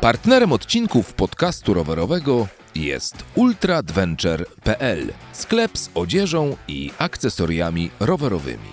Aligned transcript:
Partnerem 0.00 0.52
odcinków 0.52 1.12
podcastu 1.12 1.74
rowerowego 1.74 2.46
jest 2.74 3.24
ultradventure.pl, 3.34 5.12
sklep 5.32 5.78
z 5.78 5.90
odzieżą 5.94 6.56
i 6.68 6.90
akcesoriami 6.98 7.90
rowerowymi. 8.00 8.70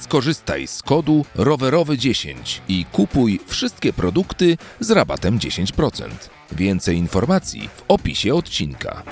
Skorzystaj 0.00 0.66
z 0.66 0.82
kodu 0.82 1.24
rowerowy10 1.36 2.60
i 2.68 2.84
kupuj 2.92 3.40
wszystkie 3.46 3.92
produkty 3.92 4.56
z 4.80 4.90
rabatem 4.90 5.38
10%. 5.38 6.08
Więcej 6.52 6.96
informacji 6.96 7.68
w 7.68 7.84
opisie 7.88 8.34
odcinka. 8.34 9.02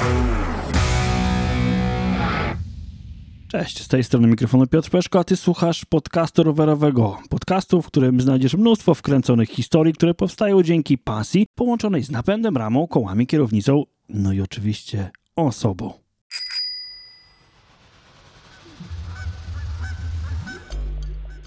Cześć, 3.48 3.82
z 3.82 3.88
tej 3.88 4.04
strony 4.04 4.28
mikrofonu 4.28 4.66
Piotr 4.66 4.90
Peszko, 4.90 5.18
a 5.18 5.24
ty 5.24 5.36
słuchasz 5.36 5.84
podcastu 5.84 6.42
rowerowego. 6.42 7.18
Podcastu, 7.30 7.82
w 7.82 7.86
którym 7.86 8.20
znajdziesz 8.20 8.54
mnóstwo 8.54 8.94
wkręconych 8.94 9.48
historii, 9.48 9.92
które 9.92 10.14
powstają 10.14 10.62
dzięki 10.62 10.98
pasji 10.98 11.46
połączonej 11.54 12.02
z 12.02 12.10
napędem, 12.10 12.56
ramą, 12.56 12.86
kołami, 12.86 13.26
kierownicą, 13.26 13.84
no 14.08 14.32
i 14.32 14.40
oczywiście 14.40 15.10
osobą. 15.36 15.92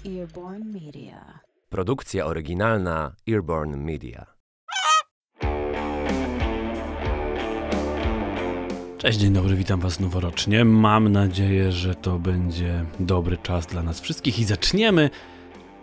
Earborn 0.06 0.64
Media. 0.72 1.40
Produkcja 1.68 2.26
oryginalna 2.26 3.14
Earborn 3.28 3.76
Media. 3.76 4.41
Cześć, 9.02 9.18
dzień 9.18 9.32
dobry, 9.32 9.56
witam 9.56 9.80
Was 9.80 10.00
noworocznie. 10.00 10.64
Mam 10.64 11.08
nadzieję, 11.08 11.72
że 11.72 11.94
to 11.94 12.18
będzie 12.18 12.84
dobry 13.00 13.38
czas 13.38 13.66
dla 13.66 13.82
nas 13.82 14.00
wszystkich 14.00 14.38
i 14.38 14.44
zaczniemy 14.44 15.10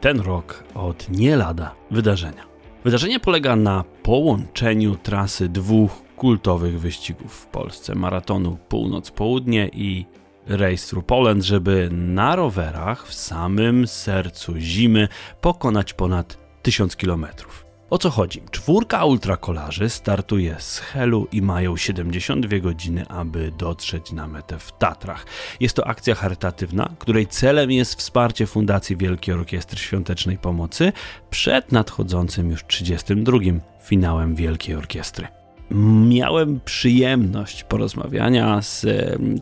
ten 0.02 0.20
rok 0.20 0.64
od 0.76 1.10
nie 1.10 1.36
lada 1.36 1.76
wydarzenia. 1.92 2.44
Wydarzenie 2.84 3.20
polega 3.20 3.56
na 3.56 3.84
połączeniu 4.04 4.96
trasy 4.96 5.50
dwóch 5.50 5.92
kultowych 6.18 6.80
wyścigów 6.80 7.34
w 7.34 7.46
Polsce: 7.46 7.96
maratonu 7.96 8.58
Północ-Południe 8.70 9.70
i 9.74 10.06
Race 10.48 10.88
Through 10.88 11.06
Poland, 11.06 11.44
żeby 11.44 11.90
na 11.92 12.36
rowerach 12.36 13.08
w 13.08 13.14
samym 13.14 13.88
sercu 13.88 14.54
zimy 14.58 15.08
pokonać 15.42 15.94
ponad 15.94 16.38
1000 16.62 16.96
kilometrów. 16.96 17.69
O 17.90 17.98
co 17.98 18.10
chodzi? 18.10 18.42
Czwórka 18.52 19.06
ultrakolarzy 19.06 19.90
startuje 19.90 20.56
z 20.60 20.80
Helu 20.80 21.28
i 21.32 21.42
mają 21.42 21.78
72 21.78 22.60
godziny, 22.60 23.08
aby 23.08 23.52
dotrzeć 23.58 24.12
na 24.12 24.28
metę 24.28 24.60
w 24.60 24.72
Tatrach. 24.72 25.26
Jest 25.60 25.76
to 25.76 25.88
akcja 25.88 26.16
charytatywna, 26.16 26.90
której 27.00 27.28
celem 27.28 27.72
jest 27.72 27.96
wsparcie 27.96 28.48
Fundacji 28.48 28.98
Wielkiej 28.98 29.36
Orkiestry 29.36 29.80
Świątecznej 29.80 30.38
Pomocy 30.38 30.92
przed 31.30 31.72
nadchodzącym 31.72 32.52
już 32.52 32.66
32 32.66 33.38
finałem 33.84 34.36
Wielkiej 34.36 34.76
Orkiestry 34.76 35.39
miałem 35.72 36.60
przyjemność 36.66 37.64
porozmawiania 37.64 38.62
z 38.62 38.86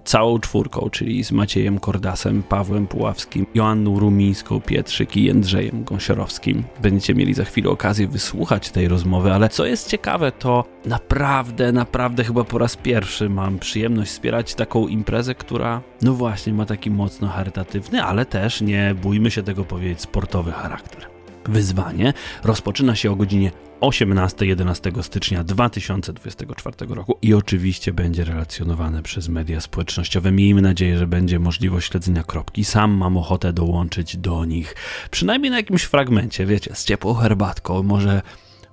całą 0.04 0.40
czwórką, 0.40 0.90
czyli 0.90 1.24
z 1.24 1.32
Maciejem 1.32 1.80
Kordasem, 1.80 2.44
Pawłem 2.44 2.88
Puławskim, 2.88 3.46
Joanną 3.56 4.00
Rumińską, 4.00 4.62
Pietrzyk 4.62 5.18
i 5.18 5.24
Jędrzejem 5.24 5.84
Gąsiorowskim. 5.84 6.64
Będziecie 6.82 7.16
mieli 7.16 7.34
za 7.34 7.46
chwilę 7.46 7.70
okazję 7.70 8.08
wysłuchać 8.08 8.72
tej 8.72 8.88
rozmowy, 8.88 9.34
ale 9.34 9.50
co 9.50 9.66
jest 9.66 9.90
ciekawe, 9.90 10.32
to 10.32 10.64
naprawdę, 10.86 11.72
naprawdę 11.72 12.24
chyba 12.24 12.44
po 12.44 12.58
raz 12.58 12.76
pierwszy 12.76 13.30
mam 13.30 13.60
przyjemność 13.60 14.12
wspierać 14.12 14.56
taką 14.56 14.88
imprezę, 14.88 15.36
która, 15.36 15.82
no 16.02 16.14
właśnie, 16.14 16.54
ma 16.54 16.66
taki 16.66 16.92
mocno 16.92 17.28
charytatywny, 17.28 18.04
ale 18.04 18.26
też, 18.26 18.62
nie 18.62 18.96
bójmy 19.02 19.32
się 19.32 19.44
tego 19.44 19.64
powiedzieć, 19.64 20.02
sportowy 20.02 20.52
charakter. 20.52 21.17
Wyzwanie 21.48 22.14
rozpoczyna 22.44 22.96
się 22.96 23.12
o 23.12 23.16
godzinie 23.16 23.52
18-11 23.82 25.04
stycznia 25.04 25.44
2024 25.44 26.96
roku 26.96 27.18
i 27.22 27.34
oczywiście 27.34 27.94
będzie 27.94 28.24
relacjonowane 28.24 29.04
przez 29.04 29.30
media 29.30 29.62
społecznościowe. 29.62 30.32
Miejmy 30.32 30.62
nadzieję, 30.62 30.98
że 30.98 31.08
będzie 31.08 31.40
możliwość 31.40 31.92
śledzenia 31.92 32.24
kropki. 32.24 32.66
Sam 32.66 32.92
mam 32.92 33.18
ochotę 33.18 33.54
dołączyć 33.54 34.18
do 34.18 34.46
nich, 34.46 34.76
przynajmniej 35.12 35.52
na 35.52 35.58
jakimś 35.58 35.84
fragmencie, 35.84 36.46
wiecie, 36.46 36.76
z 36.76 36.86
ciepłą 36.86 37.14
herbatką, 37.14 37.84
może 37.84 38.22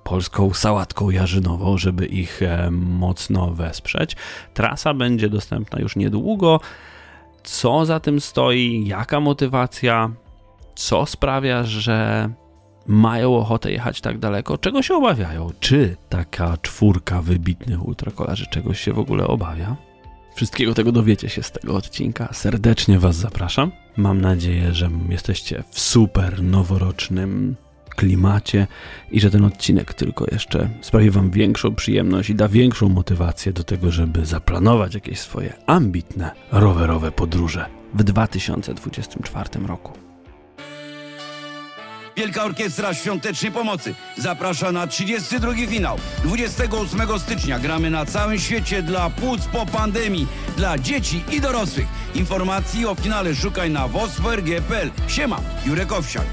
polską 0.03 0.53
sałatką 0.53 1.09
jarzynową, 1.09 1.77
żeby 1.77 2.05
ich 2.05 2.41
e, 2.41 2.71
mocno 2.71 3.51
wesprzeć. 3.51 4.15
Trasa 4.53 4.93
będzie 4.93 5.29
dostępna 5.29 5.79
już 5.79 5.95
niedługo. 5.95 6.59
Co 7.43 7.85
za 7.85 7.99
tym 7.99 8.21
stoi? 8.21 8.87
Jaka 8.87 9.19
motywacja? 9.19 10.11
Co 10.75 11.05
sprawia, 11.05 11.63
że 11.63 12.29
mają 12.87 13.35
ochotę 13.35 13.71
jechać 13.71 14.01
tak 14.01 14.19
daleko, 14.19 14.57
czego 14.57 14.81
się 14.81 14.95
obawiają? 14.95 15.51
Czy 15.59 15.95
taka 16.09 16.57
czwórka 16.61 17.21
wybitnych 17.21 17.87
ultrakolarzy 17.87 18.45
czegoś 18.49 18.79
się 18.79 18.93
w 18.93 18.99
ogóle 18.99 19.27
obawia? 19.27 19.75
Wszystkiego 20.35 20.73
tego 20.73 20.91
dowiecie 20.91 21.29
się 21.29 21.43
z 21.43 21.51
tego 21.51 21.75
odcinka. 21.75 22.29
Serdecznie 22.33 22.99
Was 22.99 23.15
zapraszam. 23.15 23.71
Mam 23.97 24.21
nadzieję, 24.21 24.73
że 24.73 24.89
jesteście 25.09 25.63
w 25.69 25.79
super 25.79 26.43
noworocznym 26.43 27.55
klimacie 27.95 28.67
i 29.11 29.19
że 29.19 29.31
ten 29.31 29.45
odcinek 29.45 29.93
tylko 29.93 30.25
jeszcze 30.31 30.69
sprawi 30.81 31.09
Wam 31.09 31.31
większą 31.31 31.75
przyjemność 31.75 32.29
i 32.29 32.35
da 32.35 32.47
większą 32.47 32.89
motywację 32.89 33.53
do 33.53 33.63
tego, 33.63 33.91
żeby 33.91 34.25
zaplanować 34.25 34.95
jakieś 34.95 35.19
swoje 35.19 35.53
ambitne 35.67 36.31
rowerowe 36.51 37.11
podróże 37.11 37.65
w 37.93 38.03
2024 38.03 39.65
roku. 39.65 40.04
Wielka 42.17 42.43
Orkiestra 42.43 42.93
Świątecznej 42.93 43.51
Pomocy 43.51 43.95
zaprasza 44.17 44.71
na 44.71 44.87
32 44.87 45.53
finał. 45.53 45.97
28 46.23 47.19
stycznia 47.19 47.59
gramy 47.59 47.89
na 47.89 48.05
całym 48.05 48.39
świecie 48.39 48.81
dla 48.81 49.09
płuc 49.09 49.45
po 49.45 49.65
pandemii, 49.65 50.27
dla 50.57 50.77
dzieci 50.77 51.23
i 51.31 51.41
dorosłych. 51.41 51.87
Informacji 52.15 52.85
o 52.85 52.95
finale 52.95 53.35
szukaj 53.35 53.69
na 53.69 53.87
wosper.gpl. 53.87 54.91
Siema, 55.07 55.41
Jurek 55.65 55.91
Owsiak. 55.91 56.25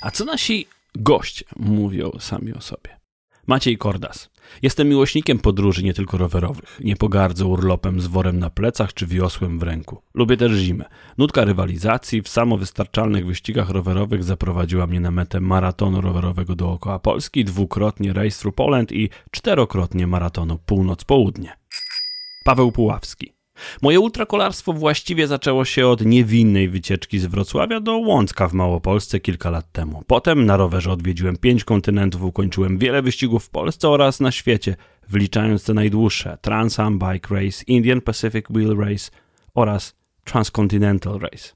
A 0.00 0.10
co 0.10 0.24
nasi 0.24 0.66
goście 0.94 1.44
mówią 1.56 2.10
sami 2.20 2.52
o 2.52 2.60
sobie? 2.60 3.00
Maciej 3.46 3.78
Kordas. 3.78 4.31
Jestem 4.62 4.88
miłośnikiem 4.88 5.38
podróży 5.38 5.82
nie 5.82 5.94
tylko 5.94 6.18
rowerowych. 6.18 6.80
Nie 6.84 6.96
pogardzę 6.96 7.46
urlopem 7.46 8.00
z 8.00 8.06
worem 8.06 8.38
na 8.38 8.50
plecach 8.50 8.94
czy 8.94 9.06
wiosłem 9.06 9.58
w 9.58 9.62
ręku. 9.62 10.02
Lubię 10.14 10.36
też 10.36 10.52
zimę. 10.52 10.84
Nutka 11.18 11.44
rywalizacji 11.44 12.22
w 12.22 12.28
samowystarczalnych 12.28 13.26
wyścigach 13.26 13.70
rowerowych 13.70 14.24
zaprowadziła 14.24 14.86
mnie 14.86 15.00
na 15.00 15.10
metę 15.10 15.40
maratonu 15.40 16.00
rowerowego 16.00 16.54
dookoła 16.56 16.98
Polski, 16.98 17.44
dwukrotnie 17.44 18.12
Race 18.12 18.40
Through 18.40 18.54
Poland 18.54 18.92
i 18.92 19.10
czterokrotnie 19.30 20.06
maratonu 20.06 20.58
Północ-Południe. 20.66 21.48
Paweł 22.44 22.72
Puławski. 22.72 23.32
Moje 23.82 24.00
ultrakolarstwo 24.00 24.72
właściwie 24.72 25.26
zaczęło 25.26 25.64
się 25.64 25.88
od 25.88 26.04
niewinnej 26.04 26.68
wycieczki 26.68 27.18
z 27.18 27.26
Wrocławia 27.26 27.80
do 27.80 27.96
Łącka 27.96 28.48
w 28.48 28.52
Małopolsce 28.52 29.20
kilka 29.20 29.50
lat 29.50 29.72
temu. 29.72 30.02
Potem 30.06 30.46
na 30.46 30.56
rowerze 30.56 30.92
odwiedziłem 30.92 31.36
pięć 31.36 31.64
kontynentów, 31.64 32.22
ukończyłem 32.22 32.78
wiele 32.78 33.02
wyścigów 33.02 33.44
w 33.44 33.50
Polsce 33.50 33.88
oraz 33.88 34.20
na 34.20 34.30
świecie, 34.30 34.76
wliczając 35.08 35.64
te 35.64 35.74
najdłuższe 35.74 36.38
Trans-Am 36.42 36.98
Bike 36.98 37.34
Race, 37.34 37.64
Indian 37.66 38.00
Pacific 38.00 38.46
Wheel 38.50 38.76
Race 38.78 39.10
oraz 39.54 39.94
Transcontinental 40.24 41.18
Race. 41.18 41.52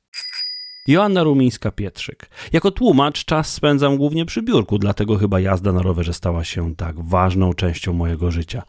Joanna 0.87 1.25
Rumińska-Pietrzyk. 1.25 2.27
Jako 2.53 2.71
tłumacz 2.71 3.25
czas 3.25 3.53
spędzam 3.53 3.97
głównie 3.97 4.27
przy 4.27 4.43
biurku, 4.43 4.79
dlatego 4.79 5.17
chyba 5.17 5.41
jazda 5.41 5.73
na 5.73 5.83
rowerze 5.83 6.15
stała 6.15 6.45
się 6.45 6.75
tak 6.75 7.01
ważną 7.01 7.55
częścią 7.55 7.93
mojego 7.93 8.31
życia. 8.31 8.63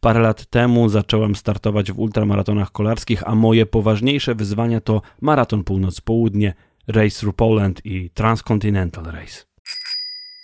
Parę 0.00 0.20
lat 0.20 0.46
temu 0.46 0.88
zacząłem 0.88 1.36
startować 1.36 1.92
w 1.92 1.98
ultramaratonach 1.98 2.72
kolarskich, 2.72 3.28
a 3.28 3.34
moje 3.34 3.66
poważniejsze 3.66 4.34
wyzwania 4.34 4.80
to 4.80 5.02
Maraton 5.20 5.64
Północ-Południe, 5.64 6.52
Race 6.88 7.20
Through 7.20 7.36
Poland 7.36 7.86
i 7.86 8.10
Transcontinental 8.10 9.04
Race. 9.04 9.44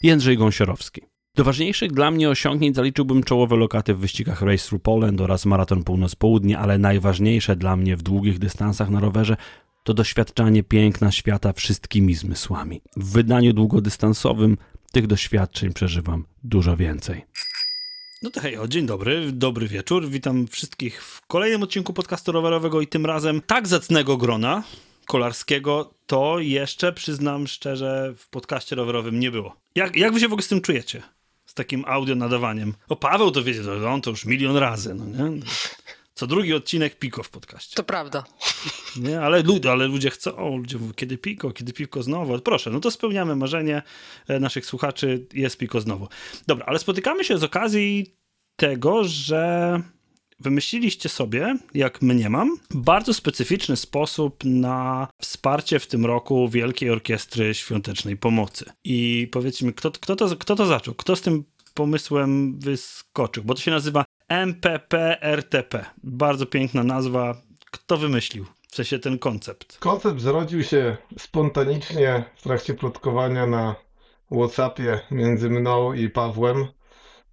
Jędrzej 0.02 0.38
Gąsiorowski. 0.38 1.02
Do 1.34 1.44
ważniejszych 1.44 1.92
dla 1.92 2.10
mnie 2.10 2.30
osiągnięć 2.30 2.76
zaliczyłbym 2.76 3.22
czołowe 3.22 3.56
lokaty 3.56 3.94
w 3.94 3.98
wyścigach 3.98 4.42
Race 4.42 4.68
Through 4.68 4.82
Poland 4.82 5.20
oraz 5.20 5.46
Maraton 5.46 5.82
Północ-Południe, 5.82 6.58
ale 6.58 6.78
najważniejsze 6.78 7.56
dla 7.56 7.76
mnie 7.76 7.96
w 7.96 8.02
długich 8.02 8.38
dystansach 8.38 8.90
na 8.90 9.00
rowerze 9.00 9.36
to 9.84 9.94
doświadczanie 9.94 10.62
piękna 10.62 11.12
świata 11.12 11.52
wszystkimi 11.52 12.14
zmysłami. 12.14 12.80
W 12.96 13.12
wydaniu 13.12 13.52
długodystansowym 13.52 14.56
tych 14.92 15.06
doświadczeń 15.06 15.72
przeżywam 15.72 16.24
dużo 16.44 16.76
więcej. 16.76 17.24
No 18.22 18.30
to 18.30 18.40
hej, 18.40 18.56
o, 18.56 18.68
dzień 18.68 18.86
dobry, 18.86 19.32
dobry 19.32 19.68
wieczór. 19.68 20.08
Witam 20.08 20.46
wszystkich 20.46 21.04
w 21.04 21.26
kolejnym 21.26 21.62
odcinku 21.62 21.92
podcastu 21.92 22.32
rowerowego 22.32 22.80
i 22.80 22.86
tym 22.86 23.06
razem 23.06 23.42
tak 23.46 23.68
zacnego 23.68 24.16
grona 24.16 24.62
kolarskiego 25.06 25.94
to 26.06 26.38
jeszcze, 26.38 26.92
przyznam 26.92 27.46
szczerze, 27.46 28.14
w 28.18 28.28
podcaście 28.28 28.76
rowerowym 28.76 29.20
nie 29.20 29.30
było. 29.30 29.56
Jak, 29.74 29.96
jak 29.96 30.12
wy 30.12 30.20
się 30.20 30.28
w 30.28 30.32
ogóle 30.32 30.42
z 30.42 30.48
tym 30.48 30.60
czujecie? 30.60 31.02
Z 31.46 31.54
takim 31.54 31.84
audio 31.86 32.14
nadawaniem? 32.14 32.74
O, 32.88 32.96
Paweł 32.96 33.30
to 33.30 33.42
wiecie, 33.42 33.62
to 33.62 33.90
on 33.90 34.00
to 34.00 34.10
już 34.10 34.24
milion 34.24 34.56
razy, 34.56 34.94
no 34.94 35.04
nie? 35.06 35.40
Co 36.18 36.26
drugi 36.26 36.54
odcinek 36.54 36.98
Piko 36.98 37.22
w 37.22 37.30
podcaście. 37.30 37.76
To 37.76 37.84
prawda. 37.84 38.24
Nie, 38.96 39.20
ale, 39.20 39.42
ludzie, 39.42 39.70
ale 39.70 39.86
ludzie 39.86 40.10
chcą, 40.10 40.56
ludzie 40.56 40.78
mówią, 40.78 40.92
kiedy 40.92 41.18
Piko, 41.18 41.50
kiedy 41.50 41.72
Piko 41.72 42.02
znowu. 42.02 42.38
Proszę, 42.38 42.70
no 42.70 42.80
to 42.80 42.90
spełniamy 42.90 43.36
marzenie 43.36 43.82
e, 44.28 44.40
naszych 44.40 44.66
słuchaczy, 44.66 45.26
jest 45.34 45.58
Piko 45.58 45.80
znowu. 45.80 46.08
Dobra, 46.46 46.66
ale 46.66 46.78
spotykamy 46.78 47.24
się 47.24 47.38
z 47.38 47.44
okazji 47.44 48.16
tego, 48.56 49.04
że 49.04 49.82
wymyśliliście 50.40 51.08
sobie, 51.08 51.56
jak 51.74 52.02
mnie 52.02 52.30
mam, 52.30 52.56
bardzo 52.70 53.14
specyficzny 53.14 53.76
sposób 53.76 54.44
na 54.44 55.08
wsparcie 55.22 55.78
w 55.78 55.86
tym 55.86 56.06
roku 56.06 56.48
Wielkiej 56.48 56.90
Orkiestry 56.90 57.54
Świątecznej 57.54 58.16
Pomocy. 58.16 58.64
I 58.84 59.28
powiedzcie 59.32 59.66
mi, 59.66 59.74
kto, 59.74 59.90
kto, 59.90 60.16
to, 60.16 60.36
kto 60.36 60.56
to 60.56 60.66
zaczął? 60.66 60.94
Kto 60.94 61.16
z 61.16 61.20
tym 61.20 61.44
pomysłem 61.74 62.58
wyskoczył? 62.58 63.44
Bo 63.44 63.54
to 63.54 63.60
się 63.60 63.70
nazywa 63.70 64.04
MPPRTP. 64.28 65.84
Bardzo 66.02 66.46
piękna 66.46 66.84
nazwa. 66.84 67.34
Kto 67.70 67.96
wymyślił? 67.96 68.46
W 68.68 68.76
sensie 68.76 68.98
ten 68.98 69.18
koncept. 69.18 69.78
Koncept 69.78 70.20
zrodził 70.20 70.62
się 70.62 70.96
spontanicznie 71.18 72.24
w 72.36 72.42
trakcie 72.42 72.74
plotkowania 72.74 73.46
na 73.46 73.74
WhatsAppie 74.32 75.00
między 75.10 75.50
mną 75.50 75.92
i 75.92 76.10
Pawłem. 76.10 76.66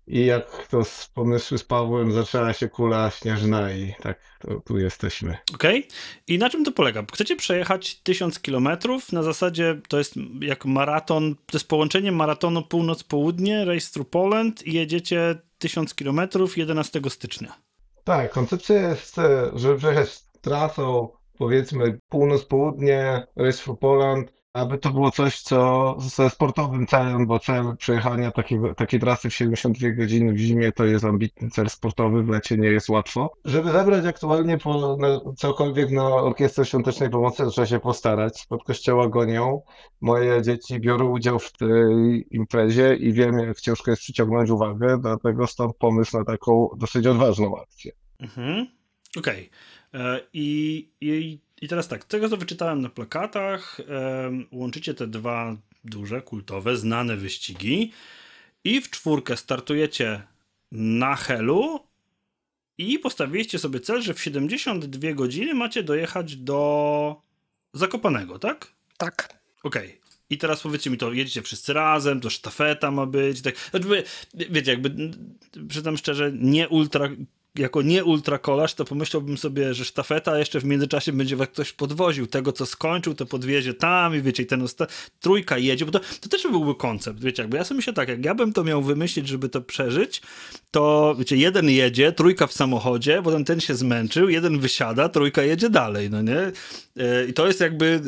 I 0.08 0.26
jak 0.26 0.68
to 0.68 0.84
z 0.84 1.10
pomysłu 1.14 1.58
z 1.58 1.64
Pawłem 1.64 2.12
zaczęła 2.12 2.54
się 2.54 2.70
kula 2.70 3.12
śnieżna 3.12 3.72
i 3.72 3.94
tak 4.02 4.20
tu 4.66 4.78
jesteśmy. 4.78 5.38
Okej. 5.54 5.80
Okay. 5.80 5.98
I 6.28 6.38
na 6.38 6.50
czym 6.50 6.66
to 6.66 6.72
polega? 6.72 7.04
Chcecie 7.14 7.36
przejechać 7.36 7.96
1000 7.96 8.40
kilometrów, 8.40 9.12
na 9.12 9.24
zasadzie 9.24 9.82
to 9.88 9.98
jest 9.98 10.14
jak 10.42 10.66
maraton, 10.66 11.36
to 11.36 11.58
jest 11.58 11.68
połączenie 11.68 12.12
maratonu 12.12 12.62
północ-południe, 12.62 13.66
Race 13.66 13.92
Through 13.92 14.10
Poland 14.10 14.68
i 14.68 14.74
jedziecie 14.74 15.36
1000 15.58 15.96
kilometrów 15.96 16.58
11 16.58 17.02
stycznia. 17.10 17.56
Tak, 18.04 18.32
koncepcja 18.32 18.90
jest, 18.90 19.16
żeby 19.56 19.78
przejechać 19.78 20.20
trasą 20.42 21.10
powiedzmy 21.38 22.00
północ-południe, 22.10 23.28
Race 23.36 23.64
Through 23.64 23.80
Poland, 23.80 24.43
aby 24.54 24.78
to 24.78 24.90
było 24.90 25.12
coś, 25.12 25.42
co 25.42 25.96
ze 26.00 26.30
sportowym 26.30 26.88
celem, 26.88 27.28
bo 27.28 27.40
cel 27.40 27.78
przejechania 27.78 28.32
takiego, 28.32 28.76
takiej 28.76 29.00
trasy 29.00 29.30
w 29.30 29.34
72 29.34 29.90
godziny 29.90 30.34
w 30.34 30.38
zimie 30.38 30.72
to 30.72 30.86
jest 30.86 31.06
ambitny 31.06 31.50
cel 31.50 31.70
sportowy, 31.70 32.24
w 32.24 32.30
lecie 32.30 32.58
nie 32.58 32.68
jest 32.68 32.90
łatwo. 32.90 33.34
Żeby 33.46 33.72
zebrać 33.72 34.06
aktualnie 34.06 34.58
po, 34.58 34.98
na, 34.98 35.36
cokolwiek 35.36 35.92
na 35.92 36.08
Orkiestrę 36.08 36.66
Świątecznej 36.66 37.10
Pomocy, 37.10 37.44
trzeba 37.52 37.68
się 37.68 37.80
postarać. 37.80 38.46
Pod 38.50 38.64
kościoła 38.64 39.10
gonią. 39.10 39.62
Moje 40.02 40.42
dzieci 40.42 40.80
biorą 40.80 41.10
udział 41.10 41.40
w 41.40 41.52
tej 41.52 42.26
imprezie 42.32 42.96
i 42.96 43.14
wiem, 43.14 43.40
jak 43.40 43.62
ciężko 43.62 43.92
jest 43.92 44.02
przyciągnąć 44.02 44.50
uwagę, 44.50 44.98
dlatego 45.02 45.48
stąd 45.48 45.78
pomysł 45.78 46.18
na 46.18 46.26
taką 46.26 46.70
dosyć 46.78 47.08
odważną 47.08 47.62
akcję. 47.62 47.92
Mhm. 48.20 48.68
Okej. 49.18 49.50
Okay. 49.94 50.20
I, 50.34 50.90
I 51.02 51.40
i 51.64 51.68
teraz 51.68 51.88
tak, 51.88 52.04
tego 52.04 52.30
co 52.30 52.38
wyczytałem 52.38 52.82
na 52.82 52.90
plakatach, 52.90 53.82
łączycie 54.52 54.94
te 54.94 55.08
dwa 55.08 55.58
duże, 55.84 56.22
kultowe, 56.22 56.78
znane 56.78 57.18
wyścigi 57.18 57.92
i 58.64 58.82
w 58.82 58.90
czwórkę 58.90 59.38
startujecie 59.38 60.22
na 60.72 61.16
Helu 61.16 61.80
i 62.78 63.00
postawiliście 63.00 63.60
sobie 63.60 63.80
cel, 63.80 64.02
że 64.02 64.14
w 64.14 64.22
72 64.22 65.14
godziny 65.14 65.54
macie 65.54 65.84
dojechać 65.84 66.36
do 66.36 67.22
Zakopanego, 67.74 68.40
tak? 68.40 68.72
Tak. 68.98 69.38
Okej. 69.64 69.88
Okay. 69.88 70.04
I 70.30 70.38
teraz 70.38 70.62
powiedzcie 70.62 70.90
mi 70.90 70.98
to, 70.98 71.14
jedziecie 71.14 71.42
wszyscy 71.42 71.74
razem, 71.74 72.22
to 72.22 72.30
sztafeta 72.30 72.92
ma 72.92 73.06
być, 73.06 73.42
tak. 73.42 73.56
Znaczy, 73.72 74.04
wiecie, 74.34 74.72
jakby, 74.72 75.12
przyznam 75.68 75.98
szczerze, 75.98 76.32
nie 76.40 76.70
ultra 76.70 77.10
jako 77.56 77.82
nie 77.82 78.04
ultrakolarz, 78.06 78.74
to 78.74 78.86
pomyślałbym 78.86 79.38
sobie, 79.38 79.74
że 79.74 79.86
sztafeta 79.86 80.40
jeszcze 80.40 80.60
w 80.60 80.66
międzyczasie 80.66 81.14
będzie 81.14 81.38
ktoś 81.38 81.72
podwoził. 81.72 82.28
Tego, 82.28 82.52
co 82.52 82.66
skończył, 82.66 83.14
to 83.14 83.26
podwiezie 83.26 83.74
tam 83.74 84.16
i 84.16 84.22
wiecie, 84.22 84.44
i 84.44 84.46
ten 84.46 84.62
osta- 84.62 84.88
trójka 85.20 85.58
jedzie, 85.58 85.86
bo 85.86 85.92
to, 85.92 86.00
to 86.22 86.30
też 86.30 86.44
byłby 86.44 86.76
koncept, 86.76 87.20
wiecie, 87.20 87.44
jakby 87.44 87.58
ja 87.58 87.64
sobie 87.64 87.76
myślę 87.76 87.94
tak, 87.94 88.10
jak 88.10 88.26
ja 88.26 88.36
bym 88.36 88.54
to 88.54 88.64
miał 88.64 88.82
wymyślić, 88.84 89.28
żeby 89.28 89.50
to 89.50 89.62
przeżyć, 89.62 90.22
to 90.72 91.16
wiecie, 91.20 91.38
jeden 91.38 91.70
jedzie, 91.70 92.12
trójka 92.12 92.48
w 92.48 92.54
samochodzie, 92.54 93.22
potem 93.24 93.46
ten 93.46 93.60
się 93.60 93.76
zmęczył, 93.76 94.30
jeden 94.30 94.60
wysiada, 94.60 95.10
trójka 95.10 95.44
jedzie 95.44 95.70
dalej, 95.70 96.10
no 96.10 96.22
nie? 96.22 96.52
E, 96.98 97.26
I 97.30 97.34
to 97.34 97.48
jest 97.48 97.60
jakby, 97.60 98.02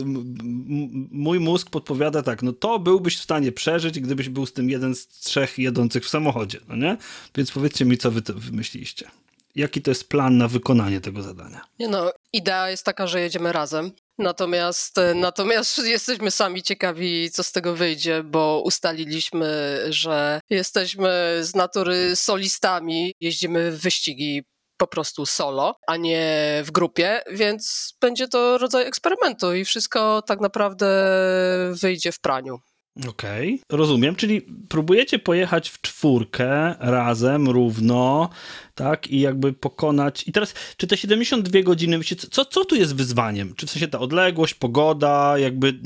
mój 1.12 1.40
mózg 1.40 1.70
podpowiada 1.70 2.22
tak, 2.22 2.44
no 2.44 2.54
to 2.54 2.80
byłbyś 2.80 3.18
w 3.18 3.22
stanie 3.24 3.52
przeżyć, 3.52 4.00
gdybyś 4.00 4.30
był 4.30 4.46
z 4.46 4.54
tym 4.54 4.70
jeden 4.70 4.96
z 4.96 5.08
trzech 5.08 5.60
jedących 5.60 6.06
w 6.06 6.10
samochodzie, 6.10 6.60
no 6.70 6.76
nie? 6.76 6.98
Więc 7.36 7.52
powiedzcie 7.52 7.86
mi, 7.86 7.98
co 7.98 8.12
wy 8.12 8.22
wymyśliliście 8.36 9.08
jaki 9.56 9.82
to 9.82 9.92
jest 9.92 10.10
plan 10.10 10.38
na 10.38 10.48
wykonanie 10.48 11.02
tego 11.02 11.22
zadania? 11.22 11.62
Nie 11.80 11.88
no, 11.88 12.12
idea 12.34 12.70
jest 12.70 12.86
taka, 12.86 13.08
że 13.08 13.22
jedziemy 13.22 13.52
razem. 13.52 13.92
Natomiast, 14.18 14.98
e, 14.98 15.14
natomiast 15.14 15.78
jesteśmy 15.88 16.32
sami 16.32 16.64
ciekawi, 16.64 17.32
co 17.32 17.44
z 17.44 17.52
tego 17.52 17.76
wyjdzie, 17.76 18.24
bo 18.24 18.62
ustaliliśmy, 18.66 19.80
że 19.90 20.40
jesteśmy 20.50 21.38
z 21.42 21.56
natury 21.56 22.16
solistami, 22.16 23.14
jeździmy 23.22 23.72
w 23.72 23.82
wyścigi 23.82 24.44
po 24.78 24.88
prostu 24.88 25.26
solo, 25.26 25.76
a 25.88 25.98
nie 25.98 26.62
w 26.66 26.72
grupie, 26.72 27.22
więc 27.32 27.94
będzie 28.02 28.28
to 28.28 28.58
rodzaj 28.58 28.88
eksperymentu 28.88 29.54
i 29.54 29.66
wszystko 29.66 30.22
tak 30.22 30.42
naprawdę 30.42 30.88
wyjdzie 31.82 32.12
w 32.12 32.20
praniu. 32.20 32.60
Okej, 33.00 33.54
okay, 33.54 33.78
rozumiem. 33.78 34.16
Czyli 34.16 34.42
próbujecie 34.70 35.20
pojechać 35.20 35.70
w 35.70 35.82
czwórkę 35.82 36.76
razem, 36.80 37.50
równo, 37.50 38.30
tak? 38.76 39.08
I 39.08 39.20
jakby 39.20 39.54
pokonać. 39.54 40.28
I 40.28 40.32
teraz, 40.32 40.54
czy 40.78 40.88
te 40.88 40.98
72 40.98 41.62
godziny, 41.62 42.00
co, 42.32 42.46
co 42.46 42.66
tu 42.66 42.76
jest 42.76 42.96
wyzwaniem? 42.96 43.54
Czy 43.56 43.68
w 43.68 43.70
sensie 43.70 43.88
ta 43.88 44.00
odległość, 44.00 44.54
pogoda, 44.54 45.38
jakby 45.38 45.80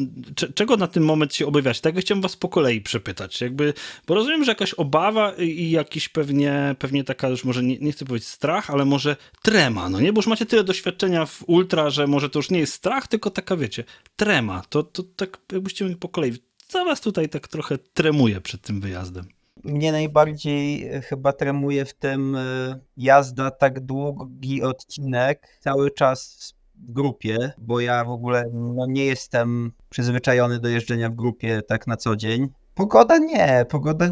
czego 0.55 0.77
na 0.77 0.87
tym 0.87 1.05
moment 1.05 1.35
się 1.35 1.47
obawiać? 1.47 1.81
Tak 1.81 1.99
chciałem 1.99 2.21
was 2.21 2.35
po 2.35 2.49
kolei 2.49 2.81
przepytać. 2.81 3.41
Jakby, 3.41 3.73
bo 4.07 4.15
rozumiem, 4.15 4.43
że 4.43 4.51
jakaś 4.51 4.73
obawa 4.73 5.33
i 5.33 5.71
jakiś 5.71 6.09
pewnie, 6.09 6.75
pewnie 6.79 7.03
taka 7.03 7.29
już 7.29 7.43
może 7.43 7.63
nie, 7.63 7.77
nie 7.77 7.91
chcę 7.91 8.05
powiedzieć 8.05 8.29
strach, 8.29 8.69
ale 8.69 8.85
może 8.85 9.15
trema, 9.41 9.89
no 9.89 9.99
nie? 9.99 10.13
Bo 10.13 10.19
już 10.19 10.27
macie 10.27 10.45
tyle 10.45 10.63
doświadczenia 10.63 11.25
w 11.25 11.43
ultra, 11.47 11.89
że 11.89 12.07
może 12.07 12.29
to 12.29 12.39
już 12.39 12.49
nie 12.49 12.59
jest 12.59 12.73
strach, 12.73 13.07
tylko 13.07 13.29
taka, 13.29 13.57
wiecie, 13.57 13.83
trema. 14.15 14.63
To, 14.69 14.83
to 14.83 15.03
tak 15.03 15.37
jakbyście 15.51 15.85
mi 15.85 15.95
po 15.95 16.09
kolei 16.09 16.48
co 16.69 16.85
was 16.85 17.01
tutaj 17.01 17.29
tak 17.29 17.47
trochę 17.47 17.77
tremuje 17.77 18.41
przed 18.41 18.61
tym 18.61 18.81
wyjazdem? 18.81 19.25
Mnie 19.63 19.91
najbardziej 19.91 20.87
e, 20.87 21.01
chyba 21.01 21.33
tremuje 21.33 21.85
w 21.85 21.93
tym 21.93 22.35
e, 22.35 22.79
jazda 22.97 23.51
tak 23.51 23.79
długi 23.79 24.63
odcinek, 24.63 25.57
cały 25.59 25.91
czas 25.91 26.53
w 26.75 26.91
grupie, 26.91 27.51
bo 27.57 27.79
ja 27.79 28.05
w 28.05 28.09
ogóle 28.09 28.45
no, 28.53 28.85
nie 28.89 29.05
jestem 29.05 29.71
przyzwyczajony 29.89 30.59
do 30.59 30.69
jeżdżenia 30.69 31.09
w 31.09 31.15
grupie 31.15 31.61
tak 31.61 31.87
na 31.87 31.97
co 31.97 32.15
dzień. 32.15 32.49
Pogoda 32.75 33.17
nie, 33.17 33.65
pogoda 33.69 34.09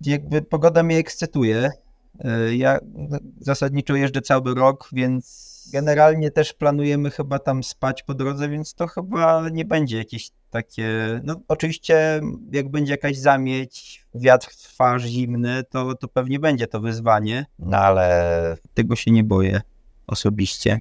jakby 0.00 0.42
pogoda 0.42 0.82
mnie 0.82 0.96
ekscytuje. 0.96 1.70
E, 2.20 2.56
ja 2.56 2.78
zasadniczo 3.40 3.96
jeżdżę 3.96 4.22
cały 4.22 4.54
rok, 4.54 4.88
więc 4.92 5.48
generalnie 5.72 6.30
też 6.30 6.52
planujemy 6.52 7.10
chyba 7.10 7.38
tam 7.38 7.62
spać 7.62 8.02
po 8.02 8.14
drodze, 8.14 8.48
więc 8.48 8.74
to 8.74 8.86
chyba 8.86 9.48
nie 9.48 9.64
będzie 9.64 9.98
jakieś 9.98 10.30
takie, 10.50 11.20
no 11.24 11.40
oczywiście 11.48 12.20
jak 12.52 12.70
będzie 12.70 12.92
jakaś 12.92 13.16
zamieć, 13.16 14.04
wiatr 14.14 14.48
twarz 14.48 15.04
zimny, 15.04 15.62
to, 15.70 15.94
to 15.94 16.08
pewnie 16.08 16.38
będzie 16.38 16.66
to 16.66 16.80
wyzwanie, 16.80 17.46
no 17.58 17.76
ale 17.76 18.56
tego 18.74 18.96
się 18.96 19.10
nie 19.10 19.24
boję 19.24 19.60
osobiście. 20.06 20.80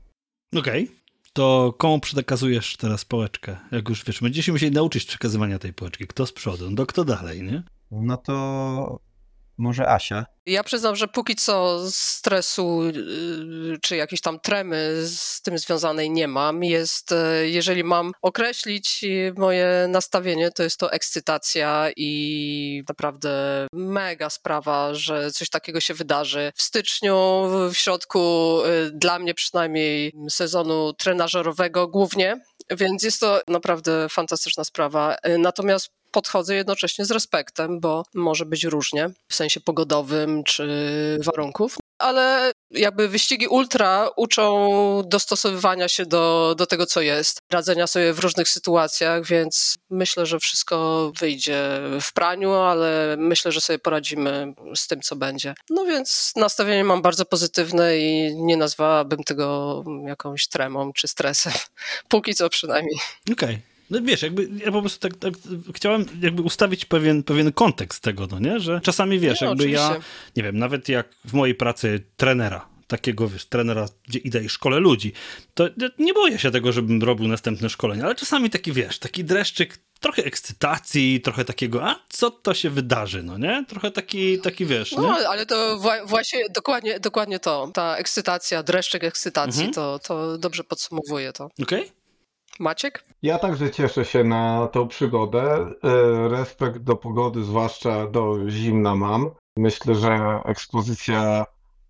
Okej. 0.55 0.83
Okay. 0.83 0.97
To 1.33 1.75
komu 1.77 1.99
przekazujesz 1.99 2.77
teraz 2.77 3.05
pałeczkę? 3.05 3.57
Jak 3.71 3.89
już 3.89 4.05
wiesz, 4.05 4.21
będziemy 4.21 4.43
się 4.43 4.51
musieli 4.51 4.75
nauczyć 4.75 5.05
przekazywania 5.05 5.59
tej 5.59 5.73
pałeczki. 5.73 6.07
Kto 6.07 6.25
z 6.25 6.33
przodu, 6.33 6.71
no 6.71 6.85
kto 6.85 7.05
dalej, 7.05 7.43
nie? 7.43 7.63
No 7.91 8.17
to 8.17 8.99
może 9.57 9.89
Asia. 9.89 10.25
Ja 10.45 10.63
przyznam, 10.63 10.95
że 10.95 11.07
póki 11.07 11.35
co 11.35 11.79
stresu 11.91 12.83
y, 12.83 13.77
czy 13.81 13.95
jakiejś 13.95 14.21
tam 14.21 14.39
tremy 14.39 15.01
z 15.05 15.41
tym 15.41 15.57
związanej 15.57 16.11
nie 16.11 16.27
mam. 16.27 16.63
Jest, 16.63 17.11
y, 17.11 17.49
jeżeli 17.49 17.83
mam 17.83 18.11
określić 18.21 19.05
moje 19.37 19.85
nastawienie, 19.89 20.51
to 20.51 20.63
jest 20.63 20.79
to 20.79 20.91
ekscytacja 20.91 21.89
i 21.97 22.83
naprawdę 22.89 23.67
mega 23.73 24.29
sprawa, 24.29 24.93
że 24.93 25.31
coś 25.31 25.49
takiego 25.49 25.79
się 25.79 25.93
wydarzy. 25.93 26.51
W 26.55 26.61
styczniu, 26.61 27.43
w 27.71 27.75
środku 27.75 28.57
dla 28.93 29.19
mnie 29.19 29.33
przynajmniej 29.33 30.13
sezonu 30.29 30.93
trenażerowego 30.93 31.87
głównie, 31.87 32.41
więc 32.71 33.03
jest 33.03 33.19
to 33.19 33.41
naprawdę 33.47 34.09
fantastyczna 34.09 34.63
sprawa. 34.63 35.17
Natomiast 35.37 35.89
podchodzę 36.11 36.55
jednocześnie 36.55 37.05
z 37.05 37.11
respektem, 37.11 37.79
bo 37.79 38.03
może 38.15 38.45
być 38.45 38.63
różnie 38.63 39.09
w 39.29 39.35
sensie 39.35 39.59
pogodowym 39.59 40.43
czy 40.43 40.67
warunków. 41.25 41.77
Ale 41.99 42.51
jakby 42.71 43.07
wyścigi 43.07 43.47
ultra 43.47 44.09
uczą 44.15 44.67
dostosowywania 45.05 45.87
się 45.87 46.05
do, 46.05 46.55
do 46.57 46.65
tego, 46.65 46.85
co 46.85 47.01
jest, 47.01 47.39
radzenia 47.51 47.87
sobie 47.87 48.13
w 48.13 48.19
różnych 48.19 48.49
sytuacjach, 48.49 49.25
więc 49.25 49.77
myślę, 49.89 50.25
że 50.25 50.39
wszystko 50.39 51.11
wyjdzie 51.19 51.79
w 52.01 52.13
praniu, 52.13 52.53
ale 52.53 53.15
myślę, 53.17 53.51
że 53.51 53.61
sobie 53.61 53.79
poradzimy 53.79 54.53
z 54.75 54.87
tym, 54.87 55.01
co 55.01 55.15
będzie. 55.15 55.55
No 55.69 55.85
więc 55.85 56.31
nastawienie 56.35 56.83
mam 56.83 57.01
bardzo 57.01 57.25
pozytywne 57.25 57.97
i 57.97 58.35
nie 58.35 58.57
nazwałabym 58.57 59.23
tego 59.23 59.83
jakąś 60.05 60.47
tremą 60.47 60.93
czy 60.93 61.07
stresem. 61.07 61.53
Póki 62.09 62.35
co 62.35 62.49
przynajmniej. 62.49 62.99
Okej. 63.31 63.33
Okay. 63.33 63.76
No 63.89 64.01
wiesz, 64.01 64.21
jakby 64.21 64.49
ja 64.65 64.71
po 64.71 64.81
prostu 64.81 65.09
tak, 65.09 65.17
tak, 65.19 65.33
chciałem 65.75 66.05
jakby 66.21 66.41
ustawić 66.41 66.85
pewien, 66.85 67.23
pewien 67.23 67.51
kontekst 67.53 68.03
tego, 68.03 68.27
no 68.31 68.39
nie? 68.39 68.59
Że 68.59 68.81
czasami 68.83 69.19
wiesz, 69.19 69.41
no, 69.41 69.47
jakby 69.47 69.63
oczywiście. 69.63 69.83
ja, 69.93 69.99
nie 70.35 70.43
wiem, 70.43 70.57
nawet 70.57 70.89
jak 70.89 71.07
w 71.25 71.33
mojej 71.33 71.55
pracy 71.55 72.03
trenera, 72.17 72.67
takiego, 72.87 73.27
wiesz, 73.27 73.45
trenera, 73.45 73.85
gdzie 74.07 74.19
idę 74.19 74.43
i 74.43 74.49
szkole 74.49 74.79
ludzi, 74.79 75.13
to 75.53 75.67
nie 75.99 76.13
boję 76.13 76.39
się 76.39 76.51
tego, 76.51 76.71
żebym 76.71 77.03
robił 77.03 77.27
następne 77.27 77.69
szkolenie, 77.69 78.03
ale 78.05 78.15
czasami 78.15 78.49
taki, 78.49 78.71
wiesz, 78.71 78.99
taki 78.99 79.23
dreszczyk, 79.23 79.77
trochę 79.99 80.23
ekscytacji, 80.23 81.21
trochę 81.21 81.45
takiego, 81.45 81.83
a 81.89 81.99
co 82.09 82.31
to 82.31 82.53
się 82.53 82.69
wydarzy, 82.69 83.23
no 83.23 83.37
nie? 83.37 83.65
Trochę 83.67 83.91
taki, 83.91 84.39
taki 84.39 84.65
wiesz, 84.65 84.91
No, 84.91 85.01
nie? 85.19 85.27
ale 85.29 85.45
to 85.45 85.77
wła- 85.79 86.07
właśnie 86.07 86.39
dokładnie, 86.55 86.99
dokładnie 86.99 87.39
to, 87.39 87.71
ta 87.73 87.95
ekscytacja, 87.97 88.63
dreszczyk 88.63 89.03
ekscytacji, 89.03 89.65
Mhm. 89.65 89.73
to, 89.73 89.99
to 89.99 90.37
dobrze 90.37 90.63
podsumowuje 90.63 91.33
to. 91.33 91.49
Okej? 91.63 91.91
Maciek? 92.59 93.03
Ja 93.21 93.39
także 93.39 93.71
cieszę 93.71 94.05
się 94.05 94.23
na 94.23 94.67
tą 94.67 94.87
przygodę. 94.87 95.69
E, 95.83 96.27
Respekt 96.29 96.77
do 96.77 96.95
pogody, 96.95 97.43
zwłaszcza 97.43 98.07
do 98.07 98.49
zimna 98.49 98.95
mam. 98.95 99.29
Myślę, 99.57 99.95
że 99.95 100.39
ekspozycja 100.45 101.45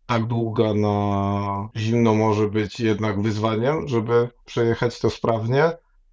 tak 0.06 0.26
długa 0.26 0.74
na 0.74 1.70
zimno 1.76 2.14
może 2.16 2.48
być 2.50 2.80
jednak 2.80 3.22
wyzwaniem, 3.22 3.88
żeby 3.88 4.30
przejechać 4.46 5.00
to 5.00 5.10
sprawnie. 5.10 5.64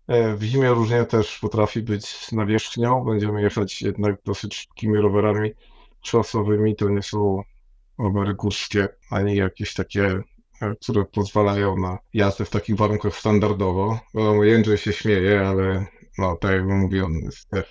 E, 0.08 0.34
W 0.36 0.42
zimie 0.42 0.68
różnie 0.68 1.04
też 1.04 1.38
potrafi 1.38 1.82
być 1.82 2.32
nawierzchnią. 2.32 3.04
Będziemy 3.04 3.42
jechać 3.42 3.82
jednak 3.82 4.16
dosyć 4.24 4.54
szybkimi 4.56 4.98
rowerami 4.98 5.50
szosowymi. 6.02 6.76
To 6.76 6.88
nie 6.88 7.02
są 7.02 7.42
rowery 7.98 8.34
górskie, 8.34 8.88
ani 9.10 9.36
jakieś 9.36 9.74
takie 9.74 10.22
które 10.80 11.04
pozwalają 11.04 11.76
na 11.76 11.98
jazdę 12.14 12.44
w 12.44 12.50
takich 12.50 12.76
warunkach 12.76 13.16
standardowo. 13.16 13.98
Wiadomo, 14.14 14.44
Jędrzej 14.44 14.78
się 14.78 14.92
śmieje, 14.92 15.48
ale 15.48 15.86
no, 16.18 16.36
tak 16.36 16.52
jak 16.52 16.64
mówię, 16.64 17.04
on 17.04 17.12
jest 17.12 17.54
e, 17.54 17.62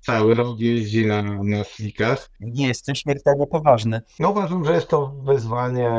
cały 0.00 0.34
rok 0.34 0.60
jeździ 0.60 1.06
na, 1.06 1.22
na 1.22 1.64
slickach. 1.64 2.30
Nie 2.40 2.68
jestem 2.68 2.94
śmiertelnie 2.94 3.46
poważny. 3.46 4.00
No 4.20 4.30
uważam, 4.30 4.64
że 4.64 4.72
jest 4.74 4.88
to 4.88 5.06
wyzwanie 5.06 5.90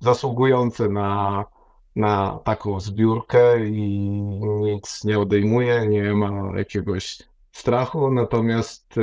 zasługujące 0.00 0.88
na, 0.88 1.44
na 1.96 2.38
taką 2.44 2.80
zbiórkę 2.80 3.66
i 3.66 4.10
nic 4.60 5.04
nie 5.04 5.18
odejmuje, 5.18 5.86
nie 5.86 6.14
ma 6.14 6.58
jakiegoś 6.58 7.22
strachu, 7.52 8.10
natomiast 8.10 8.94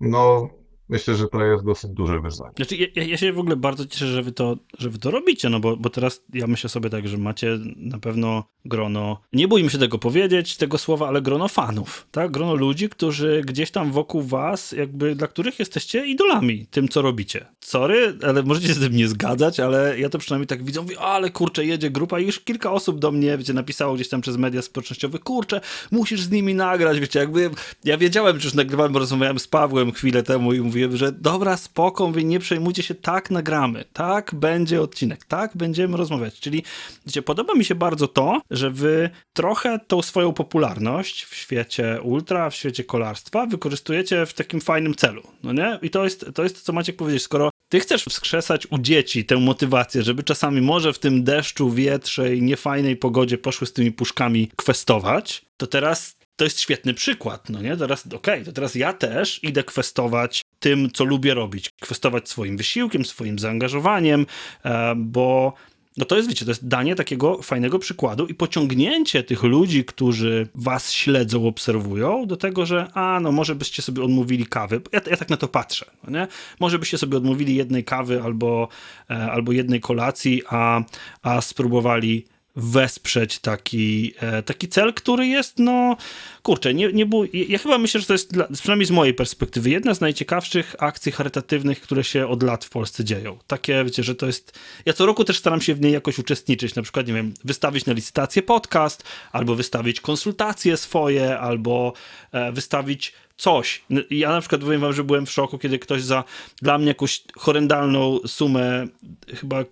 no 0.00 0.48
myślę, 0.88 1.14
że 1.14 1.28
to 1.28 1.44
jest 1.44 1.64
dosyć 1.64 1.90
duże 1.90 2.20
wyzwanie. 2.20 2.52
Znaczy, 2.56 2.76
ja, 2.76 3.04
ja 3.04 3.16
się 3.16 3.32
w 3.32 3.38
ogóle 3.38 3.56
bardzo 3.56 3.86
cieszę, 3.86 4.06
że 4.06 4.22
wy 4.22 4.32
to, 4.32 4.56
że 4.78 4.90
wy 4.90 4.98
to 4.98 5.10
robicie, 5.10 5.48
no 5.48 5.60
bo, 5.60 5.76
bo 5.76 5.90
teraz 5.90 6.22
ja 6.34 6.46
myślę 6.46 6.70
sobie 6.70 6.90
tak, 6.90 7.08
że 7.08 7.18
macie 7.18 7.58
na 7.76 7.98
pewno 7.98 8.44
grono, 8.64 9.20
nie 9.32 9.48
bójmy 9.48 9.70
się 9.70 9.78
tego 9.78 9.98
powiedzieć, 9.98 10.56
tego 10.56 10.78
słowa, 10.78 11.08
ale 11.08 11.22
grono 11.22 11.48
fanów, 11.48 12.06
tak? 12.10 12.30
Grono 12.30 12.54
ludzi, 12.54 12.88
którzy 12.88 13.42
gdzieś 13.46 13.70
tam 13.70 13.92
wokół 13.92 14.22
was, 14.22 14.72
jakby 14.72 15.14
dla 15.14 15.26
których 15.26 15.58
jesteście 15.58 16.06
idolami 16.06 16.66
tym, 16.70 16.88
co 16.88 17.02
robicie. 17.02 17.46
Sorry, 17.60 18.14
ale 18.22 18.42
możecie 18.42 18.68
się 18.68 18.74
z 18.74 18.80
tym 18.80 18.96
nie 18.96 19.08
zgadzać, 19.08 19.60
ale 19.60 19.98
ja 19.98 20.08
to 20.08 20.18
przynajmniej 20.18 20.46
tak 20.46 20.64
widzę, 20.64 20.82
mówię, 20.82 21.00
ale 21.00 21.30
kurczę, 21.30 21.66
jedzie 21.66 21.90
grupa 21.90 22.20
i 22.20 22.26
już 22.26 22.40
kilka 22.40 22.72
osób 22.72 22.98
do 22.98 23.12
mnie, 23.12 23.38
wiecie, 23.38 23.52
napisało 23.52 23.94
gdzieś 23.94 24.08
tam 24.08 24.20
przez 24.20 24.36
media 24.36 24.62
społecznościowe, 24.62 25.18
kurczę, 25.18 25.60
musisz 25.90 26.20
z 26.20 26.30
nimi 26.30 26.54
nagrać, 26.54 27.00
wiecie, 27.00 27.18
jakby 27.18 27.50
ja 27.84 27.98
wiedziałem, 27.98 28.40
że 28.40 28.44
już 28.44 28.54
nagrywałem, 28.54 28.92
bo 28.92 28.98
rozmawiałem 28.98 29.38
z 29.38 29.48
Pawłem 29.48 29.92
chwilę 29.92 30.22
temu 30.22 30.52
i 30.52 30.60
że 30.92 31.12
dobra, 31.12 31.56
spoko, 31.56 32.06
mówię, 32.06 32.24
nie 32.24 32.38
przejmujcie 32.38 32.82
się, 32.82 32.94
tak 32.94 33.30
nagramy, 33.30 33.84
tak 33.92 34.34
będzie 34.34 34.82
odcinek, 34.82 35.24
tak 35.24 35.56
będziemy 35.56 35.96
rozmawiać, 35.96 36.40
czyli 36.40 36.62
wiecie, 37.06 37.22
podoba 37.22 37.54
mi 37.54 37.64
się 37.64 37.74
bardzo 37.74 38.08
to, 38.08 38.40
że 38.50 38.70
wy 38.70 39.10
trochę 39.32 39.78
tą 39.86 40.02
swoją 40.02 40.32
popularność 40.32 41.24
w 41.24 41.34
świecie 41.34 41.98
ultra, 42.02 42.50
w 42.50 42.54
świecie 42.54 42.84
kolarstwa 42.84 43.46
wykorzystujecie 43.46 44.26
w 44.26 44.34
takim 44.34 44.60
fajnym 44.60 44.94
celu, 44.94 45.22
no 45.42 45.52
nie? 45.52 45.78
I 45.82 45.90
to 45.90 46.04
jest 46.04 46.26
to, 46.34 46.42
jest 46.42 46.56
to 46.56 46.62
co 46.62 46.72
Maciek 46.72 46.96
powiedzieć, 46.96 47.22
skoro 47.22 47.50
ty 47.68 47.80
chcesz 47.80 48.04
wskrzesać 48.04 48.66
u 48.70 48.78
dzieci 48.78 49.24
tę 49.24 49.36
motywację, 49.36 50.02
żeby 50.02 50.22
czasami 50.22 50.60
może 50.60 50.92
w 50.92 50.98
tym 50.98 51.24
deszczu, 51.24 51.70
wietrze 51.70 52.36
i 52.36 52.42
niefajnej 52.42 52.96
pogodzie 52.96 53.38
poszły 53.38 53.66
z 53.66 53.72
tymi 53.72 53.92
puszkami 53.92 54.50
kwestować, 54.56 55.44
to 55.56 55.66
teraz 55.66 56.16
to 56.36 56.44
jest 56.44 56.60
świetny 56.60 56.94
przykład, 56.94 57.50
no 57.50 57.62
nie? 57.62 57.76
Teraz, 57.76 58.06
okej, 58.14 58.44
to 58.44 58.52
teraz 58.52 58.74
ja 58.74 58.92
też 58.92 59.44
idę 59.44 59.64
kwestować 59.64 60.42
tym, 60.64 60.90
co 60.90 61.04
lubię 61.04 61.34
robić. 61.34 61.70
Kwestować 61.80 62.28
swoim 62.28 62.56
wysiłkiem, 62.56 63.04
swoim 63.04 63.38
zaangażowaniem, 63.38 64.26
e, 64.64 64.94
bo 64.96 65.54
no 65.96 66.04
to 66.04 66.16
jest, 66.16 66.28
wiecie, 66.28 66.44
to 66.44 66.50
jest 66.50 66.68
danie 66.68 66.94
takiego 66.94 67.42
fajnego 67.42 67.78
przykładu 67.78 68.26
i 68.26 68.34
pociągnięcie 68.34 69.22
tych 69.22 69.42
ludzi, 69.42 69.84
którzy 69.84 70.48
was 70.54 70.92
śledzą, 70.92 71.46
obserwują, 71.46 72.26
do 72.26 72.36
tego, 72.36 72.66
że 72.66 72.88
a, 72.94 73.20
no 73.22 73.32
może 73.32 73.54
byście 73.54 73.82
sobie 73.82 74.02
odmówili 74.02 74.46
kawy. 74.46 74.80
Ja, 74.92 75.00
ja 75.10 75.16
tak 75.16 75.30
na 75.30 75.36
to 75.36 75.48
patrzę, 75.48 75.86
no 76.04 76.18
nie? 76.18 76.26
Może 76.60 76.78
byście 76.78 76.98
sobie 76.98 77.16
odmówili 77.16 77.54
jednej 77.54 77.84
kawy 77.84 78.22
albo, 78.22 78.68
e, 79.10 79.14
albo 79.14 79.52
jednej 79.52 79.80
kolacji, 79.80 80.42
a, 80.48 80.82
a 81.22 81.40
spróbowali 81.40 82.24
wesprzeć 82.56 83.38
taki, 83.38 84.14
e, 84.20 84.42
taki 84.42 84.68
cel, 84.68 84.94
który 84.94 85.26
jest, 85.26 85.58
no, 85.58 85.96
kurczę, 86.42 86.74
nie, 86.74 86.92
nie 86.92 87.06
było, 87.06 87.24
ja 87.32 87.58
chyba 87.58 87.78
myślę, 87.78 88.00
że 88.00 88.06
to 88.06 88.12
jest, 88.12 88.32
dla, 88.32 88.48
przynajmniej 88.52 88.86
z 88.86 88.90
mojej 88.90 89.14
perspektywy, 89.14 89.70
jedna 89.70 89.94
z 89.94 90.00
najciekawszych 90.00 90.76
akcji 90.78 91.12
charytatywnych, 91.12 91.80
które 91.80 92.04
się 92.04 92.26
od 92.26 92.42
lat 92.42 92.64
w 92.64 92.70
Polsce 92.70 93.04
dzieją. 93.04 93.38
Takie, 93.46 93.84
wiecie, 93.84 94.02
że 94.02 94.14
to 94.14 94.26
jest, 94.26 94.58
ja 94.86 94.92
co 94.92 95.06
roku 95.06 95.24
też 95.24 95.38
staram 95.38 95.60
się 95.60 95.74
w 95.74 95.80
niej 95.80 95.92
jakoś 95.92 96.18
uczestniczyć, 96.18 96.74
na 96.74 96.82
przykład, 96.82 97.06
nie 97.06 97.14
wiem, 97.14 97.34
wystawić 97.44 97.86
na 97.86 97.92
licytację 97.92 98.42
podcast, 98.42 99.04
albo 99.32 99.54
wystawić 99.54 100.00
konsultacje 100.00 100.76
swoje, 100.76 101.38
albo 101.38 101.92
e, 102.32 102.52
wystawić 102.52 103.12
coś. 103.36 103.82
Ja 104.10 104.28
na 104.30 104.40
przykład 104.40 104.60
powiem 104.60 104.80
wam, 104.80 104.92
że 104.92 105.04
byłem 105.04 105.26
w 105.26 105.30
szoku, 105.30 105.58
kiedy 105.58 105.78
ktoś 105.78 106.02
za 106.02 106.24
dla 106.62 106.78
mnie 106.78 106.88
jakąś 106.88 107.22
horrendalną 107.36 108.18
sumę, 108.26 108.86
chyba 109.34 109.64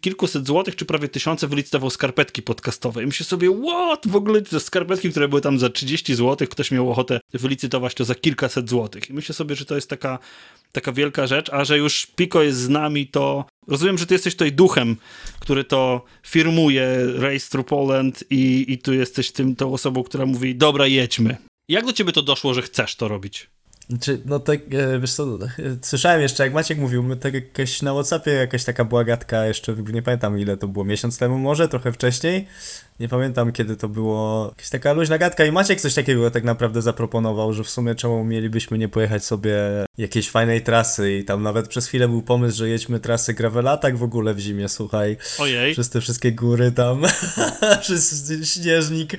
kilkuset 0.00 0.46
złotych, 0.46 0.76
czy 0.76 0.84
prawie 0.84 1.08
tysiące 1.08 1.48
wylicytował 1.48 1.90
skarpetki 1.90 2.42
podcastowe. 2.42 3.02
I 3.02 3.06
myślę 3.06 3.26
sobie, 3.26 3.50
what? 3.66 4.06
W 4.06 4.16
ogóle 4.16 4.42
te 4.42 4.60
skarpetki, 4.60 5.10
które 5.10 5.28
były 5.28 5.40
tam 5.40 5.58
za 5.58 5.70
30 5.70 6.14
złotych, 6.14 6.48
ktoś 6.48 6.70
miał 6.70 6.90
ochotę 6.90 7.20
wylicytować 7.34 7.94
to 7.94 8.04
za 8.04 8.14
kilkaset 8.14 8.70
złotych. 8.70 9.10
I 9.10 9.12
myślę 9.12 9.34
sobie, 9.34 9.54
że 9.54 9.64
to 9.64 9.74
jest 9.74 9.90
taka, 9.90 10.18
taka 10.72 10.92
wielka 10.92 11.26
rzecz, 11.26 11.50
a 11.50 11.64
że 11.64 11.78
już 11.78 12.06
Piko 12.06 12.42
jest 12.42 12.58
z 12.58 12.68
nami, 12.68 13.06
to 13.06 13.44
rozumiem, 13.66 13.98
że 13.98 14.06
ty 14.06 14.14
jesteś 14.14 14.34
tutaj 14.34 14.52
duchem, 14.52 14.96
który 15.40 15.64
to 15.64 16.04
firmuje 16.26 16.98
Race 17.14 17.50
Through 17.50 17.66
Poland 17.66 18.24
i, 18.30 18.64
i 18.68 18.78
tu 18.78 18.92
jesteś 18.94 19.32
tym, 19.32 19.56
tą 19.56 19.72
osobą, 19.72 20.02
która 20.02 20.26
mówi, 20.26 20.54
dobra, 20.54 20.86
jedźmy. 20.86 21.36
Jak 21.68 21.84
do 21.84 21.92
ciebie 21.92 22.12
to 22.12 22.22
doszło, 22.22 22.54
że 22.54 22.62
chcesz 22.62 22.96
to 22.96 23.08
robić? 23.08 23.46
Czy, 24.00 24.20
no 24.24 24.40
tak, 24.40 24.60
wiesz 25.00 25.14
co, 25.14 25.24
e, 25.24 25.38
słyszałem 25.82 26.20
jeszcze, 26.20 26.44
jak 26.44 26.52
Maciek 26.52 26.78
mówił, 26.78 27.02
my 27.02 27.16
tak 27.16 27.34
jakaś 27.34 27.82
na 27.82 27.92
Whatsappie 27.92 28.30
jakaś 28.30 28.64
taka 28.64 28.84
była 28.84 29.04
gadka 29.04 29.46
jeszcze, 29.46 29.76
nie 29.92 30.02
pamiętam 30.02 30.38
ile 30.38 30.56
to 30.56 30.68
było, 30.68 30.84
miesiąc 30.84 31.18
temu 31.18 31.38
może, 31.38 31.68
trochę 31.68 31.92
wcześniej, 31.92 32.46
nie 33.00 33.08
pamiętam 33.08 33.52
kiedy 33.52 33.76
to 33.76 33.88
było, 33.88 34.46
jakaś 34.48 34.70
taka 34.70 34.92
luźna 34.92 35.18
gadka 35.18 35.44
i 35.44 35.52
Maciek 35.52 35.80
coś 35.80 35.94
takiego 35.94 36.30
tak 36.30 36.44
naprawdę 36.44 36.82
zaproponował, 36.82 37.52
że 37.52 37.64
w 37.64 37.70
sumie 37.70 37.94
czemu 37.94 38.24
mielibyśmy 38.24 38.78
nie 38.78 38.88
pojechać 38.88 39.24
sobie 39.24 39.54
jakiejś 39.98 40.30
fajnej 40.30 40.62
trasy 40.62 41.18
i 41.18 41.24
tam 41.24 41.42
nawet 41.42 41.68
przez 41.68 41.86
chwilę 41.86 42.08
był 42.08 42.22
pomysł, 42.22 42.58
że 42.58 42.68
jedźmy 42.68 43.00
trasy 43.00 43.34
gravela, 43.34 43.76
tak 43.76 43.96
w 43.96 44.02
ogóle 44.02 44.34
w 44.34 44.38
zimie, 44.38 44.68
słuchaj, 44.68 45.16
Ojej. 45.38 45.72
przez 45.72 45.90
te 45.90 46.00
wszystkie 46.00 46.32
góry 46.32 46.72
tam, 46.72 47.02
przez 47.80 48.32
śnieżnik. 48.44 49.16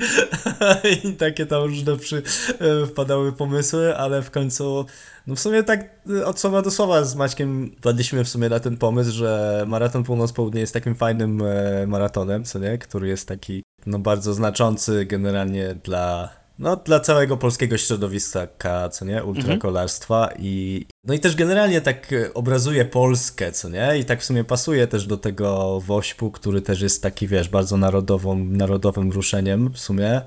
I 1.03 1.13
takie 1.13 1.45
tam 1.45 1.63
różne 1.63 1.97
przy, 1.97 2.23
e, 2.59 2.87
wpadały 2.87 3.33
pomysły, 3.33 3.97
ale 3.97 4.21
w 4.21 4.31
końcu, 4.31 4.85
no 5.27 5.35
w 5.35 5.39
sumie 5.39 5.63
tak 5.63 5.89
e, 6.09 6.25
od 6.25 6.39
słowa 6.39 6.61
do 6.61 6.71
słowa 6.71 7.03
z 7.03 7.15
Maćkiem 7.15 7.71
padliśmy 7.81 8.23
w 8.23 8.29
sumie 8.29 8.49
na 8.49 8.59
ten 8.59 8.77
pomysł, 8.77 9.11
że 9.11 9.63
Maraton 9.67 10.03
Północ-Południe 10.03 10.59
jest 10.59 10.73
takim 10.73 10.95
fajnym 10.95 11.41
e, 11.41 11.87
maratonem, 11.87 12.43
co 12.43 12.59
nie, 12.59 12.77
który 12.77 13.07
jest 13.07 13.27
taki, 13.27 13.63
no 13.85 13.99
bardzo 13.99 14.33
znaczący 14.33 15.05
generalnie 15.05 15.75
dla 15.83 16.29
no, 16.59 16.75
dla 16.75 16.99
całego 16.99 17.37
polskiego 17.37 17.77
środowiska, 17.77 18.89
co 18.91 19.05
nie, 19.05 19.23
ultrakolarstwa 19.23 20.29
i 20.39 20.85
no 21.03 21.13
i 21.13 21.19
też 21.19 21.35
generalnie 21.35 21.81
tak 21.81 22.13
e, 22.13 22.33
obrazuje 22.33 22.85
Polskę, 22.85 23.51
co 23.51 23.69
nie, 23.69 23.97
i 23.99 24.05
tak 24.05 24.21
w 24.21 24.25
sumie 24.25 24.43
pasuje 24.43 24.87
też 24.87 25.07
do 25.07 25.17
tego 25.17 25.79
Wośpu, 25.79 26.31
który 26.31 26.61
też 26.61 26.81
jest 26.81 27.03
taki, 27.03 27.27
wiesz, 27.27 27.49
bardzo 27.49 27.77
narodową, 27.77 28.35
narodowym 28.35 29.11
ruszeniem 29.11 29.69
w 29.73 29.79
sumie, 29.79 30.21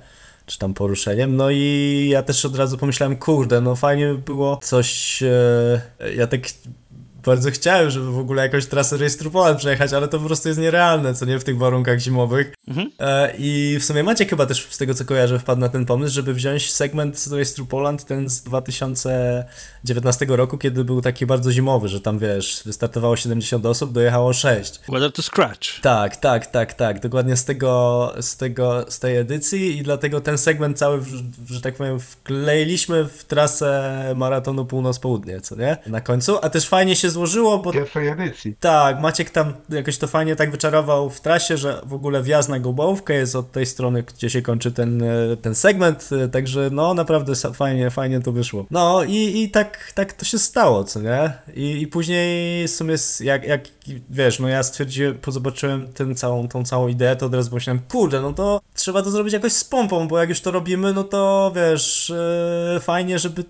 czy 0.46 0.58
tam 0.58 0.74
poruszeniem, 0.74 1.36
no 1.36 1.50
i 1.50 2.08
ja 2.10 2.22
też 2.22 2.44
od 2.44 2.56
razu 2.56 2.78
pomyślałem, 2.78 3.16
kurde, 3.16 3.60
no 3.60 3.76
fajnie 3.76 4.06
by 4.06 4.18
było 4.18 4.60
coś, 4.62 5.22
e, 5.22 5.80
ja 6.16 6.26
tak 6.26 6.40
bardzo 7.24 7.50
chciałem, 7.50 7.90
żeby 7.90 8.12
w 8.12 8.18
ogóle 8.18 8.42
jakąś 8.42 8.66
trasę 8.66 8.96
Poland 9.32 9.58
przejechać, 9.58 9.92
ale 9.92 10.08
to 10.08 10.18
po 10.18 10.26
prostu 10.26 10.48
jest 10.48 10.60
nierealne, 10.60 11.14
co 11.14 11.26
nie 11.26 11.38
w 11.38 11.44
tych 11.44 11.58
warunkach 11.58 11.98
zimowych. 11.98 12.54
Mhm. 12.68 12.90
E, 12.98 13.34
I 13.38 13.76
w 13.80 13.84
sumie 13.84 14.02
Maciek 14.02 14.30
chyba 14.30 14.46
też 14.46 14.66
z 14.70 14.78
tego 14.78 14.94
co 14.94 15.04
kojarzę 15.04 15.38
wpadł 15.38 15.60
na 15.60 15.68
ten 15.68 15.86
pomysł, 15.86 16.14
żeby 16.14 16.34
wziąć 16.34 16.72
segment 16.72 17.18
z 17.18 17.32
Race 17.32 17.64
Poland, 17.64 18.04
ten 18.04 18.28
z 18.28 18.42
2019 18.42 20.26
roku, 20.28 20.58
kiedy 20.58 20.84
był 20.84 21.02
taki 21.02 21.26
bardzo 21.26 21.52
zimowy, 21.52 21.88
że 21.88 22.00
tam 22.00 22.18
wiesz, 22.18 22.62
wystartowało 22.66 23.16
70 23.16 23.66
osób, 23.66 23.92
dojechało 23.92 24.32
6. 24.32 24.80
Weather 24.88 25.12
to 25.12 25.22
scratch. 25.22 25.80
Tak, 25.80 26.16
tak, 26.16 26.46
tak, 26.46 26.74
tak. 26.74 27.00
Dokładnie 27.00 27.36
z 27.36 27.44
tego, 27.44 28.12
z 28.20 28.36
tego, 28.36 28.84
z 28.88 28.98
tej 28.98 29.16
edycji 29.16 29.78
i 29.78 29.82
dlatego 29.82 30.20
ten 30.20 30.38
segment 30.38 30.78
cały, 30.78 31.02
że 31.50 31.60
tak 31.60 31.74
powiem, 31.74 32.00
wkleiliśmy 32.00 33.04
w 33.04 33.24
trasę 33.24 33.92
maratonu 34.16 34.64
północ-południe, 34.64 35.40
co 35.40 35.56
nie? 35.56 35.76
Na 35.86 36.00
końcu, 36.00 36.38
a 36.42 36.50
też 36.50 36.68
fajnie 36.68 36.96
się 36.96 37.10
złożyło, 37.12 37.58
bo 37.58 37.72
Pierwszej 37.72 38.08
edycji. 38.08 38.54
tak, 38.60 39.00
Maciek 39.00 39.30
tam 39.30 39.52
jakoś 39.68 39.98
to 39.98 40.06
fajnie 40.06 40.36
tak 40.36 40.50
wyczarował 40.50 41.10
w 41.10 41.20
trasie, 41.20 41.56
że 41.56 41.80
w 41.86 41.94
ogóle 41.94 42.22
wjazd 42.22 42.48
na 42.48 42.58
Gubałówkę 42.58 43.14
jest 43.14 43.36
od 43.36 43.52
tej 43.52 43.66
strony, 43.66 44.02
gdzie 44.02 44.30
się 44.30 44.42
kończy 44.42 44.72
ten, 44.72 45.02
ten 45.42 45.54
segment, 45.54 46.10
także 46.32 46.68
no 46.72 46.94
naprawdę 46.94 47.34
fajnie, 47.54 47.90
fajnie 47.90 48.20
to 48.20 48.32
wyszło. 48.32 48.66
No 48.70 49.04
i, 49.04 49.42
i 49.42 49.50
tak, 49.50 49.92
tak 49.94 50.12
to 50.12 50.24
się 50.24 50.38
stało, 50.38 50.84
co 50.84 51.00
nie? 51.00 51.32
I, 51.54 51.82
i 51.82 51.86
później 51.86 52.68
w 52.68 52.70
sumie 52.70 52.94
jak, 53.20 53.44
jak 53.44 53.60
wiesz, 54.10 54.40
no 54.40 54.48
ja 54.48 54.62
stwierdziłem, 54.62 55.18
po 55.18 55.32
zobaczyłem 55.32 55.92
ten 55.92 56.14
całą, 56.14 56.48
tą 56.48 56.64
całą 56.64 56.88
ideę, 56.88 57.16
to 57.16 57.26
od 57.26 57.34
razu 57.34 57.50
pomyślałem, 57.50 57.82
kurde, 57.88 58.20
no 58.20 58.32
to 58.32 58.60
trzeba 58.74 59.02
to 59.02 59.10
zrobić 59.10 59.32
jakoś 59.32 59.52
z 59.52 59.64
pompą, 59.64 60.08
bo 60.08 60.18
jak 60.18 60.28
już 60.28 60.40
to 60.40 60.50
robimy, 60.50 60.92
no 60.92 61.04
to 61.04 61.52
wiesz, 61.56 62.10
e, 62.10 62.80
fajnie, 62.80 63.18
żeby 63.18 63.44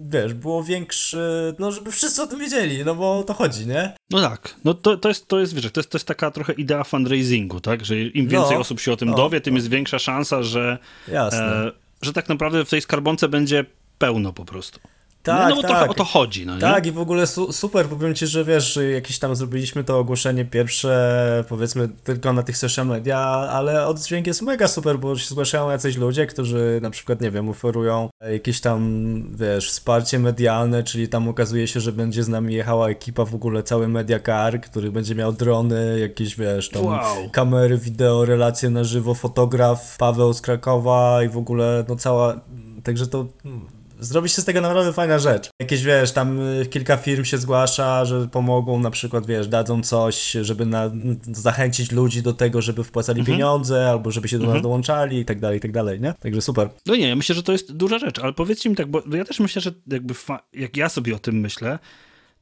wiesz, 0.00 0.34
było 0.34 0.64
większy, 0.64 1.54
no 1.58 1.72
żeby 1.72 1.92
wszyscy 1.92 2.22
o 2.22 2.26
tym 2.26 2.38
wiedzieli, 2.38 2.84
no 2.84 2.94
bo 2.94 3.18
o 3.18 3.22
to 3.22 3.34
chodzi, 3.34 3.66
nie? 3.66 3.94
No 4.10 4.20
tak, 4.20 4.54
no 4.64 4.74
to, 4.74 4.96
to 4.96 5.08
jest, 5.08 5.28
to 5.28 5.40
jest, 5.40 5.54
wiesz, 5.54 5.72
to 5.72 5.80
jest, 5.80 5.90
to 5.90 5.98
jest 5.98 6.06
taka 6.06 6.30
trochę 6.30 6.52
idea 6.52 6.84
fundraisingu, 6.84 7.60
tak, 7.60 7.84
że 7.84 8.00
im 8.00 8.28
więcej 8.28 8.54
No, 8.54 8.60
osób 8.60 8.80
się 8.80 8.92
o 8.92 8.96
tym 8.96 9.08
no, 9.08 9.16
dowie, 9.16 9.40
tym 9.40 9.54
no. 9.54 9.58
jest 9.58 9.70
większa 9.70 9.98
szansa, 9.98 10.42
że, 10.42 10.78
e, 11.08 11.72
że 12.02 12.12
tak 12.12 12.28
naprawdę 12.28 12.64
w 12.64 12.70
tej 12.70 12.80
skarbonce 12.80 13.28
będzie 13.28 13.64
pełno 13.98 14.32
po 14.32 14.44
prostu. 14.44 14.80
Tak, 15.22 15.48
no, 15.48 15.56
no 15.56 15.62
bo 15.62 15.68
tak. 15.68 15.90
o 15.90 15.94
to 15.94 16.04
chodzi, 16.04 16.46
no 16.46 16.54
nie? 16.54 16.60
Tak, 16.60 16.86
i 16.86 16.92
w 16.92 16.98
ogóle 16.98 17.26
su 17.26 17.52
super, 17.52 17.86
powiem 17.86 18.14
ci, 18.14 18.26
że 18.26 18.44
wiesz, 18.44 18.78
jakieś 18.94 19.18
tam 19.18 19.36
zrobiliśmy 19.36 19.84
to 19.84 19.98
ogłoszenie 19.98 20.44
pierwsze, 20.44 21.44
powiedzmy, 21.48 21.88
tylko 22.04 22.32
na 22.32 22.42
tych 22.42 22.56
social 22.56 22.86
media, 22.86 23.18
ale 23.50 23.86
oddźwięk 23.86 24.26
jest 24.26 24.42
mega 24.42 24.68
super, 24.68 24.98
bo 24.98 25.16
się 25.16 25.26
zgłaszają 25.28 25.70
jacyś 25.70 25.96
ludzie, 25.96 26.26
którzy 26.26 26.78
na 26.82 26.90
przykład, 26.90 27.20
nie 27.20 27.30
wiem, 27.30 27.48
oferują 27.48 28.08
jakieś 28.32 28.60
tam, 28.60 29.22
wiesz, 29.34 29.70
wsparcie 29.70 30.18
medialne, 30.18 30.82
czyli 30.82 31.08
tam 31.08 31.28
okazuje 31.28 31.66
się, 31.66 31.80
że 31.80 31.92
będzie 31.92 32.22
z 32.22 32.28
nami 32.28 32.54
jechała 32.54 32.88
ekipa 32.88 33.24
w 33.24 33.34
ogóle, 33.34 33.62
cały 33.62 33.88
Mediacar, 33.88 34.60
który 34.60 34.92
będzie 34.92 35.14
miał 35.14 35.32
drony, 35.32 35.98
jakieś, 36.00 36.36
wiesz, 36.36 36.68
tam 36.68 36.84
Wow. 36.84 37.30
kamery, 37.32 37.78
wideo, 37.78 38.24
relacje 38.24 38.70
na 38.70 38.84
żywo, 38.84 39.14
fotograf, 39.14 39.96
Paweł 39.98 40.32
z 40.32 40.40
Krakowa 40.40 41.22
i 41.22 41.28
w 41.28 41.36
ogóle, 41.36 41.84
no 41.88 41.96
cała, 41.96 42.40
także 42.82 43.06
to... 43.06 43.26
mm, 43.44 43.79
Zrobi 44.00 44.28
się 44.28 44.42
z 44.42 44.44
tego 44.44 44.60
naprawdę 44.60 44.92
fajna 44.92 45.18
rzecz. 45.18 45.50
Jakieś, 45.60 45.82
wiesz, 45.82 46.12
tam 46.12 46.40
y, 46.40 46.66
kilka 46.66 46.96
firm 46.96 47.24
się 47.24 47.38
zgłasza, 47.38 48.04
że 48.04 48.28
pomogą, 48.28 48.80
na 48.80 48.90
przykład, 48.90 49.26
wiesz, 49.26 49.48
dadzą 49.48 49.82
coś, 49.82 50.30
żeby 50.30 50.66
na, 50.66 50.90
zachęcić 51.22 51.92
ludzi 51.92 52.22
do 52.22 52.32
tego, 52.32 52.62
żeby 52.62 52.84
wpłacali 52.84 53.24
pieniądze, 53.24 53.90
albo 53.90 54.10
żeby 54.10 54.28
się 54.28 54.38
do 54.38 54.46
nas 54.46 54.62
dołączali 54.62 55.18
i 55.18 55.24
tak 55.24 55.40
dalej, 55.40 55.58
i 55.58 55.60
tak 55.60 55.72
dalej, 55.72 56.00
nie? 56.00 56.14
Także 56.20 56.42
super. 56.42 56.68
No 56.86 56.96
nie, 56.96 57.08
ja 57.08 57.16
myślę, 57.16 57.34
że 57.34 57.42
to 57.42 57.52
jest 57.52 57.72
duża 57.72 57.98
rzecz, 57.98 58.18
ale 58.18 58.32
powiedzcie 58.32 58.70
mi 58.70 58.76
tak, 58.76 58.86
bo 58.86 59.02
ja 59.12 59.24
też 59.24 59.40
myślę, 59.40 59.62
że 59.62 59.70
jakby 59.86 60.14
jak 60.52 60.76
ja 60.76 60.88
sobie 60.88 61.16
o 61.16 61.18
tym 61.18 61.40
myślę, 61.40 61.78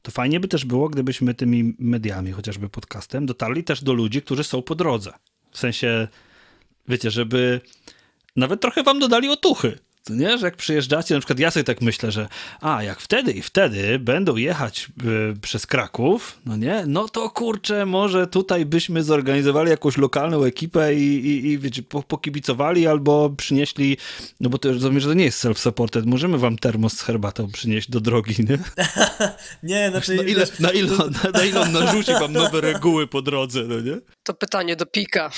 to 0.01 0.11
fajnie 0.11 0.39
by 0.39 0.47
też 0.47 0.65
było, 0.65 0.89
gdybyśmy 0.89 1.33
tymi 1.33 1.75
mediami, 1.79 2.31
chociażby 2.31 2.69
podcastem, 2.69 3.25
dotarli 3.25 3.63
też 3.63 3.83
do 3.83 3.93
ludzi, 3.93 4.21
którzy 4.21 4.43
są 4.43 4.61
po 4.61 4.75
drodze. 4.75 5.11
W 5.51 5.59
sensie, 5.59 6.07
wiecie, 6.87 7.11
żeby 7.11 7.61
nawet 8.35 8.61
trochę 8.61 8.83
wam 8.83 8.99
dodali 8.99 9.29
otuchy. 9.29 9.79
Nie, 10.09 10.37
że 10.37 10.45
jak 10.45 10.55
przyjeżdżacie, 10.55 11.15
na 11.15 11.19
przykład 11.19 11.39
ja 11.39 11.51
sobie 11.51 11.63
tak 11.63 11.81
myślę, 11.81 12.11
że 12.11 12.27
a, 12.61 12.83
jak 12.83 12.99
wtedy 12.99 13.31
i 13.31 13.41
wtedy 13.41 13.99
będą 13.99 14.35
jechać 14.35 14.87
y, 15.33 15.39
przez 15.41 15.67
Kraków, 15.67 16.39
no 16.45 16.57
nie, 16.57 16.83
no 16.87 17.07
to 17.07 17.29
kurczę, 17.29 17.85
może 17.85 18.27
tutaj 18.27 18.65
byśmy 18.65 19.03
zorganizowali 19.03 19.69
jakąś 19.69 19.97
lokalną 19.97 20.43
ekipę 20.43 20.95
i, 20.95 21.25
i, 21.25 21.47
i 21.47 21.59
wiecie, 21.59 21.83
po, 21.83 22.03
pokibicowali 22.03 22.87
albo 22.87 23.29
przynieśli, 23.29 23.97
no 24.39 24.49
bo 24.49 24.57
to 24.57 24.73
rozumiem, 24.73 24.99
że 24.99 25.07
to 25.07 25.13
nie 25.13 25.25
jest 25.25 25.45
self-supported, 25.45 26.05
możemy 26.05 26.37
wam 26.37 26.57
termos 26.57 26.93
z 26.93 27.01
herbatą 27.01 27.51
przynieść 27.51 27.89
do 27.89 27.99
drogi, 27.99 28.35
nie? 28.49 28.59
Nie, 29.63 29.89
znaczy... 29.89 30.15
Na 30.15 30.23
ile, 30.23 30.45
na 30.59 30.71
ile, 30.71 30.89
na, 31.23 31.31
na 31.31 31.45
ile 31.45 31.61
on 31.61 31.71
narzuci 31.71 32.11
wam 32.13 32.33
nowe 32.33 32.61
reguły 32.71 33.07
po 33.07 33.21
drodze, 33.21 33.63
no 33.63 33.79
nie? 33.79 33.97
To 34.23 34.33
pytanie 34.33 34.75
do 34.75 34.85
Pika. 34.85 35.31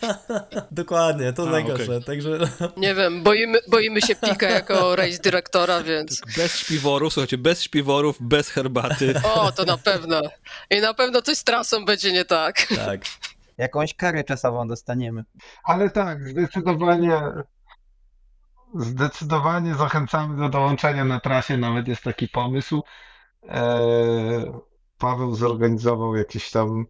Dokładnie, 0.70 1.32
to 1.32 1.48
A, 1.48 1.50
najgorsze, 1.50 1.84
okej. 1.84 2.04
także... 2.04 2.38
Nie 2.76 2.94
wiem, 2.94 3.22
boimy, 3.22 3.58
boimy 3.68 3.79
się 4.00 4.16
Pika 4.16 4.48
jako 4.50 4.96
race 4.96 5.18
dyrektora, 5.22 5.82
więc 5.82 6.20
Bez 6.36 6.56
śpiworów, 6.56 7.12
słuchajcie, 7.12 7.38
bez 7.38 7.62
śpiworów, 7.62 8.16
bez 8.20 8.48
herbaty. 8.48 9.14
o, 9.34 9.52
to 9.52 9.64
na 9.64 9.78
pewno. 9.78 10.20
I 10.70 10.80
na 10.80 10.94
pewno 10.94 11.22
coś 11.22 11.38
z 11.38 11.44
trasą 11.44 11.84
będzie 11.84 12.12
nie 12.12 12.24
tak. 12.24 12.66
Tak. 12.86 13.00
Jakąś 13.58 13.94
karę 13.94 14.24
czasową 14.24 14.68
dostaniemy. 14.68 15.24
Ale 15.64 15.90
tak, 15.90 16.28
zdecydowanie, 16.28 17.20
zdecydowanie 18.74 19.74
zachęcamy 19.74 20.36
do 20.42 20.48
dołączenia 20.48 21.04
na 21.04 21.20
trasie, 21.20 21.56
nawet 21.56 21.88
jest 21.88 22.02
taki 22.02 22.28
pomysł. 22.28 22.82
Eee, 23.48 24.52
Paweł 24.98 25.34
zorganizował 25.34 26.16
jakieś 26.16 26.50
tam 26.50 26.86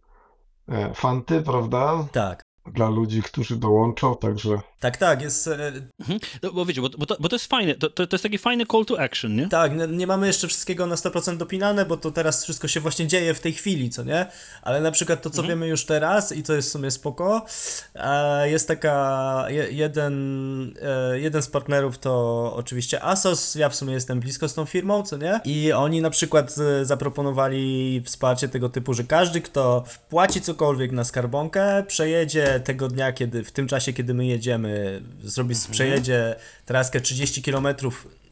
e, 0.69 0.93
fanty, 0.93 1.41
prawda? 1.41 2.05
Tak. 2.11 2.40
Dla 2.65 2.89
ludzi, 2.89 3.21
którzy 3.23 3.55
dołączą, 3.55 4.15
także 4.15 4.49
Tak, 4.79 4.97
tak, 4.97 5.21
jest... 5.21 5.47
e, 5.47 5.71
Mhm. 5.99 6.19
No, 6.43 6.51
bo 6.51 6.65
wiecie, 6.65 6.81
bo, 6.81 6.89
bo, 6.97 7.05
to, 7.05 7.17
bo 7.19 7.29
to 7.29 7.35
jest 7.35 7.45
fajne, 7.47 7.75
to, 7.75 7.89
to, 7.89 8.07
to 8.07 8.15
jest 8.15 8.23
taki 8.23 8.37
fajny 8.37 8.65
call 8.65 8.85
to 8.85 8.99
action, 9.01 9.35
nie? 9.35 9.47
Tak, 9.49 9.77
nie, 9.77 9.87
nie 9.87 10.07
mamy 10.07 10.27
jeszcze 10.27 10.47
wszystkiego 10.47 10.87
na 10.87 10.95
100% 10.95 11.37
dopinane, 11.37 11.85
bo 11.85 11.97
to 11.97 12.11
teraz 12.11 12.43
wszystko 12.43 12.67
się 12.67 12.79
właśnie 12.79 13.07
dzieje 13.07 13.33
w 13.33 13.39
tej 13.39 13.53
chwili, 13.53 13.89
co 13.89 14.03
nie? 14.03 14.25
Ale 14.61 14.81
na 14.81 14.91
przykład 14.91 15.21
to, 15.21 15.29
co 15.29 15.43
wiemy 15.43 15.67
już 15.67 15.85
teraz 15.85 16.31
i 16.31 16.43
to 16.43 16.53
jest 16.53 16.69
w 16.69 16.71
sumie 16.71 16.91
spoko, 16.91 17.45
jest 18.43 18.67
taka, 18.67 19.45
je, 19.49 19.71
jeden, 19.71 20.13
e, 20.81 21.19
jeden 21.19 21.41
z 21.41 21.47
partnerów 21.47 21.97
to 21.97 22.53
oczywiście 22.55 23.03
Asos, 23.03 23.55
ja 23.55 23.69
w 23.69 23.75
sumie 23.75 23.93
jestem 23.93 24.19
blisko 24.19 24.47
z 24.49 24.53
tą 24.53 24.65
firmą, 24.65 25.03
co 25.03 25.17
nie? 25.17 25.39
I 25.45 25.71
oni 25.71 26.01
na 26.01 26.09
przykład 26.09 26.55
e, 26.81 26.85
zaproponowali 26.85 28.01
wsparcie 28.05 28.49
tego 28.49 28.69
typu, 28.69 28.93
że 28.93 29.03
każdy, 29.03 29.41
kto 29.41 29.83
wpłaci 29.87 30.41
cokolwiek 30.41 30.91
na 30.91 31.03
skarbonkę, 31.03 31.83
przejedzie 31.87 32.50
tego 32.59 32.87
dnia, 32.87 33.11
kiedy, 33.11 33.43
w 33.43 33.51
tym 33.51 33.67
czasie, 33.67 33.93
kiedy 33.93 34.13
my 34.13 34.25
jedziemy, 34.25 35.01
zrobi, 35.23 35.55
przejedzie 35.71 36.35
traskę 36.65 37.01
30 37.01 37.43
km 37.43 37.67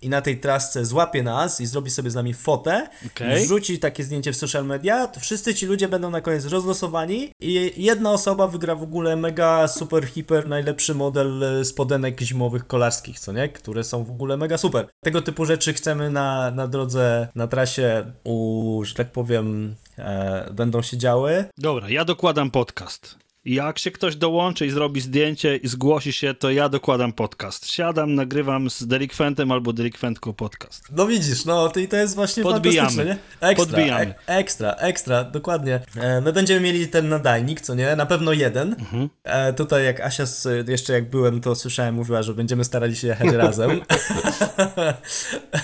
i 0.01 0.09
na 0.09 0.21
tej 0.21 0.39
trasce 0.39 0.85
złapie 0.85 1.23
nas 1.23 1.61
i 1.61 1.65
zrobi 1.65 1.89
sobie 1.89 2.09
z 2.09 2.15
nami 2.15 2.33
fotę, 2.33 2.89
Okej. 3.05 3.41
i 3.41 3.45
wrzuci 3.45 3.79
takie 3.79 4.03
zdjęcie 4.03 4.33
w 4.33 4.37
social 4.37 4.65
media, 4.65 5.07
to 5.07 5.19
wszyscy 5.19 5.55
ci 5.55 5.65
ludzie 5.65 5.87
będą 5.87 6.09
na 6.09 6.21
koniec 6.21 6.45
rozlosowani 6.45 7.31
i 7.41 7.83
jedna 7.83 8.11
osoba 8.11 8.47
wygra 8.47 8.75
w 8.75 8.83
ogóle 8.83 9.15
mega 9.15 9.67
super 9.67 10.07
hiper 10.07 10.47
najlepszy 10.47 10.95
model 10.95 11.43
e, 11.43 11.65
spodenek 11.65 12.21
zimowych 12.21 12.67
kolarskich, 12.67 13.19
co 13.19 13.31
nie? 13.31 13.49
Które 13.49 13.83
są 13.83 14.03
w 14.03 14.11
ogóle 14.11 14.37
mega 14.37 14.57
super. 14.57 14.87
Tego 15.03 15.21
typu 15.21 15.45
rzeczy 15.45 15.73
chcemy 15.73 16.09
na, 16.09 16.51
na 16.51 16.67
drodze, 16.67 17.27
na 17.35 17.47
trasie 17.47 18.11
u, 18.23 18.81
że 18.83 18.95
tak 18.95 19.11
powiem, 19.11 19.75
e, 19.97 20.49
będą 20.53 20.81
się 20.81 20.97
działy. 20.97 21.45
Dobra, 21.57 21.89
ja 21.89 22.05
dokładam 22.05 22.51
podcast. 22.51 23.28
Jak 23.45 23.79
się 23.79 23.91
ktoś 23.91 24.15
dołączy 24.15 24.65
i 24.65 24.69
zrobi 24.69 25.01
zdjęcie 25.01 25.57
i 25.57 25.67
zgłosi 25.67 26.13
się, 26.13 26.33
to 26.33 26.51
ja 26.51 26.69
dokładam 26.69 27.13
podcast. 27.13 27.67
Siadam, 27.67 28.15
nagrywam 28.15 28.69
z 28.69 28.87
delikwentem 28.87 29.51
albo 29.51 29.73
delikwentką 29.73 30.33
podcast. 30.33 30.83
No 30.91 31.07
widzisz, 31.07 31.45
no 31.45 31.69
to, 31.69 31.79
i 31.79 31.87
to 31.87 31.97
jest 31.97 32.15
właśnie 32.15 32.43
Podbijamy. 32.43 32.89
fantastyczne, 32.89 33.05
nie? 33.41 33.49
Ekstra, 33.49 33.65
Podbijamy. 33.65 34.01
Ek, 34.01 34.17
ekstra, 34.27 34.71
ekstra, 34.71 35.23
dokładnie. 35.23 35.79
E, 35.95 36.21
my 36.21 36.33
będziemy 36.33 36.61
mieli 36.61 36.87
ten 36.87 37.09
nadajnik, 37.09 37.61
co 37.61 37.75
nie? 37.75 37.95
Na 37.95 38.05
pewno 38.05 38.33
jeden. 38.33 38.75
Mhm. 38.79 39.09
E, 39.23 39.53
tutaj 39.53 39.85
jak 39.85 39.99
Asia, 39.99 40.25
z, 40.25 40.69
jeszcze 40.69 40.93
jak 40.93 41.09
byłem, 41.09 41.41
to 41.41 41.55
słyszałem, 41.55 41.95
mówiła, 41.95 42.23
że 42.23 42.33
będziemy 42.33 42.63
starali 42.63 42.95
się 42.95 43.07
jechać 43.07 43.31
razem. 43.33 43.81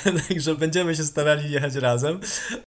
Także 0.28 0.56
będziemy 0.56 0.96
się 0.96 1.04
starali 1.04 1.52
jechać 1.52 1.76
razem. 1.76 2.20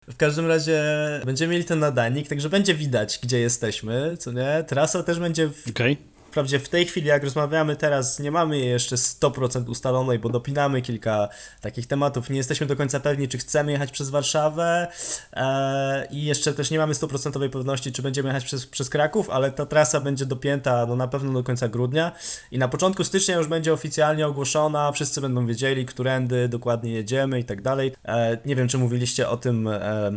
W 0.07 0.17
każdym 0.17 0.47
razie 0.47 0.83
będziemy 1.25 1.53
mieli 1.53 1.65
ten 1.65 1.79
nadajnik, 1.79 2.27
także 2.27 2.49
będzie 2.49 2.75
widać, 2.75 3.19
gdzie 3.23 3.39
jesteśmy, 3.39 4.17
co 4.17 4.31
nie? 4.31 4.63
Trasa 4.67 5.03
też 5.03 5.19
będzie 5.19 5.47
w, 5.47 5.69
Okej. 5.69 5.97
Wprawdzie 6.31 6.59
w 6.59 6.69
tej 6.69 6.85
chwili, 6.85 7.07
jak 7.07 7.23
rozmawiamy 7.23 7.75
teraz, 7.75 8.19
nie 8.19 8.31
mamy 8.31 8.57
jej 8.57 8.69
jeszcze 8.69 8.95
100% 8.95 9.69
ustalonej, 9.69 10.19
bo 10.19 10.29
dopinamy 10.29 10.81
kilka 10.81 11.29
takich 11.61 11.87
tematów. 11.87 12.29
Nie 12.29 12.37
jesteśmy 12.37 12.67
do 12.67 12.75
końca 12.75 12.99
pewni, 12.99 13.27
czy 13.27 13.37
chcemy 13.37 13.71
jechać 13.71 13.91
przez 13.91 14.09
Warszawę 14.09 14.87
e, 15.33 16.07
i 16.11 16.25
jeszcze 16.25 16.53
też 16.53 16.71
nie 16.71 16.77
mamy 16.77 16.93
100% 16.93 17.49
pewności, 17.49 17.91
czy 17.91 18.01
będziemy 18.01 18.29
jechać 18.29 18.45
przez, 18.45 18.67
przez 18.67 18.89
Kraków, 18.89 19.29
ale 19.29 19.51
ta 19.51 19.65
trasa 19.65 19.99
będzie 19.99 20.25
dopięta 20.25 20.85
no, 20.85 20.95
na 20.95 21.07
pewno 21.07 21.33
do 21.33 21.43
końca 21.43 21.67
grudnia 21.67 22.11
i 22.51 22.57
na 22.57 22.67
początku 22.67 23.03
stycznia 23.03 23.35
już 23.35 23.47
będzie 23.47 23.73
oficjalnie 23.73 24.27
ogłoszona, 24.27 24.91
wszyscy 24.91 25.21
będą 25.21 25.45
wiedzieli, 25.45 25.85
którędy 25.85 26.49
dokładnie 26.49 26.91
jedziemy 26.91 27.39
i 27.39 27.43
tak 27.43 27.61
dalej. 27.61 27.93
E, 28.05 28.37
nie 28.45 28.55
wiem, 28.55 28.67
czy 28.67 28.77
mówiliście 28.77 29.29
o 29.29 29.37
tym... 29.37 29.67
E, 29.67 30.11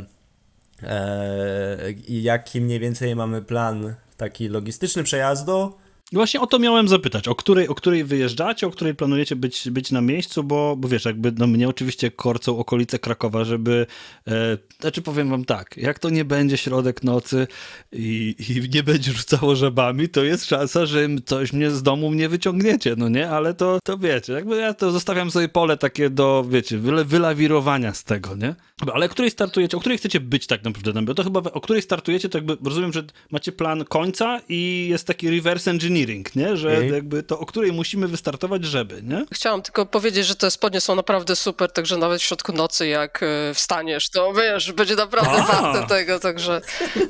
e, 0.82 1.92
jaki 2.08 2.60
mniej 2.60 2.80
więcej 2.80 3.16
mamy 3.16 3.42
plan 3.42 3.94
taki 4.16 4.48
logistyczny 4.48 5.02
przejazdu. 5.02 5.83
Właśnie 6.14 6.40
o 6.40 6.46
to 6.46 6.58
miałem 6.58 6.88
zapytać, 6.88 7.28
o 7.28 7.34
której, 7.34 7.68
o 7.68 7.74
której 7.74 8.04
wyjeżdżacie, 8.04 8.66
o 8.66 8.70
której 8.70 8.94
planujecie 8.94 9.36
być, 9.36 9.70
być 9.70 9.90
na 9.90 10.00
miejscu, 10.00 10.44
bo, 10.44 10.76
bo 10.76 10.88
wiesz, 10.88 11.04
jakby 11.04 11.32
no 11.38 11.46
mnie 11.46 11.68
oczywiście 11.68 12.10
korcą 12.10 12.58
okolice 12.58 12.98
Krakowa, 12.98 13.44
żeby, 13.44 13.86
e, 14.28 14.58
znaczy 14.80 15.02
powiem 15.02 15.30
wam 15.30 15.44
tak, 15.44 15.76
jak 15.76 15.98
to 15.98 16.10
nie 16.10 16.24
będzie 16.24 16.56
środek 16.56 17.02
nocy 17.02 17.46
i, 17.92 18.34
i 18.48 18.68
nie 18.74 18.82
będzie 18.82 19.12
rzucało 19.12 19.56
żabami, 19.56 20.08
to 20.08 20.24
jest 20.24 20.44
szansa, 20.44 20.86
że 20.86 21.08
coś 21.26 21.52
mnie 21.52 21.70
z 21.70 21.82
domu 21.82 22.12
nie 22.12 22.28
wyciągniecie, 22.28 22.94
no 22.98 23.08
nie, 23.08 23.30
ale 23.30 23.54
to, 23.54 23.78
to 23.84 23.98
wiecie, 23.98 24.32
jakby 24.32 24.56
ja 24.56 24.74
to 24.74 24.90
zostawiam 24.90 25.30
sobie 25.30 25.48
pole 25.48 25.76
takie 25.76 26.10
do, 26.10 26.44
wiecie, 26.48 26.78
wyle, 26.78 27.04
wylawirowania 27.04 27.94
z 27.94 28.04
tego, 28.04 28.36
nie? 28.36 28.54
Ale 28.92 29.06
o 29.06 29.08
której 29.08 29.30
startujecie, 29.30 29.76
o 29.76 29.80
której 29.80 29.98
chcecie 29.98 30.20
być 30.20 30.46
tak 30.46 30.64
naprawdę, 30.64 31.02
bo 31.02 31.14
to 31.14 31.24
chyba 31.24 31.40
o 31.40 31.60
której 31.60 31.82
startujecie, 31.82 32.28
to 32.28 32.38
jakby 32.38 32.56
rozumiem, 32.64 32.92
że 32.92 33.02
macie 33.30 33.52
plan 33.52 33.84
końca 33.84 34.40
i 34.48 34.86
jest 34.90 35.06
taki 35.06 35.30
reverse 35.30 35.70
engineering, 36.04 36.36
nie? 36.36 36.56
Że 36.56 36.70
Mhm. 36.70 36.94
jakby 36.94 37.22
to, 37.22 37.38
o 37.38 37.46
której 37.46 37.72
musimy 37.72 38.08
wystartować, 38.08 38.64
żeby, 38.64 39.02
nie? 39.02 39.24
Chciałam 39.32 39.62
tylko 39.62 39.86
powiedzieć, 39.86 40.26
że 40.26 40.34
te 40.34 40.50
spodnie 40.50 40.80
są 40.80 40.94
naprawdę 40.94 41.36
super, 41.36 41.72
także 41.72 41.96
nawet 41.96 42.20
w 42.20 42.24
środku 42.24 42.52
nocy 42.52 42.86
jak 42.86 43.22
e, 43.22 43.54
wstaniesz, 43.54 44.10
to 44.10 44.32
wiesz, 44.32 44.72
będzie 44.72 44.94
naprawdę 44.94 45.32
A. 45.42 45.62
warte 45.62 45.88
tego, 45.88 46.20
także, 46.20 46.60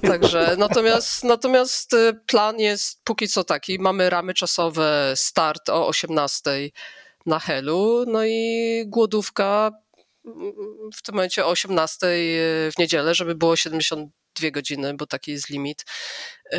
także 0.03 0.55
natomiast, 0.59 1.25
natomiast 1.25 1.95
e, 1.95 2.13
plan 2.27 2.59
jest 2.61 3.01
póki 3.05 3.29
co 3.29 3.45
taki, 3.45 3.79
mamy 3.79 4.11
ramy 4.11 4.35
czasowe, 4.35 5.13
start 5.17 5.69
o 5.69 5.87
18 5.87 6.51
na 7.27 7.39
Helu, 7.39 8.05
no 8.09 8.25
i 8.25 8.83
głodówka 8.87 9.71
w 10.97 11.03
tym 11.03 11.15
momencie 11.15 11.47
o 11.47 11.49
18 11.49 12.07
w 12.07 12.73
niedzielę, 12.79 13.15
żeby 13.15 13.35
było 13.35 13.57
72 14.35 14.51
godziny, 14.51 14.95
bo 14.95 15.07
taki 15.07 15.31
jest 15.33 15.49
limit, 15.49 15.85
e, 16.53 16.59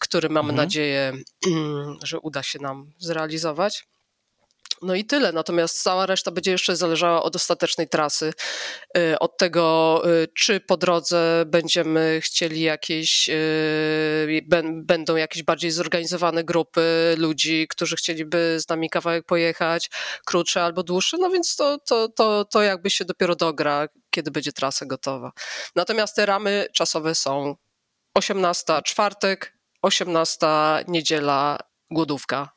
który 0.00 0.28
mamy 0.28 0.50
Mhm. 0.50 0.56
nadzieję, 0.66 1.12
że 2.02 2.20
uda 2.20 2.42
się 2.42 2.58
nam 2.58 2.92
zrealizować. 2.98 3.86
No 4.84 4.94
i 4.94 5.04
tyle. 5.04 5.32
Natomiast 5.32 5.82
cała 5.82 6.06
reszta 6.06 6.30
będzie 6.30 6.50
jeszcze 6.50 6.76
zależała 6.76 7.22
od 7.22 7.36
ostatecznej 7.36 7.88
trasy, 7.88 8.32
y, 8.98 9.18
od 9.18 9.38
tego, 9.38 10.02
y, 10.22 10.28
czy 10.34 10.60
po 10.60 10.76
drodze 10.76 11.44
będziemy 11.46 12.20
chcieli 12.22 12.60
jakieś, 12.60 13.28
y, 13.28 14.46
będą 14.72 15.16
jakieś 15.16 15.42
bardziej 15.42 15.70
zorganizowane 15.70 16.44
grupy 16.44 17.14
ludzi, 17.18 17.66
którzy 17.68 17.96
chcieliby 17.96 18.56
z 18.60 18.68
nami 18.68 18.90
kawałek 18.90 19.26
pojechać, 19.26 19.90
krótsze 20.24 20.64
albo 20.64 20.82
dłuższe. 20.82 21.16
No 21.18 21.30
więc 21.30 21.56
to, 21.56 21.78
to, 21.78 22.08
to, 22.08 22.44
to 22.44 22.62
jakby 22.62 22.90
się 22.90 23.04
dopiero 23.04 23.36
dogra, 23.36 23.88
kiedy 24.10 24.30
będzie 24.30 24.52
trasa 24.52 24.86
gotowa. 24.86 25.32
Natomiast 25.76 26.16
te 26.16 26.26
ramy 26.26 26.66
czasowe 26.72 27.14
są 27.14 27.56
18 28.14 28.82
czwartek, 28.84 29.58
18 29.82 30.46
niedziela, 30.88 31.58
głodówka, 31.90 32.54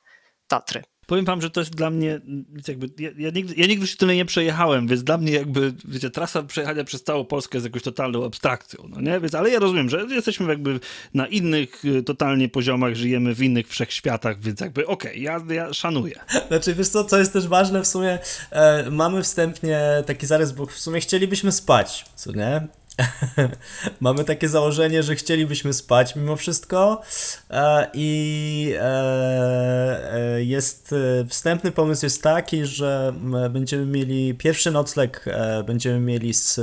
Tatry. 0.48 0.84
Powiem 1.08 1.26
wam, 1.26 1.42
że 1.42 1.50
to 1.50 1.62
jest 1.62 1.76
dla 1.76 1.90
mnie, 1.90 2.22
jakby, 2.68 2.90
ja, 3.04 3.10
ja, 3.18 3.30
nigdy, 3.30 3.54
ja 3.58 3.68
nigdy 3.68 3.88
się 3.88 3.98
tyle 3.98 4.16
nie 4.16 4.26
przejechałem, 4.26 4.88
więc 4.88 5.04
dla 5.04 5.18
mnie 5.18 5.32
jakby, 5.32 5.74
wiecie, 5.86 6.10
trasa 6.10 6.44
przejechania 6.44 6.84
przez 6.84 7.04
całą 7.04 7.26
Polskę 7.26 7.58
jest 7.58 7.66
jakąś 7.66 7.84
totalną 7.84 8.26
abstrakcją, 8.26 8.90
no 8.90 9.02
nie? 9.02 9.20
Więc, 9.20 9.36
ale 9.36 9.50
ja 9.50 9.60
rozumiem, 9.60 9.90
że 9.90 10.06
jesteśmy 10.10 10.48
jakby 10.48 10.80
na 11.14 11.28
innych 11.28 11.86
y, 11.86 12.04
totalnie 12.04 12.50
poziomach, 12.50 12.96
żyjemy 12.96 13.36
w 13.36 13.42
innych 13.42 13.68
wszechświatach, 13.68 14.40
więc 14.40 14.60
jakby 14.60 14.88
okej, 14.88 15.22
ja, 15.22 15.40
ja 15.50 15.74
szanuję. 15.74 16.20
Znaczy, 16.48 16.76
wiesz 16.76 16.90
co, 16.90 17.04
co 17.04 17.18
jest 17.18 17.34
też 17.34 17.48
ważne 17.48 17.82
w 17.82 17.88
sumie, 17.88 18.20
e, 18.52 18.92
mamy 18.92 19.24
wstępnie 19.24 20.04
taki 20.06 20.26
zarys, 20.26 20.52
bo 20.52 20.66
w 20.66 20.80
sumie 20.80 21.00
chcielibyśmy 21.00 21.52
spać, 21.52 22.06
co 22.16 22.32
nie? 22.32 22.68
mamy 24.00 24.24
takie 24.24 24.50
założenie, 24.50 25.04
że 25.04 25.16
chcielibyśmy 25.16 25.74
spać 25.74 26.16
mimo 26.16 26.36
wszystko 26.36 27.02
e, 27.50 27.88
i 27.94 28.74
e, 28.80 30.14
e, 30.14 30.44
jest, 30.44 30.96
wstępny 31.30 31.72
pomysł 31.72 32.06
jest 32.06 32.24
taki, 32.24 32.66
że 32.66 33.14
będziemy 33.50 33.86
mieli 33.86 34.36
pierwszy 34.36 34.72
nocleg, 34.72 35.26
będziemy 35.66 36.00
mieli 36.00 36.34
z 36.34 36.60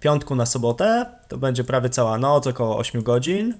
piątku 0.00 0.34
na 0.36 0.46
sobotę, 0.46 1.06
to 1.28 1.38
będzie 1.38 1.64
prawie 1.64 1.90
cała 1.90 2.18
noc, 2.18 2.46
około 2.46 2.78
8 2.78 3.02
godzin. 3.02 3.54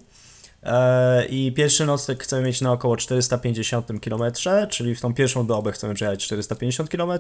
E, 0.65 1.27
I 1.27 1.53
pierwszy 1.53 1.87
nocleg 1.87 2.23
chcemy 2.23 2.43
mieć 2.43 2.61
na 2.61 2.73
około 2.73 2.97
450 2.97 3.87
km, 4.01 4.23
czyli 4.71 4.95
w 4.95 5.01
tą 5.01 5.15
pierwszą 5.15 5.47
dobę 5.47 5.73
chcemy 5.73 5.95
przejechać 5.95 6.25
450 6.25 6.91
km, 6.91 7.11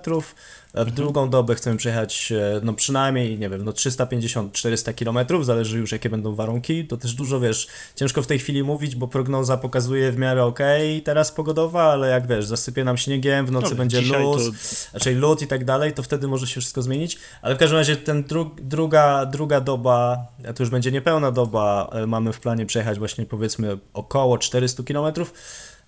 w 0.74 0.90
drugą 0.90 1.30
dobę 1.30 1.54
chcemy 1.54 1.76
przejechać 1.76 2.33
e, 2.33 2.61
no 2.62 2.72
przynajmniej, 2.72 3.38
nie 3.38 3.48
wiem, 3.48 3.64
no 3.64 3.72
350-400 3.72 4.94
km, 4.94 5.44
zależy 5.44 5.78
już 5.78 5.92
jakie 5.92 6.11
będą 6.11 6.35
warunki. 6.35 6.87
To 6.87 6.96
też 6.96 7.14
dużo, 7.14 7.40
wiesz, 7.40 7.68
ciężko 7.96 8.22
w 8.22 8.26
tej 8.26 8.38
chwili 8.38 8.62
mówić, 8.62 8.96
bo 8.96 9.09
prognoza 9.09 9.57
pokazuje 9.57 10.12
w 10.12 10.18
miarę 10.18 10.44
ok 10.44 10.59
teraz 11.04 11.33
pogodowa, 11.33 11.83
ale 11.83 12.09
jak 12.09 12.26
wiesz, 12.26 12.46
zasypie 12.46 12.85
nam 12.85 12.96
śniegiem, 12.96 13.46
w 13.46 13.50
nocy 13.50 13.64
Dobra, 13.64 13.78
będzie 13.78 14.00
luz, 14.00 14.44
to- 14.46 14.52
raczej 14.98 15.14
lód 15.14 15.42
i 15.42 15.46
tak 15.46 15.64
dalej, 15.64 15.92
to 15.92 16.02
wtedy 16.02 16.28
może 16.28 16.46
się 16.46 16.61
wszystko 16.61 16.83
zmienić. 16.83 17.18
Ale 17.42 17.54
w 17.54 17.59
każdym 17.59 17.78
razie 17.78 17.96
ten 17.96 18.22
dru 18.22 18.50
druga, 18.62 19.26
druga 19.26 19.61
doba, 19.61 20.26
to 20.54 20.62
już 20.62 20.70
będzie 20.70 20.92
niepełna 20.92 21.30
doba, 21.30 21.90
e, 21.92 22.07
mamy 22.07 22.33
w 22.33 22.40
planie 22.40 22.66
przejechać 22.66 22.98
właśnie 22.98 23.26
powiedzmy 23.37 23.79
około 23.92 24.38
400 24.38 24.83
km. 24.83 25.14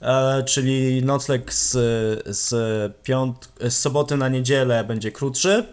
E, 0.03 0.43
czyli 0.43 1.05
nocleg 1.05 1.55
z, 1.55 1.73
z, 2.27 2.53
piąt, 3.03 3.49
z 3.61 3.79
soboty 3.79 4.17
na 4.17 4.29
niedzielę 4.29 4.85
będzie 4.85 5.13
krótszy. 5.13 5.67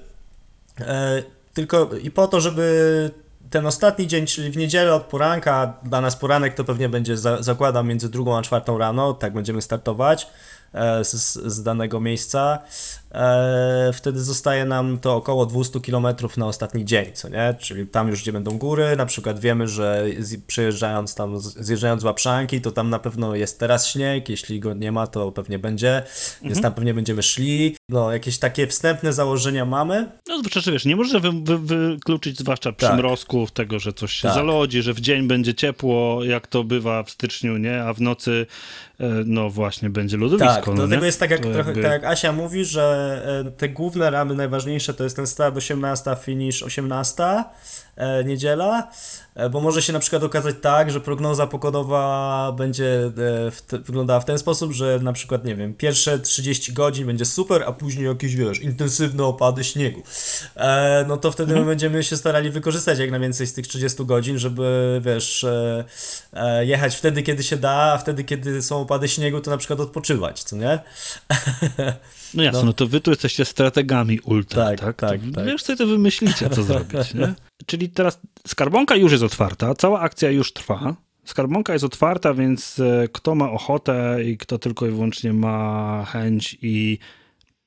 E, 0.79 1.23
tylko 1.53 1.89
i 2.03 2.11
po 2.11 2.27
to, 2.27 2.41
żeby 2.41 3.11
ten 3.49 3.65
ostatni 3.65 4.07
dzień, 4.07 4.25
czyli 4.25 4.51
w 4.51 4.57
niedzielę 4.57 4.93
od 4.93 5.03
poranka, 5.03 5.73
dla 5.83 6.01
nas 6.01 6.15
poranek 6.15 6.53
to 6.53 6.63
pewnie 6.63 6.89
będzie, 6.89 7.17
za, 7.17 7.43
zakładam, 7.43 7.87
między 7.87 8.09
drugą 8.09 8.37
a 8.37 8.41
czwartą 8.41 8.77
rano, 8.77 9.13
tak 9.13 9.33
będziemy 9.33 9.61
startować 9.61 10.27
e, 10.73 11.03
z, 11.03 11.33
z 11.33 11.63
danego 11.63 11.99
miejsca. 11.99 12.59
E, 13.13 13.91
wtedy 13.93 14.23
zostaje 14.23 14.65
nam 14.65 14.99
to 14.99 15.15
około 15.15 15.45
200 15.45 15.79
km 15.79 16.07
na 16.37 16.47
ostatni 16.47 16.85
dzień, 16.85 17.05
co 17.13 17.29
nie? 17.29 17.55
Czyli 17.59 17.87
tam 17.87 18.07
już 18.07 18.21
gdzie 18.21 18.33
będą 18.33 18.57
góry, 18.57 18.95
na 18.95 19.05
przykład 19.05 19.39
wiemy, 19.39 19.67
że 19.67 20.05
przejeżdżając 20.47 21.15
tam, 21.15 21.39
zjeżdżając 21.39 22.01
z 22.01 22.05
Łapszanki, 22.05 22.61
to 22.61 22.71
tam 22.71 22.89
na 22.89 22.99
pewno 22.99 23.35
jest 23.35 23.59
teraz 23.59 23.87
śnieg, 23.87 24.29
jeśli 24.29 24.59
go 24.59 24.73
nie 24.73 24.91
ma, 24.91 25.07
to 25.07 25.31
pewnie 25.31 25.59
będzie, 25.59 26.03
więc 26.41 26.61
tam 26.61 26.73
pewnie 26.73 26.93
będziemy 26.93 27.23
szli. 27.23 27.75
No, 27.89 28.11
jakieś 28.11 28.39
takie 28.39 28.67
wstępne 28.67 29.13
założenia 29.13 29.65
mamy, 29.65 30.11
No 30.27 30.39
zwłaszcza, 30.39 30.59
że 30.59 30.71
wiesz, 30.71 30.85
nie 30.85 30.95
można 30.95 31.19
wy, 31.19 31.31
wy, 31.43 31.57
wykluczyć, 31.57 32.39
zwłaszcza 32.39 32.71
przymrozków, 32.71 33.51
tego, 33.51 33.79
że 33.79 33.93
coś 33.93 34.13
się 34.13 34.27
Tak. 34.27 34.35
zalodzi, 34.35 34.81
że 34.81 34.93
w 34.93 35.01
dzień 35.01 35.27
będzie 35.27 35.53
ciepło, 35.53 36.23
jak 36.23 36.47
to 36.47 36.63
bywa 36.63 37.03
w 37.03 37.09
styczniu, 37.09 37.57
nie? 37.57 37.83
A 37.83 37.93
w 37.93 38.01
nocy, 38.01 38.45
e, 38.99 39.05
no 39.25 39.49
właśnie, 39.49 39.89
będzie 39.89 40.17
lodowisko. 40.17 40.53
Tak, 40.55 40.67
no 40.67 40.73
dlatego 40.73 41.01
nie? 41.01 41.05
jest 41.05 41.19
tak 41.19 41.31
jak, 41.31 41.39
trochę, 41.39 41.57
jakby- 41.57 41.81
tak 41.81 41.91
jak 41.91 42.03
Asia 42.03 42.31
mówi, 42.31 42.65
że 42.65 43.02
te 43.57 43.69
główne 43.69 44.09
ramy 44.09 44.35
najważniejsze 44.35 44.93
to 44.93 45.03
jest 45.03 45.15
ten 45.15 45.27
start 45.27 45.57
18, 45.57 46.15
finish 46.21 46.63
18, 46.63 47.43
e, 47.95 48.23
niedziela, 48.23 48.91
e, 49.35 49.49
bo 49.49 49.61
może 49.61 49.81
się 49.81 49.93
na 49.93 49.99
przykład 49.99 50.23
okazać 50.23 50.55
tak, 50.61 50.91
że 50.91 51.01
prognoza 51.01 51.47
pogodowa 51.47 52.51
będzie 52.57 53.03
e, 53.05 53.51
w 53.51 53.61
te, 53.67 53.79
wyglądała 53.79 54.19
w 54.19 54.25
ten 54.25 54.37
sposób, 54.39 54.71
że 54.71 54.99
na 55.01 55.13
przykład, 55.13 55.45
nie 55.45 55.55
wiem, 55.55 55.73
pierwsze 55.73 56.19
30 56.19 56.73
godzin 56.73 57.07
będzie 57.07 57.25
super, 57.25 57.63
a 57.65 57.71
później 57.71 58.05
jakieś, 58.05 58.35
wiesz, 58.35 58.59
intensywne 58.59 59.23
opady 59.23 59.63
śniegu. 59.63 60.03
E, 60.55 61.05
no 61.07 61.17
to 61.17 61.31
wtedy 61.31 61.55
my 61.55 61.65
będziemy 61.65 62.03
się 62.03 62.17
starali 62.17 62.51
wykorzystać 62.51 62.99
jak 62.99 63.11
najwięcej 63.11 63.47
z 63.47 63.53
tych 63.53 63.67
30 63.67 64.05
godzin, 64.05 64.37
żeby, 64.37 65.01
wiesz, 65.05 65.43
e, 65.43 65.83
e, 66.33 66.65
jechać 66.65 66.95
wtedy, 66.95 67.23
kiedy 67.23 67.43
się 67.43 67.57
da, 67.57 67.93
a 67.93 67.97
wtedy, 67.97 68.23
kiedy 68.23 68.61
są 68.61 68.81
opady 68.81 69.07
śniegu, 69.07 69.41
to 69.41 69.51
na 69.51 69.57
przykład 69.57 69.79
odpoczywać, 69.79 70.43
co 70.43 70.55
nie? 70.55 70.79
No 72.33 72.43
jasne, 72.43 72.59
No. 72.59 72.65
no. 72.65 72.73
to 72.73 72.87
wy 72.87 73.01
tu 73.01 73.11
jesteście 73.11 73.45
strategami 73.45 74.19
ultra, 74.19 74.65
Tak, 74.65 74.79
tak? 74.79 74.95
tak, 74.95 75.21
to 75.21 75.31
tak. 75.35 75.45
Wiesz, 75.45 75.63
sobie 75.63 75.77
to 75.77 75.87
wymyślicie, 75.87 76.49
co 76.49 76.63
zrobić, 76.63 77.13
nie? 77.13 77.33
Czyli 77.65 77.89
teraz 77.89 78.19
skarbonka 78.47 78.95
już 78.95 79.11
jest 79.11 79.23
otwarta, 79.23 79.75
cała 79.75 79.99
akcja 79.99 80.29
już 80.29 80.53
trwa. 80.53 80.95
Skarbonka 81.25 81.73
jest 81.73 81.85
otwarta, 81.85 82.33
więc 82.33 82.79
e, 82.79 83.07
kto 83.13 83.35
ma 83.35 83.51
ochotę 83.51 84.17
i 84.23 84.37
kto 84.37 84.57
tylko 84.59 84.87
i 84.87 84.89
wyłącznie 84.89 85.33
ma 85.33 86.05
chęć 86.05 86.57
i 86.61 86.97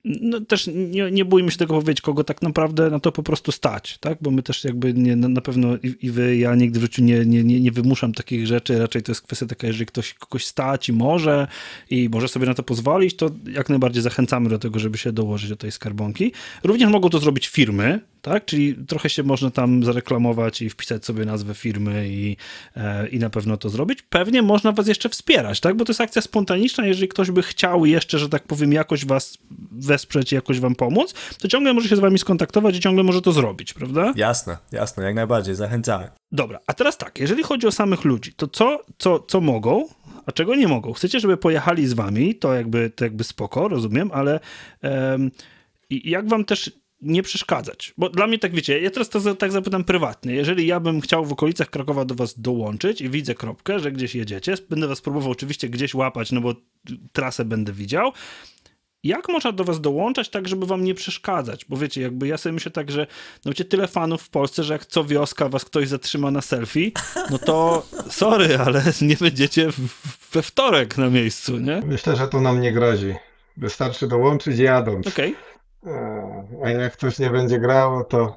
no 0.06 0.40
też 0.40 0.70
nie, 0.74 1.10
nie 1.10 1.24
bójmy 1.24 1.50
się 1.50 1.58
tego 1.58 1.74
powiedzieć, 1.74 2.00
kogo 2.00 2.24
tak 2.24 2.42
naprawdę 2.42 2.90
na 2.90 3.00
to 3.00 3.12
po 3.12 3.22
prostu 3.22 3.52
stać, 3.52 3.98
tak? 3.98 4.18
Bo 4.20 4.30
my 4.30 4.42
też 4.42 4.64
jakby 4.64 4.94
nie, 4.94 5.16
na, 5.16 5.40
pewno 5.40 5.76
i, 5.76 6.06
i 6.06 6.10
wy, 6.10 6.36
ja 6.36 6.54
nigdy 6.54 6.78
w 6.80 6.82
życiu 6.82 7.02
nie, 7.02 7.26
nie, 7.26 7.44
nie, 7.44 7.60
nie 7.60 7.72
wymuszam 7.72 8.12
takich 8.12 8.46
rzeczy, 8.46 8.78
raczej 8.78 9.02
to 9.02 9.12
jest 9.12 9.22
kwestia 9.22 9.46
taka, 9.46 9.66
jeżeli 9.66 9.86
ktoś 9.86 10.14
kogoś 10.14 10.46
stać 10.46 10.88
i 10.88 10.92
może 10.92 11.46
i 11.90 12.08
może 12.08 12.28
sobie 12.28 12.46
na 12.46 12.54
to 12.54 12.62
pozwolić, 12.62 13.16
to 13.16 13.30
jak 13.52 13.68
najbardziej 13.68 14.02
zachęcamy 14.02 14.48
do 14.48 14.58
tego, 14.58 14.78
żeby 14.78 14.98
się 14.98 15.12
dołożyć 15.12 15.50
do 15.50 15.56
tej 15.56 15.72
skarbonki. 15.72 16.32
Również 16.64 16.90
mogą 16.90 17.10
to 17.10 17.18
zrobić 17.18 17.48
firmy, 17.48 18.00
tak? 18.26 18.44
Czyli 18.44 18.74
trochę 18.74 19.10
się 19.10 19.22
można 19.22 19.50
tam 19.50 19.84
zareklamować 19.84 20.62
i 20.62 20.70
wpisać 20.70 21.04
sobie 21.04 21.24
nazwę 21.24 21.54
firmy 21.54 22.08
i, 22.08 22.36
e, 22.76 23.08
i 23.08 23.18
na 23.18 23.30
pewno 23.30 23.56
to 23.56 23.68
zrobić. 23.68 24.02
Pewnie 24.02 24.42
można 24.42 24.72
was 24.72 24.86
jeszcze 24.86 25.08
wspierać, 25.08 25.60
tak? 25.60 25.76
Bo 25.76 25.84
to 25.84 25.90
jest 25.90 26.00
akcja 26.00 26.22
spontaniczna, 26.22 26.86
jeżeli 26.86 27.08
ktoś 27.08 27.30
by 27.30 27.42
chciał 27.42 27.86
jeszcze, 27.86 28.18
że 28.18 28.28
tak 28.28 28.42
powiem, 28.42 28.72
jakoś 28.72 29.04
was 29.04 29.38
wesprzeć 29.72 30.32
jakoś 30.32 30.60
wam 30.60 30.74
pomóc, 30.74 31.14
to 31.38 31.48
ciągle 31.48 31.74
może 31.74 31.88
się 31.88 31.96
z 31.96 31.98
wami 31.98 32.18
skontaktować 32.18 32.76
i 32.76 32.80
ciągle 32.80 33.04
może 33.04 33.22
to 33.22 33.32
zrobić, 33.32 33.72
prawda? 33.72 34.12
Jasne, 34.16 34.56
jasne, 34.72 35.04
jak 35.04 35.14
najbardziej, 35.14 35.54
zachęcamy. 35.54 36.10
Dobra, 36.32 36.58
a 36.66 36.74
teraz 36.74 36.98
tak, 36.98 37.18
jeżeli 37.18 37.42
chodzi 37.42 37.66
o 37.66 37.72
samych 37.72 38.04
ludzi, 38.04 38.32
to 38.32 38.48
co, 38.48 38.80
co, 38.98 39.20
co 39.20 39.40
mogą, 39.40 39.88
a 40.26 40.32
czego 40.32 40.54
nie 40.54 40.68
mogą? 40.68 40.92
Chcecie, 40.92 41.20
żeby 41.20 41.36
pojechali 41.36 41.86
z 41.86 41.92
wami, 41.92 42.34
to 42.34 42.54
jakby, 42.54 42.90
to 42.90 43.04
jakby 43.04 43.24
spoko, 43.24 43.68
rozumiem, 43.68 44.10
ale 44.12 44.40
um, 44.82 45.30
jak 45.90 46.28
wam 46.28 46.44
też 46.44 46.72
nie 47.00 47.22
przeszkadzać. 47.22 47.94
Bo 47.98 48.08
dla 48.08 48.26
mnie 48.26 48.38
tak 48.38 48.54
wiecie, 48.54 48.80
ja 48.80 48.90
teraz 48.90 49.08
to 49.08 49.34
tak 49.34 49.52
zapytam 49.52 49.84
prywatnie. 49.84 50.34
Jeżeli 50.34 50.66
ja 50.66 50.80
bym 50.80 51.00
chciał 51.00 51.24
w 51.24 51.32
okolicach 51.32 51.70
Krakowa 51.70 52.04
do 52.04 52.14
was 52.14 52.40
dołączyć 52.40 53.00
i 53.00 53.10
widzę 53.10 53.34
kropkę, 53.34 53.80
że 53.80 53.92
gdzieś 53.92 54.14
jedziecie, 54.14 54.54
będę 54.70 54.88
was 54.88 55.00
próbował 55.00 55.30
oczywiście 55.30 55.68
gdzieś 55.68 55.94
łapać, 55.94 56.32
no 56.32 56.40
bo 56.40 56.54
trasę 57.12 57.44
będę 57.44 57.72
widział. 57.72 58.12
Jak 59.04 59.28
można 59.28 59.52
do 59.52 59.64
was 59.64 59.80
dołączać 59.80 60.28
tak, 60.28 60.48
żeby 60.48 60.66
wam 60.66 60.84
nie 60.84 60.94
przeszkadzać? 60.94 61.64
Bo 61.64 61.76
wiecie, 61.76 62.00
jakby 62.00 62.26
ja 62.26 62.36
sobie 62.36 62.52
myślę 62.52 62.72
tak, 62.72 62.90
że 62.90 63.06
no 63.44 63.50
wiecie, 63.50 63.64
tyle 63.64 63.88
fanów 63.88 64.22
w 64.22 64.28
Polsce, 64.28 64.64
że 64.64 64.72
jak 64.72 64.86
co 64.86 65.04
wioska 65.04 65.48
was 65.48 65.64
ktoś 65.64 65.88
zatrzyma 65.88 66.30
na 66.30 66.40
selfie, 66.40 66.90
no 67.30 67.38
to 67.38 67.86
sorry, 68.10 68.58
ale 68.58 68.82
nie 69.02 69.16
będziecie 69.16 69.68
we 70.32 70.42
wtorek 70.42 70.98
na 70.98 71.10
miejscu, 71.10 71.58
nie? 71.58 71.82
Myślę, 71.84 72.16
że 72.16 72.28
to 72.28 72.40
nam 72.40 72.60
nie 72.60 72.72
grozi. 72.72 73.14
Wystarczy 73.56 74.08
dołączyć 74.08 74.58
jadąc. 74.58 75.06
Okej. 75.06 75.30
Okay. 75.30 75.55
E, 75.86 76.44
a 76.64 76.70
jak 76.70 76.96
coś 76.96 77.18
nie 77.18 77.30
będzie 77.30 77.58
grało, 77.58 78.04
to 78.04 78.36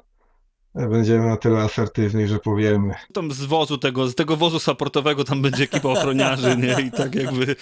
będziemy 0.74 1.26
na 1.26 1.36
tyle 1.36 1.60
asertywni, 1.60 2.26
że 2.26 2.38
powiemy. 2.38 2.94
Tam 3.12 3.32
z 3.32 3.44
wozu 3.44 3.78
tego, 3.78 4.08
z 4.08 4.14
tego 4.14 4.36
wozu 4.36 4.58
supportowego 4.58 5.24
tam 5.24 5.42
będzie 5.42 5.64
ekipa 5.64 5.88
ochroniarzy, 5.88 6.56
nie? 6.56 6.76
I 6.86 6.90
tak 6.90 7.14
jakby... 7.14 7.56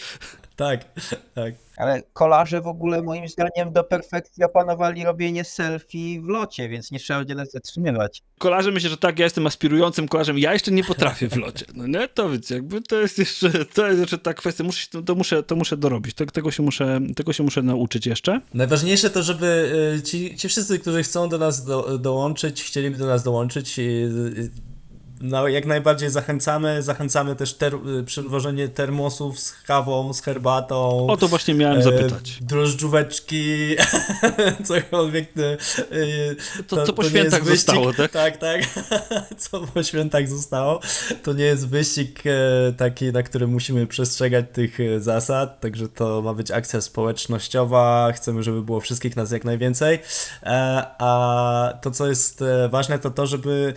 Tak, 0.58 0.84
tak. 1.34 1.54
Ale 1.76 2.02
kolarze 2.12 2.60
w 2.60 2.66
ogóle 2.66 3.02
moim 3.02 3.28
zdaniem 3.28 3.72
do 3.72 3.84
perfekcji 3.84 4.44
opanowali 4.44 5.04
robienie 5.04 5.44
selfie 5.44 6.20
w 6.22 6.28
locie, 6.28 6.68
więc 6.68 6.90
nie 6.90 6.98
trzeba 6.98 7.24
wiele 7.24 7.46
zatrzymywać. 7.46 8.22
Kolarze 8.38 8.72
myślę, 8.72 8.90
że 8.90 8.96
tak, 8.96 9.18
ja 9.18 9.24
jestem 9.24 9.46
aspirującym 9.46 10.08
kolarzem, 10.08 10.38
ja 10.38 10.52
jeszcze 10.52 10.70
nie 10.70 10.84
potrafię 10.84 11.28
w 11.28 11.36
locie, 11.36 11.66
no 11.74 11.86
nie? 11.86 12.08
To 12.08 12.30
więc 12.30 12.50
jakby 12.50 12.82
to 12.82 12.96
jest 12.96 13.18
jeszcze, 13.18 13.64
to 13.64 13.86
jest 13.86 14.00
jeszcze 14.00 14.18
ta 14.18 14.34
kwestia, 14.34 14.64
muszę, 14.64 14.88
to, 15.06 15.14
muszę, 15.14 15.42
to 15.42 15.56
muszę 15.56 15.76
dorobić, 15.76 16.14
tego, 16.14 16.32
tego, 16.32 16.50
się 16.50 16.62
muszę, 16.62 17.00
tego 17.16 17.32
się 17.32 17.42
muszę 17.42 17.62
nauczyć 17.62 18.06
jeszcze. 18.06 18.40
Najważniejsze 18.54 19.10
to, 19.10 19.22
żeby 19.22 19.72
y, 19.98 20.02
ci, 20.02 20.36
ci 20.36 20.48
wszyscy, 20.48 20.78
którzy 20.78 21.02
chcą 21.02 21.28
do 21.28 21.38
nas 21.38 21.64
do, 21.64 21.98
dołączyć, 21.98 22.62
chcieliby 22.62 22.98
do 22.98 23.06
nas 23.06 23.22
dołączyć, 23.22 23.80
no, 25.20 25.48
jak 25.48 25.66
najbardziej 25.66 26.10
zachęcamy. 26.10 26.82
Zachęcamy 26.82 27.36
też 27.36 27.54
ter 27.54 27.74
przywożenie 28.06 28.68
termosów 28.68 29.38
z 29.40 29.62
kawą, 29.62 30.12
z 30.12 30.22
herbatą. 30.22 31.06
O 31.06 31.16
to 31.16 31.28
właśnie 31.28 31.54
miałem 31.54 31.78
e, 31.78 31.82
zapytać. 31.82 32.38
Drożdżóweczki, 32.40 33.76
cokolwiek. 34.68 35.28
E, 35.38 35.56
to, 36.66 36.76
to, 36.76 36.86
co 36.86 36.92
po 36.92 37.02
to 37.02 37.08
świętach 37.08 37.44
zostało, 37.44 37.92
tak? 37.92 38.10
Tak, 38.10 38.36
tak. 38.36 38.62
co 39.42 39.60
po 39.60 39.82
świętach 39.82 40.28
zostało. 40.28 40.80
To 41.22 41.32
nie 41.32 41.44
jest 41.44 41.68
wyścig 41.68 42.22
e, 42.26 42.72
taki, 42.72 43.12
na 43.12 43.22
którym 43.22 43.50
musimy 43.50 43.86
przestrzegać 43.86 44.44
tych 44.52 44.80
e, 44.80 45.00
zasad, 45.00 45.60
także 45.60 45.88
to 45.88 46.22
ma 46.22 46.34
być 46.34 46.50
akcja 46.50 46.80
społecznościowa. 46.80 48.12
Chcemy, 48.12 48.42
żeby 48.42 48.62
było 48.62 48.80
wszystkich 48.80 49.16
nas 49.16 49.30
jak 49.30 49.44
najwięcej. 49.44 49.98
E, 50.42 50.84
a 50.98 51.78
to, 51.82 51.90
co 51.90 52.06
jest 52.06 52.42
e, 52.42 52.68
ważne, 52.68 52.98
to 52.98 53.10
to, 53.10 53.26
żeby 53.26 53.74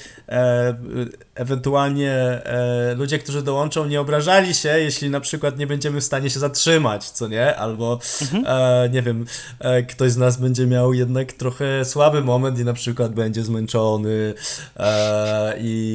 ewentualnie 1.35 2.11
e, 2.11 2.95
ludzie, 2.95 3.19
którzy 3.19 3.41
dołączą, 3.41 3.85
nie 3.85 4.01
obrażali 4.01 4.53
się, 4.53 4.69
jeśli 4.69 5.09
na 5.09 5.19
przykład 5.19 5.57
nie 5.57 5.67
będziemy 5.67 6.01
w 6.01 6.03
stanie 6.03 6.29
się 6.29 6.39
zatrzymać, 6.39 7.09
co 7.09 7.27
nie? 7.27 7.55
Albo, 7.55 7.99
mhm. 8.21 8.43
e, 8.47 8.89
nie 8.89 9.01
wiem, 9.01 9.25
e, 9.59 9.83
ktoś 9.83 10.11
z 10.11 10.17
nas 10.17 10.37
będzie 10.37 10.67
miał 10.67 10.93
jednak 10.93 11.33
trochę 11.33 11.85
słaby 11.85 12.21
moment 12.21 12.59
i 12.59 12.65
na 12.65 12.73
przykład 12.73 13.13
będzie 13.13 13.43
zmęczony 13.43 14.33
e, 14.77 15.55
i 15.59 15.90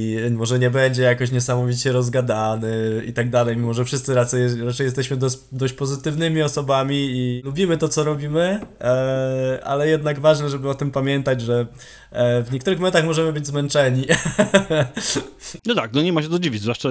może 0.47 0.59
nie 0.59 0.71
będzie 0.71 1.03
jakoś 1.03 1.33
niesamowicie 1.33 1.93
rozgadany 1.93 3.03
i 3.07 3.13
tak 3.13 3.31
dalej, 3.31 3.57
mimo 3.57 3.75
że 3.75 3.85
wszyscy 3.85 4.15
raczej, 4.15 4.65
raczej 4.65 4.85
jesteśmy 4.85 5.17
dość, 5.17 5.39
dość 5.53 5.75
pozytywnymi 5.75 6.43
osobami 6.43 6.97
i 6.97 7.43
lubimy 7.45 7.79
to, 7.79 7.89
co 7.89 8.05
robimy, 8.05 8.61
e, 8.81 9.61
ale 9.65 9.89
jednak 9.89 10.21
ważne, 10.21 10.49
żeby 10.51 10.69
o 10.69 10.75
tym 10.75 10.91
pamiętać, 10.91 11.41
że 11.41 11.67
e, 12.11 12.43
w 12.43 12.53
niektórych 12.53 12.79
momentach 12.79 13.05
możemy 13.05 13.33
być 13.33 13.47
zmęczeni. 13.47 14.05
No 15.67 15.75
tak, 15.75 15.93
no 15.93 16.03
nie 16.03 16.13
ma 16.13 16.23
się 16.23 16.29
to 16.29 16.39
dziwić, 16.39 16.63
zwłaszcza 16.63 16.89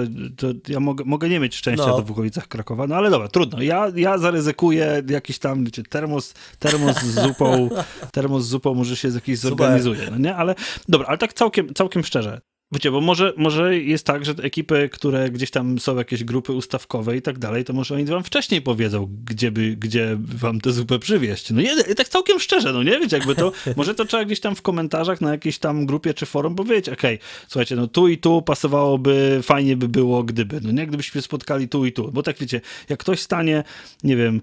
ja 0.68 0.80
mogę, 0.80 1.04
mogę 1.04 1.28
nie 1.28 1.40
mieć 1.40 1.56
szczęścia 1.56 1.86
no. 1.86 2.02
w 2.02 2.10
okolicach 2.10 2.48
Krakowa, 2.48 2.86
no 2.86 2.96
ale 2.96 3.10
dobra, 3.10 3.28
trudno. 3.28 3.62
Ja, 3.62 3.92
ja 3.96 4.18
zaryzykuję 4.18 5.02
jakiś 5.08 5.38
tam, 5.38 5.64
wiecie, 5.64 5.82
termos, 5.82 6.34
termos 6.58 6.96
z 6.96 7.22
zupą, 7.22 7.68
termos 8.12 8.44
z 8.44 8.48
zupą 8.48 8.74
może 8.74 8.96
się 8.96 9.08
jakiś 9.08 9.38
zorganizuje, 9.38 10.10
no 10.10 10.18
nie? 10.18 10.36
Ale 10.36 10.54
dobra, 10.88 11.06
ale 11.08 11.18
tak 11.18 11.32
całkiem, 11.32 11.74
całkiem 11.74 12.04
szczerze, 12.04 12.40
Wiecie, 12.76 12.90
bo 12.90 13.00
może, 13.00 13.32
może 13.36 13.78
jest 13.78 14.06
tak, 14.06 14.24
że 14.24 14.34
ekipy, 14.42 14.88
które 14.92 15.30
gdzieś 15.30 15.50
tam 15.50 15.78
są 15.78 15.96
jakieś 15.96 16.24
grupy 16.24 16.52
ustawkowe 16.52 17.16
i 17.16 17.22
tak 17.22 17.38
dalej, 17.38 17.64
to 17.64 17.72
może 17.72 17.94
oni 17.94 18.04
wam 18.04 18.24
wcześniej 18.24 18.62
powiedzą, 18.62 19.08
gdzie, 19.24 19.50
by, 19.50 19.76
gdzie 19.76 20.16
wam 20.18 20.60
tę 20.60 20.72
zupę 20.72 20.98
przywieźć. 20.98 21.50
No 21.50 21.60
nie, 21.60 21.94
tak 21.94 22.08
całkiem 22.08 22.40
szczerze, 22.40 22.72
no 22.72 22.82
nie, 22.82 23.00
wiecie, 23.00 23.16
jakby 23.16 23.34
to, 23.34 23.52
może 23.76 23.94
to 23.94 24.04
trzeba 24.04 24.24
gdzieś 24.24 24.40
tam 24.40 24.56
w 24.56 24.62
komentarzach 24.62 25.20
na 25.20 25.30
jakiejś 25.30 25.58
tam 25.58 25.86
grupie 25.86 26.14
czy 26.14 26.26
forum 26.26 26.54
powiedzieć, 26.54 26.88
okej, 26.88 27.14
okay, 27.14 27.26
słuchajcie, 27.48 27.76
no 27.76 27.86
tu 27.86 28.08
i 28.08 28.18
tu 28.18 28.42
pasowałoby, 28.42 29.40
fajnie 29.42 29.76
by 29.76 29.88
było, 29.88 30.22
gdyby, 30.22 30.60
no 30.62 30.72
nie, 30.72 30.86
gdybyśmy 30.86 31.22
spotkali 31.22 31.68
tu 31.68 31.86
i 31.86 31.92
tu, 31.92 32.12
bo 32.12 32.22
tak 32.22 32.38
wiecie, 32.38 32.60
jak 32.88 33.00
ktoś 33.00 33.20
stanie, 33.20 33.64
nie 34.04 34.16
wiem, 34.16 34.40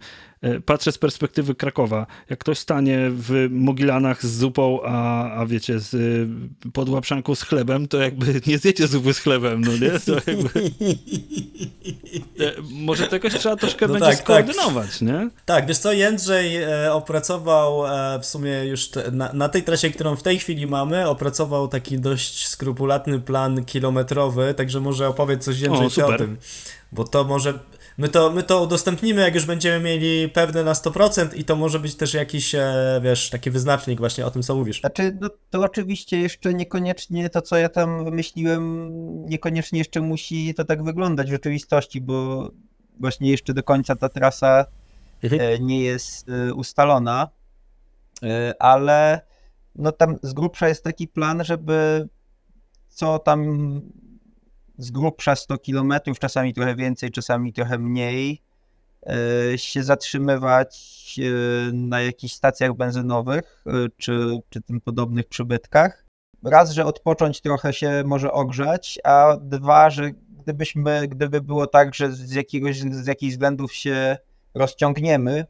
patrzę 0.65 0.91
z 0.91 0.97
perspektywy 0.97 1.55
Krakowa. 1.55 2.07
Jak 2.29 2.39
ktoś 2.39 2.59
stanie 2.59 2.99
w 3.11 3.47
Mogilanach 3.49 4.25
z 4.25 4.37
zupą, 4.37 4.79
a, 4.83 5.31
a 5.31 5.45
wiecie, 5.45 5.79
z 5.79 5.95
podłapszanką 6.73 7.35
z 7.35 7.41
chlebem, 7.41 7.87
to 7.87 7.97
jakby 7.97 8.25
nie 8.47 8.57
zjecie 8.57 8.87
zupy 8.87 9.13
z 9.13 9.19
chlebem, 9.19 9.61
no 9.61 9.71
nie? 9.71 9.99
To 9.99 10.31
jakby... 10.31 10.49
E, 12.39 12.53
może 12.71 13.07
jakoś 13.11 13.33
trzeba 13.33 13.55
troszkę 13.55 13.87
no 13.87 13.93
będzie 13.93 14.07
tak, 14.07 14.15
tak. 14.15 14.23
skoordynować, 14.23 14.91
tak. 14.91 15.01
nie? 15.01 15.29
Tak, 15.45 15.67
wiesz 15.67 15.77
co, 15.77 15.91
Jędrzej 15.91 16.57
e, 16.57 16.93
opracował 16.93 17.87
e, 17.87 18.19
w 18.19 18.25
sumie 18.25 18.65
już 18.65 18.89
te, 18.89 19.11
na, 19.11 19.33
na, 19.33 19.49
tej 19.49 19.63
trasie, 19.63 19.89
którą 19.89 20.15
w 20.15 20.23
tej 20.23 20.39
chwili 20.39 20.67
mamy, 20.67 21.09
opracował 21.09 21.67
taki 21.67 21.99
dość 21.99 22.47
skrupulatny 22.47 23.19
plan 23.19 23.65
kilometrowy, 23.65 24.53
także 24.53 24.79
może 24.79 25.07
opowiedz 25.07 25.43
coś 25.43 25.59
Jędrzej 25.59 26.03
o, 26.03 26.07
o 26.07 26.17
tym. 26.17 26.37
Bo 26.91 27.03
to 27.03 27.23
może 27.23 27.59
My 27.97 28.09
to, 28.09 28.31
my 28.31 28.43
to 28.43 28.63
udostępnimy, 28.63 29.21
jak 29.21 29.35
już 29.35 29.45
będziemy 29.45 29.83
mieli 29.83 30.29
pewne 30.29 30.63
na 30.63 30.73
100% 30.73 31.37
i 31.37 31.43
to 31.43 31.55
może 31.55 31.79
być 31.79 31.95
też 31.95 32.13
jakiś, 32.13 32.55
e, 32.55 32.99
wiesz, 33.03 33.29
taki 33.29 33.51
wyznacznik 33.51 33.99
właśnie 33.99 34.25
o 34.25 34.31
tym, 34.31 34.43
co 34.43 34.55
mówisz. 34.55 34.79
Znaczy, 34.79 35.17
no, 35.21 35.29
to 35.49 35.61
oczywiście 35.61 36.19
jeszcze 36.19 36.53
niekoniecznie 36.53 37.29
to, 37.29 37.41
co 37.41 37.57
ja 37.57 37.69
tam 37.69 38.05
wymyśliłem, 38.05 38.91
niekoniecznie 39.25 39.79
jeszcze 39.79 40.01
musi 40.01 40.53
to 40.53 40.65
tak 40.65 40.83
wyglądać 40.83 41.27
w 41.27 41.31
rzeczywistości, 41.31 42.01
bo 42.01 42.49
właśnie 42.99 43.31
jeszcze 43.31 43.53
do 43.53 43.63
końca 43.63 43.95
ta 43.95 44.09
trasa 44.09 44.65
mhm. 45.23 45.41
E, 45.41 45.59
nie 45.59 45.81
jest 45.81 46.29
e, 46.29 46.53
ustalona, 46.53 47.29
ale 48.59 49.21
no 49.75 49.91
tam 49.91 50.17
z 50.21 50.33
grubsza 50.33 50.67
jest 50.67 50.83
taki 50.83 51.07
plan, 51.07 51.43
żeby 51.43 52.07
co 52.89 53.19
tam 53.19 53.81
z 54.77 54.91
grubsza 54.91 55.35
100 55.35 55.57
km, 55.57 55.93
czasami 56.19 56.53
trochę 56.53 56.75
więcej, 56.75 57.11
czasami 57.11 57.53
trochę 57.53 57.77
mniej, 57.77 58.41
e, 59.07 59.57
się 59.57 59.83
zatrzymywać 59.83 61.15
e, 61.19 61.73
na 61.73 62.01
jakichś 62.01 62.33
stacjach 62.33 62.73
benzynowych 62.73 63.63
e, 63.67 63.71
czy, 63.97 64.37
czy 64.49 64.61
tym 64.61 64.81
podobnych 64.81 65.27
przybytkach. 65.27 66.05
Raz, 66.43 66.71
że 66.71 66.85
odpocząć 66.85 67.41
trochę 67.41 67.73
się 67.73 68.03
może 68.05 68.31
ogrzać, 68.31 68.99
a 69.03 69.37
dwa, 69.41 69.89
że 69.89 70.11
gdybyśmy, 70.43 71.07
gdyby 71.07 71.41
było 71.41 71.67
tak, 71.67 71.95
że 71.95 72.11
z 72.11 72.31
jakiegoś, 72.31 72.79
z 72.79 73.07
jakichś 73.07 73.33
względów 73.33 73.73
się 73.73 74.17
rozciągniemy, 74.53 75.45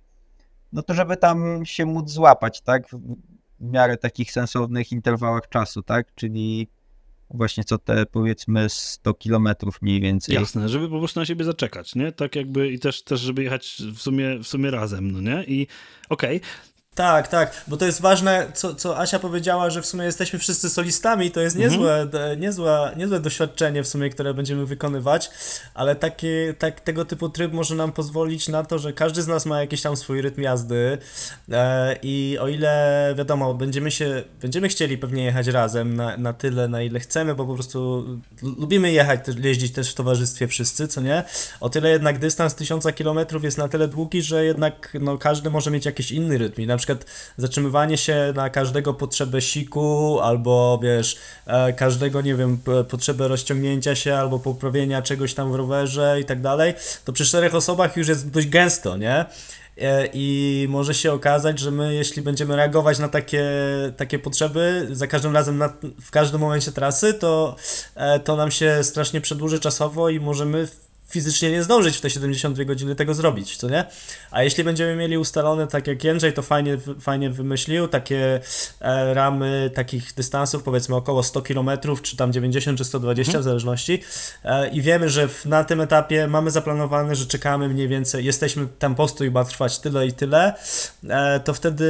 no 0.74 0.82
to 0.82 0.94
żeby 0.94 1.18
tam 1.18 1.66
się 1.66 1.86
móc 1.86 2.10
złapać, 2.10 2.62
tak, 2.62 2.88
w 2.90 3.16
miarę 3.60 3.98
takich 3.98 4.32
sensownych 4.32 4.92
interwałach 4.92 5.50
czasu, 5.50 5.84
tak, 5.84 6.16
czyli 6.16 6.68
właśnie 7.34 7.64
co 7.64 7.78
te 7.78 8.06
powiedzmy 8.06 8.70
100 8.70 9.14
kilometrów 9.14 9.82
mniej 9.82 10.02
więcej. 10.02 10.36
Jasne, 10.36 10.70
żeby 10.70 10.90
po 10.90 11.00
prostu 11.00 11.20
na 11.20 11.26
siebie 11.26 11.46
zaczekać, 11.46 11.96
nie? 11.96 12.12
Tak 12.12 12.36
jakby 12.36 12.72
i 12.72 12.80
też, 12.80 13.04
też 13.04 13.22
żeby 13.22 13.44
jechać 13.44 13.82
w 13.96 14.02
sumie, 14.02 14.40
w 14.40 14.48
sumie 14.48 14.72
razem, 14.72 15.12
no 15.12 15.22
nie? 15.22 15.44
I 15.44 15.68
okej, 16.10 16.38
okay. 16.38 16.50
Tak, 16.96 17.28
tak, 17.28 17.64
bo 17.68 17.78
to 17.78 17.86
jest 17.86 18.02
ważne, 18.02 18.48
co, 18.54 18.76
co 18.76 19.00
Asia 19.00 19.20
powiedziała, 19.20 19.70
że 19.70 19.82
w 19.82 19.86
sumie 19.86 20.06
jesteśmy 20.06 20.40
wszyscy 20.40 20.70
solistami, 20.70 21.32
to 21.32 21.42
jest 21.42 21.56
niezłe, 21.56 22.02
mhm. 22.02 22.40
niezłe, 22.40 22.94
niezłe 22.98 23.20
doświadczenie 23.20 23.84
w 23.84 23.88
sumie, 23.88 24.10
które 24.10 24.34
będziemy 24.34 24.66
wykonywać, 24.66 25.32
ale 25.74 25.96
taki, 25.96 26.28
tak, 26.60 26.80
tego 26.80 27.06
typu 27.06 27.30
tryb 27.30 27.54
może 27.54 27.76
nam 27.76 27.92
pozwolić 27.92 28.48
na 28.48 28.64
to, 28.64 28.80
że 28.80 28.94
każdy 28.94 29.22
z 29.22 29.28
nas 29.28 29.46
ma 29.46 29.62
jakiś 29.62 29.82
tam 29.82 29.98
swój 29.98 30.22
rytm 30.22 30.42
jazdy 30.42 30.98
e, 31.52 31.96
i 32.04 32.38
o 32.42 32.48
ile, 32.48 33.14
wiadomo, 33.18 33.54
będziemy 33.54 33.92
się, 33.92 34.24
będziemy 34.42 34.68
chcieli 34.68 34.98
pewnie 34.98 35.24
jechać 35.24 35.48
razem 35.48 35.96
na, 35.96 36.18
na 36.18 36.34
tyle, 36.34 36.68
na 36.68 36.82
ile 36.82 37.00
chcemy, 37.00 37.36
bo 37.36 37.46
po 37.46 37.54
prostu 37.54 38.06
lubimy 38.42 38.92
jechać, 38.92 39.20
jeździć 39.44 39.74
też 39.74 39.92
w 39.92 39.96
towarzystwie 39.96 40.48
wszyscy, 40.48 40.88
co 40.88 41.02
nie? 41.02 41.24
O 41.60 41.70
tyle 41.70 41.90
jednak 41.90 42.20
dystans 42.20 42.56
tysiąca 42.56 42.92
kilometrów 42.92 43.44
jest 43.44 43.58
na 43.58 43.68
tyle 43.68 43.88
długi, 43.88 44.22
że 44.22 44.46
jednak 44.46 44.98
no, 45.02 45.18
każdy 45.18 45.50
może 45.50 45.72
mieć 45.72 45.86
jakiś 45.86 46.12
inny 46.12 46.38
rytm 46.38 46.62
i 46.62 46.68
na 46.68 46.78
przykład 46.86 47.06
zatrzymywanie 47.38 47.98
się 47.98 48.34
na 48.36 48.50
każdego 48.50 48.94
potrzebę 48.94 49.42
siku, 49.42 50.20
albo 50.20 50.80
wiesz, 50.84 51.18
e, 51.46 51.74
każdego, 51.74 52.22
nie 52.22 52.36
wiem, 52.36 52.58
potrzebę 52.90 53.28
rozciągnięcia 53.28 53.96
się, 53.96 54.16
albo 54.16 54.40
poprawienia 54.40 55.02
czegoś 55.02 55.34
tam 55.34 55.52
w 55.52 55.56
rowerze 55.56 56.18
i 56.22 56.26
tak 56.26 56.42
dalej, 56.42 56.74
to 57.06 57.14
przy 57.14 57.26
czterech 57.26 57.56
osobach 57.56 57.98
już 57.98 58.08
jest 58.08 58.30
dość 58.30 58.48
gęsto, 58.48 58.98
nie? 58.98 59.26
E, 59.78 60.10
I 60.14 60.68
może 60.70 60.94
się 60.94 61.14
okazać, 61.14 61.60
że 61.60 61.72
my, 61.72 61.94
jeśli 61.94 62.22
będziemy 62.22 62.56
reagować 62.56 63.00
na 63.00 63.10
takie, 63.10 63.46
takie 63.98 64.20
potrzeby 64.20 64.88
za 64.92 65.08
każdym 65.08 65.34
razem, 65.34 65.58
na, 65.58 65.74
w 66.02 66.12
każdym 66.12 66.42
momencie 66.42 66.72
trasy, 66.72 67.14
to, 67.14 67.56
e, 67.96 68.20
to 68.20 68.36
nam 68.36 68.52
się 68.52 68.84
strasznie 68.84 69.22
przedłuży 69.22 69.60
czasowo 69.60 70.10
i 70.10 70.20
możemy 70.20 70.68
fizycznie 71.14 71.52
nie 71.52 71.64
zdążyć 71.64 71.98
w 71.98 72.02
te 72.02 72.10
72 72.10 72.64
godziny 72.64 72.96
tego 72.96 73.14
zrobić, 73.14 73.58
co 73.58 73.70
nie? 73.70 73.86
A 74.32 74.44
jeśli 74.44 74.64
będziemy 74.64 74.96
mieli 74.96 75.18
ustalone, 75.18 75.68
tak 75.68 75.88
jak 75.88 76.04
Jędrzej 76.04 76.34
to 76.34 76.42
fajnie, 76.42 76.78
fajnie 77.00 77.30
wymyślił, 77.30 77.88
takie 77.88 78.40
e, 78.82 79.14
ramy 79.14 79.72
takich 79.76 80.14
dystansów, 80.14 80.64
powiedzmy 80.64 80.96
około 80.96 81.24
100 81.24 81.42
km, 81.42 81.70
czy 82.02 82.18
tam 82.18 82.34
90 82.34 82.78
czy 82.78 82.86
120 82.86 83.30
mhm. 83.30 83.42
w 83.42 83.46
zależności 83.46 84.02
e, 84.44 84.70
i 84.70 84.82
wiemy, 84.82 85.10
że 85.10 85.28
w, 85.28 85.46
na 85.46 85.64
tym 85.64 85.82
etapie 85.82 86.28
mamy 86.28 86.52
zaplanowane, 86.52 87.16
że 87.16 87.26
czekamy 87.26 87.70
mniej 87.70 87.88
więcej, 87.88 88.26
jesteśmy, 88.26 88.68
ten 88.80 88.96
postój 88.96 89.32
ma 89.32 89.46
trwać 89.46 89.80
tyle 89.80 90.08
i 90.08 90.14
tyle, 90.14 90.54
e, 91.10 91.40
to 91.40 91.54
wtedy 91.54 91.86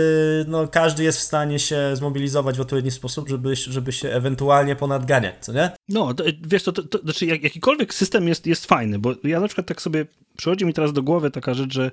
no, 0.48 0.68
każdy 0.68 1.04
jest 1.04 1.20
w 1.20 1.22
stanie 1.22 1.60
się 1.60 1.96
zmobilizować 1.96 2.58
w 2.58 2.62
odpowiedni 2.62 2.92
sposób, 2.92 3.30
żeby, 3.30 3.56
żeby 3.56 3.92
się 3.92 4.10
ewentualnie 4.10 4.76
ponadganiać, 4.76 5.36
co 5.42 5.54
nie? 5.54 5.72
No, 5.90 6.14
to, 6.14 6.24
wiesz, 6.42 6.64
to, 6.64 6.72
to, 6.72 6.84
to 6.84 6.98
znaczy 6.98 7.26
jak, 7.26 7.44
jakikolwiek 7.44 7.94
system 7.94 8.28
jest, 8.28 8.48
jest 8.48 8.66
fajny, 8.66 9.00
bo 9.00 9.13
ja 9.24 9.40
na 9.40 9.48
przykład 9.48 9.68
tak 9.68 9.82
sobie, 9.82 10.06
przychodzi 10.38 10.66
mi 10.66 10.74
teraz 10.74 10.94
do 10.94 11.04
głowy 11.04 11.32
taka 11.32 11.54
rzecz, 11.54 11.74
że 11.74 11.92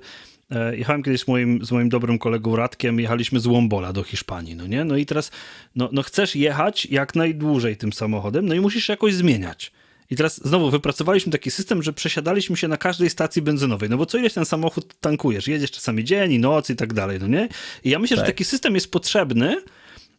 e, 0.51 0.77
jechałem 0.77 1.03
kiedyś 1.03 1.21
z 1.21 1.27
moim, 1.27 1.65
z 1.65 1.71
moim 1.71 1.89
dobrym 1.89 2.19
kolegą 2.19 2.55
Radkiem, 2.55 2.99
jechaliśmy 2.99 3.39
z 3.39 3.45
Łombola 3.45 3.93
do 3.93 4.03
Hiszpanii, 4.03 4.55
no 4.55 4.67
nie? 4.67 4.85
No 4.85 4.97
i 4.97 5.05
teraz, 5.05 5.31
no, 5.75 5.89
no 5.91 6.03
chcesz 6.03 6.35
jechać 6.35 6.85
jak 6.85 7.15
najdłużej 7.15 7.77
tym 7.77 7.93
samochodem, 7.93 8.45
no 8.45 8.53
i 8.53 8.59
musisz 8.59 8.89
jakoś 8.89 9.13
zmieniać. 9.13 9.71
I 10.09 10.15
teraz 10.15 10.47
znowu 10.47 10.69
wypracowaliśmy 10.69 11.31
taki 11.31 11.51
system, 11.51 11.83
że 11.83 11.93
przesiadaliśmy 11.93 12.57
się 12.57 12.67
na 12.67 12.77
każdej 12.77 13.09
stacji 13.09 13.41
benzynowej, 13.41 13.89
no 13.89 13.97
bo 13.97 14.05
co 14.05 14.17
ileś 14.17 14.33
ten 14.33 14.45
samochód 14.45 14.99
tankujesz, 14.99 15.47
jedziesz 15.47 15.71
czasami 15.71 16.03
dzień 16.03 16.31
i 16.31 16.39
noc 16.39 16.69
i 16.69 16.75
tak 16.75 16.93
dalej, 16.93 17.19
no 17.19 17.27
nie? 17.27 17.49
I 17.83 17.89
ja 17.89 17.99
myślę, 17.99 18.17
tak. 18.17 18.25
że 18.25 18.31
taki 18.31 18.43
system 18.43 18.75
jest 18.75 18.91
potrzebny, 18.91 19.61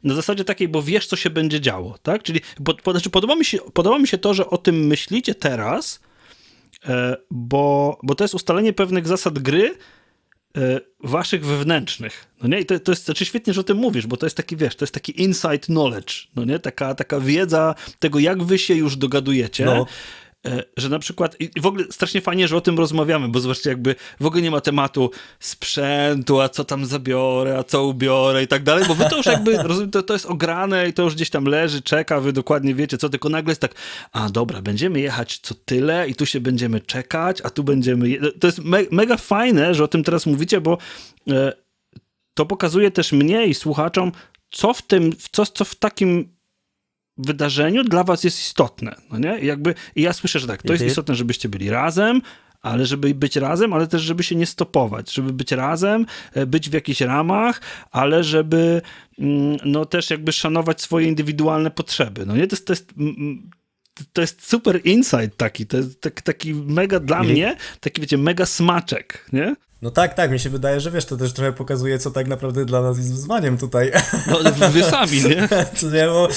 na 0.04 0.14
zasadzie 0.14 0.44
takiej, 0.44 0.68
bo 0.68 0.82
wiesz, 0.82 1.06
co 1.06 1.16
się 1.16 1.30
będzie 1.30 1.60
działo, 1.60 1.98
tak? 2.02 2.22
Czyli 2.22 2.40
po, 2.64 2.74
po, 2.74 2.90
znaczy 2.90 3.10
podoba, 3.10 3.34
mi 3.34 3.44
się, 3.44 3.58
podoba 3.58 3.98
mi 3.98 4.08
się 4.08 4.18
to, 4.18 4.34
że 4.34 4.50
o 4.50 4.58
tym 4.58 4.86
myślicie 4.86 5.34
teraz, 5.34 6.00
bo, 7.30 7.98
bo 8.02 8.14
to 8.14 8.24
jest 8.24 8.34
ustalenie 8.34 8.72
pewnych 8.72 9.08
zasad 9.08 9.38
gry 9.38 9.74
e, 10.56 10.80
waszych 11.00 11.46
wewnętrznych. 11.46 12.26
No 12.42 12.48
nie? 12.48 12.60
I 12.60 12.66
to, 12.66 12.80
to 12.80 12.92
jest 12.92 13.04
znaczy 13.04 13.24
świetnie, 13.24 13.52
że 13.52 13.60
o 13.60 13.64
tym 13.64 13.76
mówisz, 13.76 14.06
bo 14.06 14.16
to 14.16 14.26
jest 14.26 14.36
taki, 14.36 14.56
wiesz, 14.56 14.76
to 14.76 14.84
jest 14.84 14.94
taki 14.94 15.22
inside 15.22 15.58
knowledge, 15.58 16.28
no 16.36 16.44
nie? 16.44 16.58
Taka, 16.58 16.94
taka 16.94 17.20
wiedza 17.20 17.74
tego, 17.98 18.18
jak 18.18 18.42
wy 18.42 18.58
się 18.58 18.74
już 18.74 18.96
dogadujecie. 18.96 19.64
No. 19.64 19.86
E, 20.46 20.62
że 20.76 20.88
na 20.88 20.98
przykład, 20.98 21.36
i 21.40 21.60
w 21.60 21.66
ogóle 21.66 21.84
strasznie 21.90 22.20
fajnie, 22.20 22.48
że 22.48 22.56
o 22.56 22.60
tym 22.60 22.78
rozmawiamy, 22.78 23.28
bo 23.28 23.40
zobaczcie, 23.40 23.70
jakby 23.70 23.94
w 24.20 24.26
ogóle 24.26 24.42
nie 24.42 24.50
ma 24.50 24.60
tematu 24.60 25.10
sprzętu, 25.40 26.40
a 26.40 26.48
co 26.48 26.64
tam 26.64 26.86
zabiorę, 26.86 27.58
a 27.58 27.64
co 27.64 27.86
ubiorę 27.86 28.42
i 28.42 28.46
tak 28.46 28.62
dalej, 28.62 28.84
bo 28.88 28.94
wy 28.94 29.04
to 29.10 29.16
już 29.16 29.26
jakby, 29.26 29.58
to, 29.92 30.02
to 30.02 30.12
jest 30.12 30.26
ograne 30.26 30.88
i 30.88 30.92
to 30.92 31.02
już 31.02 31.14
gdzieś 31.14 31.30
tam 31.30 31.44
leży, 31.44 31.82
czeka, 31.82 32.20
wy 32.20 32.32
dokładnie 32.32 32.74
wiecie 32.74 32.98
co, 32.98 33.08
tylko 33.08 33.28
nagle 33.28 33.50
jest 33.50 33.60
tak, 33.60 33.74
a 34.12 34.30
dobra, 34.30 34.62
będziemy 34.62 35.00
jechać 35.00 35.38
co 35.38 35.54
tyle 35.54 36.08
i 36.08 36.14
tu 36.14 36.26
się 36.26 36.40
będziemy 36.40 36.80
czekać, 36.80 37.40
a 37.44 37.50
tu 37.50 37.64
będziemy, 37.64 38.32
to 38.40 38.46
jest 38.46 38.58
me 38.58 38.78
mega 38.90 39.16
fajne, 39.16 39.74
że 39.74 39.84
o 39.84 39.88
tym 39.88 40.04
teraz 40.04 40.26
mówicie, 40.26 40.60
bo 40.60 40.78
e, 41.30 41.52
to 42.34 42.46
pokazuje 42.46 42.90
też 42.90 43.12
mnie 43.12 43.46
i 43.46 43.54
słuchaczom, 43.54 44.12
co 44.50 44.74
w 44.74 44.82
tym, 44.82 45.12
co, 45.32 45.46
co 45.46 45.64
w 45.64 45.74
takim 45.74 46.36
wydarzeniu 47.18 47.84
dla 47.84 48.04
was 48.04 48.24
jest 48.24 48.40
istotne. 48.40 48.94
No 49.10 49.18
nie? 49.18 49.40
I 49.40 49.46
jakby, 49.46 49.74
i 49.96 50.02
ja 50.02 50.12
słyszę, 50.12 50.38
że 50.38 50.46
tak, 50.46 50.62
to 50.62 50.72
jest 50.72 50.82
mhm. 50.82 50.90
istotne, 50.90 51.14
żebyście 51.14 51.48
byli 51.48 51.70
razem, 51.70 52.22
ale 52.62 52.86
żeby 52.86 53.14
być 53.14 53.36
razem, 53.36 53.72
ale 53.72 53.86
też 53.86 54.02
żeby 54.02 54.22
się 54.22 54.34
nie 54.34 54.46
stopować, 54.46 55.12
żeby 55.12 55.32
być 55.32 55.52
razem, 55.52 56.06
e, 56.32 56.46
być 56.46 56.70
w 56.70 56.72
jakichś 56.72 57.00
ramach, 57.00 57.60
ale 57.90 58.24
żeby 58.24 58.82
mm, 59.18 59.56
no 59.64 59.84
też 59.84 60.10
jakby 60.10 60.32
szanować 60.32 60.82
swoje 60.82 61.08
indywidualne 61.08 61.70
potrzeby. 61.70 62.26
No 62.26 62.36
nie, 62.36 62.46
to 62.46 62.56
jest, 62.56 62.66
to 62.66 62.72
jest 62.72 62.94
to 64.12 64.20
jest 64.20 64.48
super 64.48 64.80
insight 64.84 65.36
taki, 65.36 65.66
to 65.66 65.76
jest 65.76 66.00
taki, 66.00 66.22
taki 66.22 66.54
mega 66.54 67.00
dla 67.00 67.16
mhm. 67.16 67.34
mnie, 67.34 67.56
taki 67.80 68.00
wiecie, 68.00 68.18
mega 68.18 68.46
smaczek, 68.46 69.28
nie? 69.32 69.56
No 69.82 69.90
tak, 69.90 70.14
tak, 70.14 70.30
mi 70.30 70.38
się 70.38 70.50
wydaje, 70.50 70.80
że 70.80 70.90
wiesz, 70.90 71.04
to 71.04 71.16
też 71.16 71.32
trochę 71.32 71.52
pokazuje, 71.52 71.98
co 71.98 72.10
tak 72.10 72.28
naprawdę 72.28 72.64
dla 72.64 72.82
nas 72.82 72.96
jest 72.96 73.12
wyzwaniem 73.12 73.58
tutaj. 73.58 73.92
No, 74.26 74.68
wy 74.68 74.82
sami, 74.82 75.22
nie? 75.24 75.48
Co 75.80 75.90
nie, 75.90 76.08
bo 76.08 76.28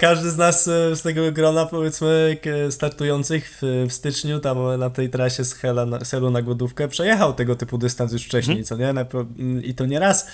każdy 0.00 0.30
z 0.30 0.36
nas 0.36 0.68
e, 0.68 0.96
z 0.96 1.02
tego 1.02 1.32
grona, 1.32 1.66
powiedzmy, 1.66 2.36
startujących 2.70 3.60
w, 3.62 3.92
styczniu, 3.92 4.40
tam 4.40 4.78
na 4.78 4.90
tej 4.90 5.10
trasie 5.10 5.44
z, 5.44 5.54
Hela, 5.54 5.86
na, 5.86 5.98
Helu 5.98 6.30
na 6.30 6.42
Głodówkę, 6.42 6.88
przejechał 6.88 7.32
tego 7.32 7.56
typu 7.56 7.78
dystans 7.78 8.12
już 8.12 8.24
wcześniej, 8.24 8.64
hmm. 8.64 8.64
co 8.64 8.76
nie? 8.76 9.62
I 9.62 9.74
to 9.74 9.86
nie 9.86 9.98
raz. 9.98 10.26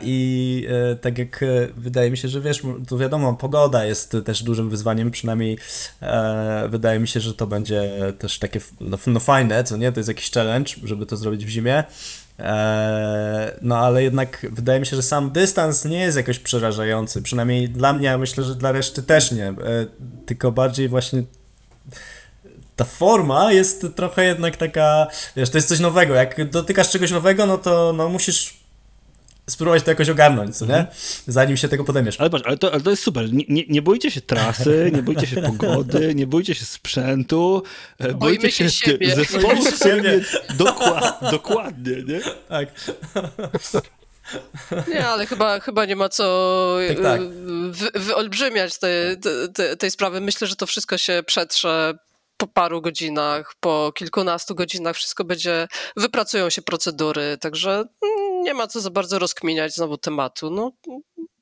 I 0.00 0.66
e, 0.92 0.96
tak 0.96 1.18
jak 1.18 1.42
e, 1.42 1.46
wydaje 1.76 2.10
mi 2.10 2.16
się, 2.16 2.28
że 2.28 2.40
wiesz, 2.40 2.62
tu 2.88 2.98
wiadomo, 2.98 3.34
pogoda 3.34 3.84
jest 3.84 4.16
też 4.24 4.42
dużym 4.42 4.70
wyzwaniem, 4.70 5.10
przynajmniej 5.10 5.58
wydaje 6.68 7.00
mi 7.00 7.08
się, 7.08 7.20
że 7.20 7.34
to 7.34 7.46
będzie 7.46 7.90
też 8.18 8.38
takie 8.38 8.60
no, 8.80 8.98
no 9.06 9.20
fajne, 9.20 9.64
co 9.64 9.76
nie? 9.76 9.92
To 9.92 10.00
jest 10.00 10.08
jakiś 10.08 10.30
challenge, 10.30 10.72
żeby 10.84 11.06
to 11.06 11.16
zrobić 11.16 11.35
w 11.44 11.48
zimie. 11.48 11.84
Eee, 12.38 13.50
no 13.62 13.78
ale 13.78 14.02
jednak 14.02 14.46
wydaje 14.50 14.80
mi 14.80 14.86
się, 14.86 14.96
że 14.96 15.02
sam 15.02 15.30
dystans 15.30 15.84
nie 15.84 15.98
jest 15.98 16.16
jakoś 16.16 16.38
przerażający. 16.38 17.22
Przynajmniej 17.22 17.68
dla 17.68 17.92
mnie, 17.92 18.12
a 18.12 18.18
myślę, 18.18 18.44
że 18.44 18.54
dla 18.54 18.72
reszty 18.72 19.02
też 19.02 19.32
nie. 19.32 19.48
Eee, 19.48 19.54
tylko 20.26 20.52
bardziej 20.52 20.88
właśnie 20.88 21.22
ta 22.76 22.84
forma 22.84 23.52
jest 23.52 23.86
trochę 23.96 24.24
jednak 24.24 24.56
taka, 24.56 25.06
wiesz, 25.36 25.50
to 25.50 25.58
jest 25.58 25.68
coś 25.68 25.80
nowego. 25.80 26.14
Jak 26.14 26.50
dotykasz 26.50 26.90
czegoś 26.90 27.10
nowego, 27.10 27.46
no 27.46 27.58
to 27.58 27.92
no, 27.96 28.08
musisz 28.08 28.65
spróbować 29.50 29.82
to 29.82 29.90
jakoś 29.90 30.08
ogarnąć, 30.08 30.56
co 30.56 30.66
nie? 30.66 30.74
Mhm. 30.74 30.96
Zanim 31.26 31.56
się 31.56 31.68
tego 31.68 31.84
podejmiesz. 31.84 32.20
Ale 32.20 32.30
patrz, 32.30 32.44
ale 32.46 32.56
to, 32.56 32.72
ale 32.72 32.80
to 32.80 32.90
jest 32.90 33.02
super. 33.02 33.32
Nie, 33.32 33.44
nie, 33.48 33.64
nie 33.68 33.82
boicie 33.82 34.10
się 34.10 34.20
trasy, 34.20 34.90
nie 34.94 35.02
boicie 35.02 35.26
się 35.26 35.42
pogody, 35.42 36.14
nie 36.14 36.26
boicie 36.26 36.54
się 36.54 36.64
sprzętu, 36.64 37.62
e, 37.98 38.14
boicie 38.14 38.50
się, 38.50 38.70
się 38.70 38.86
siebie. 38.86 39.14
zespołu 39.14 39.62
siebie. 39.84 40.20
Dokład, 40.58 41.18
dokładnie, 41.30 41.96
nie? 42.06 42.20
Tak. 42.48 42.68
Nie, 44.88 45.08
ale 45.08 45.26
chyba, 45.26 45.60
chyba 45.60 45.84
nie 45.84 45.96
ma 45.96 46.08
co 46.08 46.78
tak, 46.88 47.02
tak. 47.02 47.20
Wy, 47.70 47.90
wyolbrzymiać 47.94 48.78
tej, 48.78 49.20
tej, 49.54 49.76
tej 49.76 49.90
sprawy. 49.90 50.20
Myślę, 50.20 50.46
że 50.46 50.56
to 50.56 50.66
wszystko 50.66 50.98
się 50.98 51.22
przetrze 51.26 51.98
po 52.36 52.46
paru 52.46 52.82
godzinach, 52.82 53.54
po 53.60 53.92
kilkunastu 53.94 54.54
godzinach 54.54 54.96
wszystko 54.96 55.24
będzie, 55.24 55.68
wypracują 55.96 56.50
się 56.50 56.62
procedury, 56.62 57.38
także 57.40 57.84
nie 58.46 58.54
ma 58.54 58.66
co 58.66 58.80
za 58.80 58.90
bardzo 58.90 59.18
rozkminiać 59.18 59.74
znowu 59.74 59.96
tematu. 59.96 60.50
No, 60.50 60.72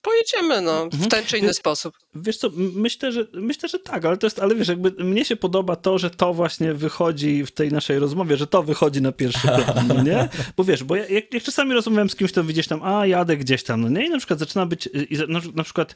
pojedziemy 0.03 0.61
no, 0.61 0.89
w 0.91 0.95
mhm. 0.95 1.11
ten 1.11 1.25
czy 1.25 1.39
inny 1.39 1.55
sposób. 1.55 1.95
Wiesz 2.15 2.37
co, 2.37 2.51
myślę, 2.57 3.13
że 3.13 3.27
myślę, 3.35 3.69
że 3.69 3.79
tak, 3.79 4.05
ale 4.05 4.17
to 4.17 4.27
jest, 4.27 4.39
ale 4.39 4.55
wiesz, 4.55 4.69
jakby 4.69 5.05
mnie 5.05 5.25
się 5.25 5.37
podoba 5.37 5.77
to, 5.77 5.99
że 5.99 6.11
to 6.11 6.35
właśnie 6.35 6.75
wychodzi 6.75 7.47
w 7.47 7.51
tej 7.51 7.73
naszej 7.73 7.99
rozmowie, 7.99 8.37
że 8.37 8.47
to 8.47 8.63
wychodzi 8.63 9.03
na 9.03 9.13
pierwszy 9.13 9.49
plan, 9.65 9.89
no 9.89 10.03
nie? 10.03 10.29
Bo 10.57 10.65
wiesz, 10.65 10.85
bo 10.85 10.97
ja, 10.97 11.09
jak, 11.09 11.35
jak 11.35 11.43
czasami 11.43 11.75
rozmawiam 11.75 12.11
z 12.11 12.17
kimś, 12.17 12.33
to 12.33 12.45
widzisz 12.45 12.67
tam, 12.67 12.81
a 12.83 13.07
jadę 13.07 13.37
gdzieś 13.37 13.63
tam, 13.63 13.81
no 13.81 13.89
nie? 13.89 14.07
I 14.07 14.11
na 14.11 14.19
przykład 14.19 14.39
zaczyna 14.39 14.67
być, 14.67 14.89
i 15.11 15.19
na, 15.29 15.41
na 15.55 15.63
przykład 15.63 15.95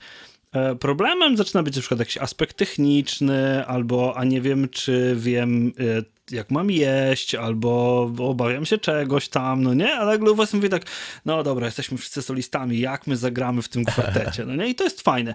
e, 0.52 0.76
problemem 0.76 1.36
zaczyna 1.36 1.62
być 1.62 1.76
na 1.76 1.80
przykład 1.80 2.00
jakiś 2.00 2.18
aspekt 2.18 2.56
techniczny, 2.56 3.66
albo 3.66 4.16
a 4.16 4.24
nie 4.24 4.40
wiem, 4.40 4.68
czy 4.68 5.16
wiem 5.18 5.72
e, 5.78 6.17
jak 6.30 6.50
mam 6.50 6.70
jeść, 6.70 7.34
albo 7.34 8.02
obawiam 8.18 8.66
się 8.66 8.78
czegoś 8.78 9.28
tam, 9.28 9.62
no 9.62 9.74
nie? 9.74 9.94
Ale 9.94 10.12
nagle 10.12 10.30
u 10.30 10.34
was 10.34 10.54
mówię 10.54 10.68
tak, 10.68 10.82
no 11.24 11.42
dobra, 11.42 11.66
jesteśmy 11.66 11.98
wszyscy 11.98 12.22
solistami, 12.22 12.80
jak 12.80 13.06
my 13.06 13.16
zagramy 13.16 13.62
w 13.62 13.68
tym 13.68 13.84
kwartecie, 13.84 14.44
no 14.44 14.56
nie? 14.56 14.68
I 14.68 14.74
to 14.74 14.84
jest 14.84 15.00
fajne. 15.00 15.34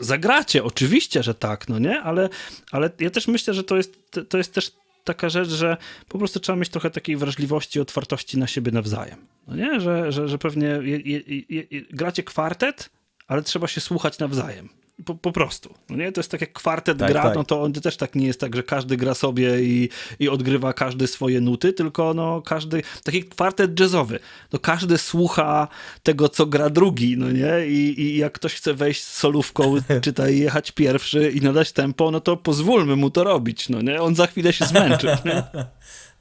Zagracie, 0.00 0.64
oczywiście, 0.64 1.22
że 1.22 1.34
tak, 1.34 1.68
no 1.68 1.78
nie? 1.78 2.00
Ale, 2.00 2.28
ale 2.70 2.90
ja 3.00 3.10
też 3.10 3.28
myślę, 3.28 3.54
że 3.54 3.64
to 3.64 3.76
jest, 3.76 3.94
to 4.28 4.38
jest 4.38 4.54
też 4.54 4.72
taka 5.04 5.28
rzecz, 5.28 5.48
że 5.48 5.76
po 6.08 6.18
prostu 6.18 6.40
trzeba 6.40 6.56
mieć 6.56 6.68
trochę 6.68 6.90
takiej 6.90 7.16
wrażliwości, 7.16 7.80
otwartości 7.80 8.38
na 8.38 8.46
siebie 8.46 8.72
nawzajem. 8.72 9.26
No 9.46 9.56
nie? 9.56 9.80
Że, 9.80 10.12
że, 10.12 10.28
że 10.28 10.38
pewnie 10.38 10.66
je, 10.66 10.98
je, 10.98 11.20
je, 11.48 11.82
gracie 11.90 12.22
kwartet, 12.22 12.90
ale 13.26 13.42
trzeba 13.42 13.66
się 13.66 13.80
słuchać 13.80 14.18
nawzajem. 14.18 14.68
Po, 15.04 15.14
po, 15.14 15.32
prostu. 15.32 15.74
No 15.90 15.96
nie? 15.96 16.12
To 16.12 16.20
jest 16.20 16.30
tak 16.30 16.40
jak 16.40 16.52
kwartet 16.52 16.98
tak, 16.98 17.12
gra, 17.12 17.22
tak. 17.22 17.34
no 17.34 17.44
to 17.44 17.62
on 17.62 17.72
też 17.72 17.96
tak 17.96 18.14
nie 18.14 18.26
jest 18.26 18.40
tak, 18.40 18.56
że 18.56 18.62
każdy 18.62 18.96
gra 18.96 19.14
sobie 19.14 19.62
i, 19.62 19.88
i 20.18 20.28
odgrywa 20.28 20.72
każdy 20.72 21.06
swoje 21.06 21.40
nuty, 21.40 21.72
tylko 21.72 22.14
no 22.14 22.42
każdy, 22.42 22.82
taki 23.04 23.24
kwartet 23.24 23.80
jazzowy, 23.80 24.18
no 24.52 24.58
każdy 24.58 24.98
słucha 24.98 25.68
tego, 26.02 26.28
co 26.28 26.46
gra 26.46 26.70
drugi, 26.70 27.16
no 27.18 27.30
nie? 27.30 27.66
I, 27.66 28.00
i 28.00 28.16
jak 28.16 28.32
ktoś 28.32 28.54
chce 28.54 28.74
wejść 28.74 29.02
z 29.04 29.16
solówką, 29.16 29.74
czytaj, 30.04 30.38
jechać 30.38 30.72
pierwszy 30.72 31.30
i 31.30 31.40
nadać 31.40 31.72
tempo, 31.72 32.10
no 32.10 32.20
to 32.20 32.36
pozwólmy 32.36 32.96
mu 32.96 33.10
to 33.10 33.24
robić, 33.24 33.68
no 33.68 33.82
nie? 33.82 34.02
On 34.02 34.14
za 34.14 34.26
chwilę 34.26 34.52
się 34.52 34.64
zmęczy, 34.64 35.16
nie? 35.24 35.42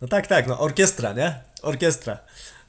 No 0.01 0.07
tak, 0.07 0.27
tak, 0.27 0.47
no 0.47 0.59
orkiestra, 0.59 1.13
nie? 1.13 1.39
Orkiestra. 1.61 2.17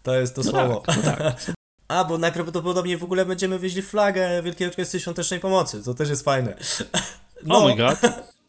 To 0.02 0.14
jest 0.14 0.34
to 0.34 0.42
no 0.42 0.50
słowo. 0.50 0.82
Tak, 0.86 0.96
no 0.96 1.02
tak. 1.02 1.36
A, 1.88 2.04
bo 2.04 2.18
najprawdopodobniej 2.18 2.96
w 2.96 3.04
ogóle 3.04 3.26
będziemy 3.26 3.58
wieźli 3.58 3.82
flagę 3.82 4.42
Wielkiej 4.42 4.68
Orkiestry 4.68 5.00
Świątecznej 5.00 5.40
Pomocy, 5.40 5.82
to 5.84 5.94
też 5.94 6.08
jest 6.08 6.24
fajne. 6.24 6.56
No. 7.44 7.58
Oh 7.58 7.68
my 7.68 7.76
god. 7.76 7.98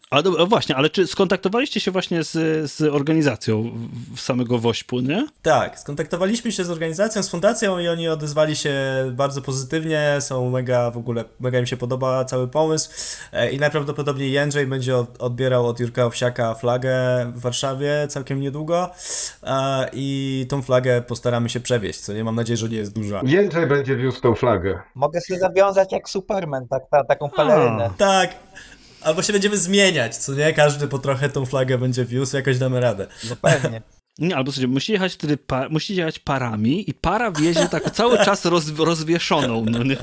Ale 0.09 0.23
dobra, 0.23 0.45
właśnie, 0.45 0.75
ale 0.75 0.89
czy 0.89 1.07
skontaktowaliście 1.07 1.79
się 1.79 1.91
właśnie 1.91 2.23
z, 2.23 2.31
z 2.71 2.81
organizacją 2.81 3.71
samego 4.17 4.59
Wośpu, 4.59 4.99
nie? 4.99 5.27
Tak, 5.41 5.79
skontaktowaliśmy 5.79 6.51
się 6.51 6.63
z 6.63 6.69
organizacją, 6.69 7.23
z 7.23 7.29
fundacją 7.29 7.79
i 7.79 7.87
oni 7.87 8.09
odezwali 8.09 8.55
się 8.55 8.73
bardzo 9.11 9.41
pozytywnie, 9.41 10.17
są 10.19 10.49
mega 10.49 10.91
w 10.91 10.97
ogóle, 10.97 11.25
mega 11.39 11.59
im 11.59 11.65
się 11.65 11.77
podoba 11.77 12.25
cały 12.25 12.47
pomysł 12.47 12.89
e, 13.31 13.51
i 13.51 13.59
najprawdopodobniej 13.59 14.31
Jędrzej 14.31 14.67
będzie 14.67 14.95
odbierał 15.19 15.67
od 15.67 15.79
Jurka 15.79 16.05
Owsiaka 16.05 16.55
flagę 16.55 16.95
w 17.35 17.39
Warszawie 17.41 18.07
całkiem 18.09 18.39
niedługo 18.39 18.89
e, 19.43 19.89
i 19.93 20.45
tą 20.49 20.61
flagę 20.61 21.01
postaramy 21.01 21.49
się 21.49 21.59
przewieźć, 21.59 21.99
co 21.99 22.13
nie 22.13 22.23
mam 22.23 22.35
nadzieję, 22.35 22.57
że 22.57 22.69
nie 22.69 22.77
jest 22.77 22.93
duża. 22.93 23.21
Jędrzej 23.25 23.67
będzie 23.67 23.95
wiózł 23.95 24.21
tą 24.21 24.35
flagę. 24.35 24.79
Mogę 24.95 25.21
sobie 25.21 25.39
zawiązać 25.39 25.91
jak 25.91 26.09
Superman, 26.09 26.67
tak, 26.67 26.83
ta, 26.91 27.03
taką 27.03 27.29
pelerynę. 27.29 27.89
Tak, 27.97 28.29
Albo 29.01 29.21
się 29.21 29.33
będziemy 29.33 29.57
zmieniać, 29.57 30.17
co 30.17 30.33
nie? 30.33 30.53
Każdy 30.53 30.87
po 30.87 30.99
trochę 30.99 31.29
tą 31.29 31.45
flagę 31.45 31.77
będzie 31.77 32.05
wiózł, 32.05 32.35
jakoś 32.35 32.57
damy 32.57 32.79
radę. 32.79 33.07
No 33.29 33.35
pewnie. 33.35 33.81
Nie, 34.19 34.35
albo 34.35 34.51
słuchajcie, 34.51 34.67
musi 34.67 34.91
jechać 34.91 35.13
wtedy, 35.13 35.37
pa, 35.37 35.69
musicie 35.69 35.95
jechać 35.95 36.19
parami 36.19 36.89
i 36.89 36.93
para 36.93 37.31
wiezie 37.31 37.69
tak 37.69 37.91
cały 37.91 38.17
czas 38.25 38.45
roz, 38.45 38.79
rozwieszoną, 38.79 39.65
no 39.65 39.83
nie? 39.83 39.97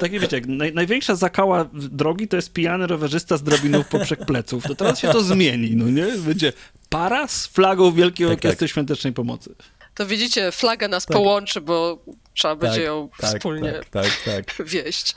Tak 0.00 0.10
wiecie, 0.10 0.36
jak 0.36 0.46
naj, 0.46 0.74
największa 0.74 1.14
zakała 1.14 1.68
drogi 1.72 2.28
to 2.28 2.36
jest 2.36 2.52
pijany 2.52 2.86
rowerzysta 2.86 3.36
z 3.36 3.42
drabinów 3.42 3.88
poprzek 3.88 4.26
pleców. 4.26 4.64
To 4.64 4.74
teraz 4.74 4.98
się 4.98 5.08
to 5.08 5.22
zmieni, 5.22 5.76
no 5.76 5.84
nie? 5.84 6.06
Będzie 6.18 6.52
para 6.88 7.28
z 7.28 7.46
flagą 7.46 7.92
Wielkiej 7.92 8.26
tak, 8.26 8.34
Orkiestry 8.34 8.66
tak. 8.66 8.72
Świątecznej 8.72 9.12
Pomocy. 9.12 9.54
To 9.94 10.06
widzicie, 10.06 10.52
flaga 10.52 10.88
nas 10.88 11.06
tak. 11.06 11.16
połączy, 11.16 11.60
bo 11.60 12.04
trzeba 12.34 12.54
tak, 12.54 12.60
będzie 12.60 12.82
ją 12.82 13.08
tak, 13.18 13.30
wspólnie 13.36 13.80
tak, 13.90 14.06
tak, 14.24 14.54
wieść. 14.72 15.16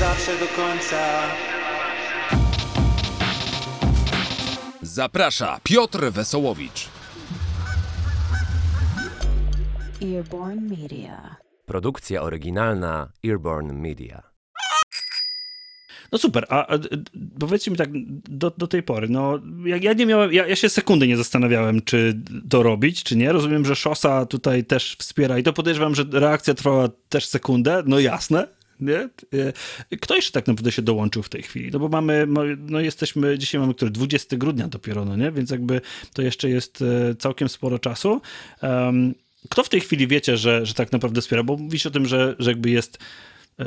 zawsze 0.01 0.31
do 0.39 0.47
końca. 0.47 1.21
Zaprasza 4.81 5.59
Piotr 5.63 6.11
Wesołowicz. 6.11 6.89
Earborn 10.03 10.69
Media. 10.69 11.35
Produkcja 11.65 12.21
oryginalna 12.21 13.11
Earborn 13.25 13.73
Media. 13.73 14.23
No 16.11 16.17
super, 16.17 16.45
a, 16.49 16.67
a 16.67 16.79
powiedzcie 17.39 17.71
mi 17.71 17.77
tak, 17.77 17.89
do, 18.29 18.51
do 18.57 18.67
tej 18.67 18.83
pory, 18.83 19.09
no 19.09 19.39
ja, 19.65 19.77
ja 19.77 19.93
nie 19.93 20.05
miałem, 20.05 20.33
ja, 20.33 20.47
ja, 20.47 20.55
się 20.55 20.69
sekundy 20.69 21.07
nie 21.07 21.17
zastanawiałem, 21.17 21.81
czy 21.81 22.21
to 22.49 22.63
robić, 22.63 23.03
czy 23.03 23.15
nie. 23.15 23.31
Rozumiem, 23.31 23.65
że 23.65 23.75
Szosa 23.75 24.25
tutaj 24.25 24.65
też 24.65 24.95
wspiera 24.99 25.37
i 25.37 25.43
to 25.43 25.53
podejrzewam, 25.53 25.95
że 25.95 26.03
reakcja 26.11 26.53
trwała 26.53 26.89
też 27.09 27.25
sekundę, 27.25 27.83
no 27.85 27.99
jasne, 27.99 28.60
nie? 28.81 29.09
E, 29.91 29.97
kto 29.97 30.15
jeszcze 30.15 30.31
tak 30.31 30.47
naprawdę 30.47 30.71
się 30.71 30.81
dołączył 30.81 31.23
w 31.23 31.29
tej 31.29 31.43
chwili? 31.43 31.69
No 31.73 31.79
bo 31.79 31.89
mamy, 31.89 32.27
no 32.57 32.79
jesteśmy, 32.79 33.37
dzisiaj 33.37 33.61
mamy 33.61 33.73
który 33.73 33.91
20 33.91 34.37
grudnia 34.37 34.67
dopiero, 34.67 35.05
no 35.05 35.15
nie? 35.15 35.31
Więc 35.31 35.49
jakby 35.49 35.81
to 36.13 36.21
jeszcze 36.21 36.49
jest 36.49 36.81
e, 36.81 37.15
całkiem 37.15 37.49
sporo 37.49 37.79
czasu. 37.79 38.21
Kto 39.49 39.63
w 39.63 39.69
tej 39.69 39.81
chwili 39.81 40.07
wiecie, 40.07 40.37
że, 40.37 40.65
że 40.65 40.73
tak 40.73 40.91
naprawdę 40.91 41.21
wspiera? 41.21 41.43
Bo 41.43 41.57
mówisz 41.57 41.85
o 41.85 41.91
tym, 41.91 42.05
że, 42.05 42.35
że 42.39 42.51
jakby 42.51 42.69
jest 42.69 42.97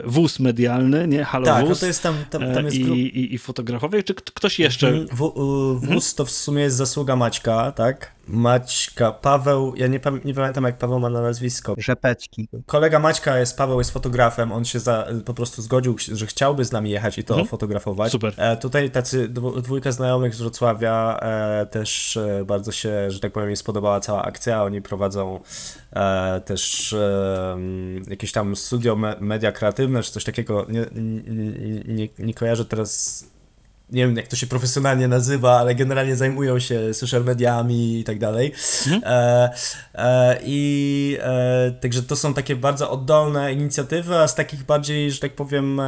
wóz 0.04 0.40
medialny, 0.40 1.08
nie? 1.08 1.24
Halo 1.24 1.44
tak, 1.44 1.60
wóz. 1.60 1.68
No 1.68 1.80
to 1.80 1.86
jest 1.86 2.02
tam, 2.02 2.24
tam, 2.30 2.54
tam 2.54 2.64
jest 2.64 2.76
I, 2.76 2.80
i, 2.80 3.34
I 3.34 3.38
fotografowie, 3.38 4.02
czy 4.02 4.14
ktoś 4.14 4.58
jeszcze? 4.58 4.92
W, 4.92 5.06
w, 5.12 5.80
wóz 5.80 5.88
hmm? 5.88 6.00
to 6.16 6.24
w 6.24 6.30
sumie 6.30 6.62
jest 6.62 6.76
zasługa 6.76 7.16
Maćka, 7.16 7.72
tak? 7.72 8.13
Maćka, 8.28 9.12
Paweł, 9.12 9.74
ja 9.76 9.86
nie, 9.86 10.00
nie, 10.24 10.34
pamiętam 10.34 10.64
jak 10.64 10.78
Paweł 10.78 11.00
ma 11.00 11.10
na 11.10 11.20
nazwisko. 11.20 11.74
Rzepeczki. 11.78 12.48
Kolega 12.66 12.98
Maćka 12.98 13.38
jest, 13.38 13.58
Paweł 13.58 13.78
jest 13.78 13.90
fotografem, 13.90 14.52
on 14.52 14.64
się 14.64 14.80
za, 14.80 15.06
po 15.24 15.34
prostu 15.34 15.62
zgodził, 15.62 15.96
że 16.12 16.26
chciałby 16.26 16.64
z 16.64 16.72
nami 16.72 16.90
jechać 16.90 17.18
i 17.18 17.24
to 17.24 17.34
mhm. 17.34 17.48
fotografować. 17.48 18.12
Super. 18.12 18.34
E, 18.36 18.56
tutaj 18.56 18.90
tacy 18.90 19.28
dwójka 19.62 19.92
znajomych 19.92 20.34
z 20.34 20.40
Wrocławia 20.40 21.18
e, 21.22 21.66
też 21.66 22.16
e, 22.16 22.44
bardzo 22.44 22.72
się, 22.72 23.10
że 23.10 23.20
tak 23.20 23.32
powiem, 23.32 23.48
mi 23.48 23.56
spodobała 23.56 24.00
cała 24.00 24.22
akcja, 24.22 24.62
oni 24.62 24.82
prowadzą 24.82 25.40
e, 25.92 26.40
też 26.40 26.92
e, 26.92 27.58
jakieś 28.08 28.32
tam 28.32 28.56
studio 28.56 28.96
me, 28.96 29.16
media 29.20 29.52
kreatywne, 29.52 30.02
czy 30.02 30.12
coś 30.12 30.24
takiego, 30.24 30.66
nie, 30.68 30.86
nie, 30.94 31.84
nie, 31.84 32.08
nie 32.18 32.34
kojarzę 32.34 32.64
teraz 32.64 33.24
nie 33.90 34.06
wiem 34.06 34.16
jak 34.16 34.28
to 34.28 34.36
się 34.36 34.46
profesjonalnie 34.46 35.08
nazywa, 35.08 35.58
ale 35.58 35.74
generalnie 35.74 36.16
zajmują 36.16 36.58
się 36.58 36.94
social 36.94 37.24
mediami 37.24 37.98
i 38.00 38.04
tak 38.04 38.18
dalej. 38.18 38.52
Mhm. 38.86 39.02
E, 39.06 39.50
e, 39.94 40.38
I 40.44 41.18
e, 41.20 41.70
także 41.80 42.02
to 42.02 42.16
są 42.16 42.34
takie 42.34 42.56
bardzo 42.56 42.90
oddolne 42.90 43.52
inicjatywy, 43.52 44.16
a 44.16 44.28
z 44.28 44.34
takich 44.34 44.64
bardziej, 44.64 45.12
że 45.12 45.20
tak 45.20 45.32
powiem, 45.32 45.80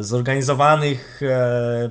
zorganizowanych 0.00 1.20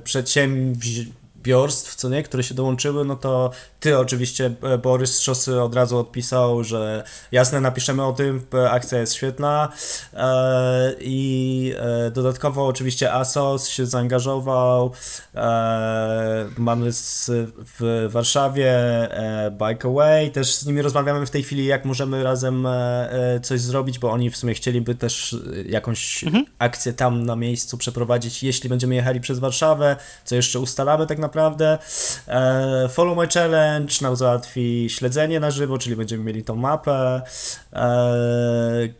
przedsięwzięć 0.04 1.08
biorstw, 1.42 1.94
co 1.94 2.08
nie, 2.08 2.22
które 2.22 2.42
się 2.42 2.54
dołączyły, 2.54 3.04
no 3.04 3.16
to 3.16 3.50
ty 3.82 3.98
oczywiście, 3.98 4.54
e, 4.62 4.78
Borys 4.78 5.20
Szosy 5.20 5.60
od 5.60 5.74
razu 5.74 5.98
odpisał, 5.98 6.64
że 6.64 7.04
jasne, 7.32 7.60
napiszemy 7.60 8.04
o 8.04 8.12
tym, 8.12 8.46
akcja 8.70 8.98
jest 8.98 9.14
świetna 9.14 9.68
e, 10.14 10.94
i 11.00 11.74
e, 11.78 12.10
dodatkowo 12.10 12.66
oczywiście 12.66 13.12
ASOS 13.12 13.68
się 13.68 13.86
zaangażował, 13.86 14.92
e, 15.34 16.48
mamy 16.58 16.92
z, 16.92 17.30
w 17.58 18.08
Warszawie 18.10 18.70
e, 18.70 19.50
Bike 19.50 19.88
Away, 19.88 20.30
też 20.30 20.54
z 20.54 20.66
nimi 20.66 20.82
rozmawiamy 20.82 21.26
w 21.26 21.30
tej 21.30 21.42
chwili, 21.42 21.66
jak 21.66 21.84
możemy 21.84 22.22
razem 22.22 22.66
e, 22.66 23.40
coś 23.42 23.60
zrobić, 23.60 23.98
bo 23.98 24.10
oni 24.10 24.30
w 24.30 24.36
sumie 24.36 24.54
chcieliby 24.54 24.94
też 24.94 25.36
jakąś 25.66 26.24
mhm. 26.24 26.44
akcję 26.58 26.92
tam 26.92 27.26
na 27.26 27.36
miejscu 27.36 27.78
przeprowadzić, 27.78 28.42
jeśli 28.42 28.68
będziemy 28.68 28.94
jechali 28.94 29.20
przez 29.20 29.38
Warszawę, 29.38 29.96
co 30.24 30.34
jeszcze 30.34 30.60
ustalamy 30.60 31.06
tak 31.06 31.18
naprawdę. 31.18 31.78
Follow 32.88 33.18
My 33.18 33.28
Challenge 33.28 33.71
challenge 33.72 33.94
nam 34.02 34.16
załatwi 34.16 34.86
śledzenie 34.90 35.40
na 35.40 35.50
żywo, 35.50 35.78
czyli 35.78 35.96
będziemy 35.96 36.24
mieli 36.24 36.44
tą 36.44 36.56
mapę. 36.56 37.22
Eee, 37.72 38.94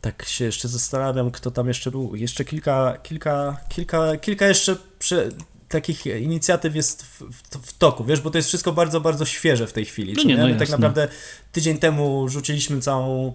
tak 0.00 0.24
się 0.24 0.44
jeszcze 0.44 0.68
zastanawiam, 0.68 1.30
kto 1.30 1.50
tam 1.50 1.68
jeszcze 1.68 1.90
był. 1.90 2.16
Jeszcze 2.16 2.44
kilka, 2.44 2.98
kilka, 3.02 3.56
kilka, 3.68 4.16
kilka 4.16 4.46
jeszcze 4.46 4.76
przy, 4.98 5.28
takich 5.68 6.06
inicjatyw 6.06 6.76
jest 6.76 7.02
w, 7.02 7.22
w, 7.22 7.66
w, 7.66 7.78
toku, 7.78 8.04
wiesz, 8.04 8.20
bo 8.20 8.30
to 8.30 8.38
jest 8.38 8.48
wszystko 8.48 8.72
bardzo, 8.72 9.00
bardzo 9.00 9.24
świeże 9.24 9.66
w 9.66 9.72
tej 9.72 9.84
chwili. 9.84 10.14
No 10.16 10.22
nie, 10.22 10.36
no 10.36 10.46
My 10.46 10.56
tak 10.56 10.68
naprawdę 10.68 11.08
tydzień 11.52 11.78
temu 11.78 12.28
rzuciliśmy 12.28 12.80
całą, 12.80 13.32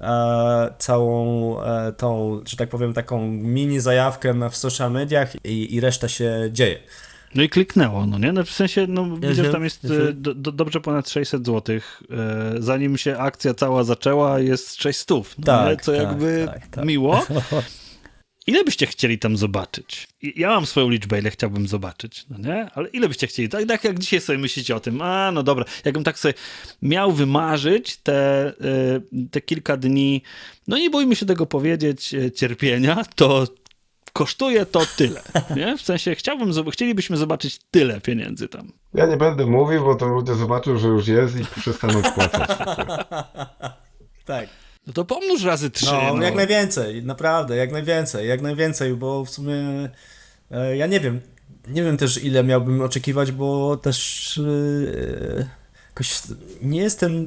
e, 0.00 0.74
całą 0.78 1.62
e, 1.62 1.92
tą, 1.92 2.40
że 2.46 2.56
tak 2.56 2.68
powiem, 2.68 2.92
taką 2.92 3.26
mini 3.28 3.80
zajawkę 3.80 4.34
na, 4.34 4.48
w 4.48 4.56
social 4.56 4.92
mediach 4.92 5.44
i, 5.44 5.74
i 5.74 5.80
reszta 5.80 6.08
się 6.08 6.48
dzieje. 6.52 6.78
No 7.34 7.42
i 7.42 7.48
kliknęło, 7.48 8.06
no 8.06 8.18
nie? 8.18 8.32
No 8.32 8.44
w 8.44 8.50
sensie, 8.50 8.86
no 8.88 9.16
widzę, 9.16 9.44
że 9.44 9.52
tam 9.52 9.64
jest 9.64 9.84
e, 9.84 10.12
do, 10.12 10.34
do, 10.34 10.52
dobrze 10.52 10.80
ponad 10.80 11.10
600 11.10 11.46
zł. 11.46 11.76
E, 11.76 11.80
zanim 12.58 12.98
się 12.98 13.18
akcja 13.18 13.54
cała 13.54 13.84
zaczęła, 13.84 14.40
jest 14.40 14.82
600, 14.82 15.10
no 15.38 15.44
tak, 15.44 15.70
nie? 15.70 15.84
co 15.84 15.92
tak, 15.92 16.02
jakby 16.02 16.46
tak, 16.46 16.66
tak. 16.66 16.84
miło. 16.84 17.26
Ile 18.46 18.64
byście 18.64 18.86
chcieli 18.86 19.18
tam 19.18 19.36
zobaczyć? 19.36 20.08
Ja 20.22 20.48
mam 20.48 20.66
swoją 20.66 20.88
liczbę, 20.88 21.18
ile 21.18 21.30
chciałbym 21.30 21.68
zobaczyć, 21.68 22.24
no 22.30 22.38
nie? 22.38 22.70
Ale 22.74 22.88
ile 22.88 23.08
byście 23.08 23.26
chcieli? 23.26 23.48
Tak, 23.48 23.66
tak 23.66 23.84
jak 23.84 23.98
dzisiaj 23.98 24.20
sobie 24.20 24.38
myślicie 24.38 24.76
o 24.76 24.80
tym, 24.80 25.02
a 25.02 25.32
no 25.32 25.42
dobra, 25.42 25.64
jakbym 25.84 26.04
tak 26.04 26.18
sobie 26.18 26.34
miał 26.82 27.12
wymarzyć 27.12 27.96
te, 27.96 28.46
e, 28.46 28.52
te 29.30 29.40
kilka 29.40 29.76
dni, 29.76 30.22
no 30.68 30.78
nie 30.78 30.90
bójmy 30.90 31.16
się 31.16 31.26
tego 31.26 31.46
powiedzieć, 31.46 32.14
cierpienia, 32.34 33.04
to 33.14 33.46
kosztuje 34.12 34.66
to 34.66 34.80
tyle. 34.96 35.22
Nie? 35.56 35.78
W 35.78 35.82
sensie 35.82 36.14
chciałbym, 36.14 36.70
chcielibyśmy 36.70 37.16
zobaczyć 37.16 37.58
tyle 37.70 38.00
pieniędzy 38.00 38.48
tam. 38.48 38.72
Ja 38.94 39.06
nie 39.06 39.16
będę 39.16 39.46
mówił, 39.46 39.84
bo 39.84 39.94
to 39.94 40.08
ludzie 40.08 40.34
zobaczą, 40.34 40.78
że 40.78 40.88
już 40.88 41.08
jest 41.08 41.40
i 41.40 41.44
przestaną 41.44 42.02
płacać. 42.02 42.58
tak. 44.24 44.48
No 44.86 44.92
to 44.92 45.04
pomnóż 45.04 45.42
razy 45.42 45.70
trzy. 45.70 45.86
No, 45.86 46.14
no, 46.14 46.22
jak 46.22 46.34
najwięcej, 46.34 47.04
naprawdę, 47.04 47.56
jak 47.56 47.72
najwięcej, 47.72 48.28
jak 48.28 48.40
najwięcej, 48.40 48.94
bo 48.94 49.24
w 49.24 49.30
sumie 49.30 49.54
e, 50.50 50.76
ja 50.76 50.86
nie 50.86 51.00
wiem, 51.00 51.20
nie 51.68 51.82
wiem 51.82 51.96
też 51.96 52.24
ile 52.24 52.44
miałbym 52.44 52.82
oczekiwać, 52.82 53.32
bo 53.32 53.76
też 53.76 54.38
e, 54.38 55.48
jakoś 55.88 56.22
nie 56.62 56.80
jestem 56.80 57.26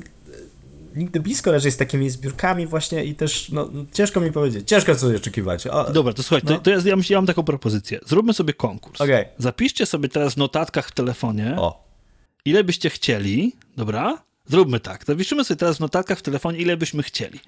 nigdy 0.95 1.19
blisko 1.19 1.51
raczej 1.51 1.71
z 1.71 1.77
takimi 1.77 2.09
zbiórkami 2.09 2.67
właśnie 2.67 3.03
i 3.05 3.15
też, 3.15 3.49
no, 3.49 3.69
ciężko 3.93 4.21
mi 4.21 4.31
powiedzieć, 4.31 4.69
ciężko 4.69 4.95
coś 4.95 5.15
oczekiwać. 5.15 5.67
O, 5.67 5.91
Dobra, 5.91 6.13
to 6.13 6.23
słuchaj, 6.23 6.41
no. 6.43 6.51
to, 6.51 6.59
to 6.59 6.69
ja, 6.69 6.77
ja, 6.85 6.95
ja 7.09 7.17
mam 7.17 7.25
taką 7.25 7.43
propozycję. 7.43 7.99
Zróbmy 8.05 8.33
sobie 8.33 8.53
konkurs. 8.53 9.01
Okej. 9.01 9.25
Zapiszcie 9.37 9.85
sobie 9.85 10.09
teraz 10.09 10.33
w 10.33 10.37
notatkach 10.37 10.87
w 10.87 10.91
telefonie, 10.91 11.55
O, 11.57 11.87
ile 12.45 12.63
byście 12.63 12.89
chcieli, 12.89 13.55
dobra? 13.77 14.23
Zróbmy 14.45 14.79
tak. 14.79 15.05
Zapiszmy 15.05 15.43
sobie 15.43 15.57
teraz 15.57 15.77
w 15.77 15.79
notatkach 15.79 16.19
w 16.19 16.21
telefonie, 16.21 16.59
ile 16.59 16.77
byśmy 16.77 17.03
chcieli. 17.03 17.39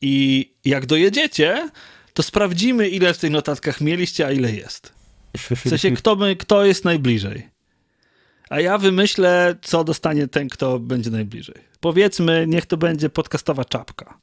I 0.00 0.46
jak 0.64 0.86
dojedziecie, 0.86 1.70
to 2.14 2.22
sprawdzimy, 2.22 2.88
ile 2.88 3.14
w 3.14 3.18
tych 3.18 3.30
notatkach 3.30 3.80
mieliście, 3.80 4.26
a 4.26 4.32
ile 4.32 4.52
jest. 4.52 4.92
W 5.38 5.68
sensie, 5.68 5.90
kto, 5.90 6.16
by, 6.16 6.36
kto 6.36 6.64
jest 6.64 6.84
najbliżej. 6.84 7.48
A 8.50 8.60
ja 8.60 8.78
wymyślę, 8.78 9.56
co 9.62 9.84
dostanie 9.84 10.28
ten, 10.28 10.48
kto 10.48 10.78
będzie 10.78 11.10
najbliżej. 11.10 11.54
Powiedzmy, 11.80 12.44
niech 12.48 12.66
to 12.66 12.76
będzie 12.76 13.10
podcastowa 13.10 13.64
czapka. 13.64 14.18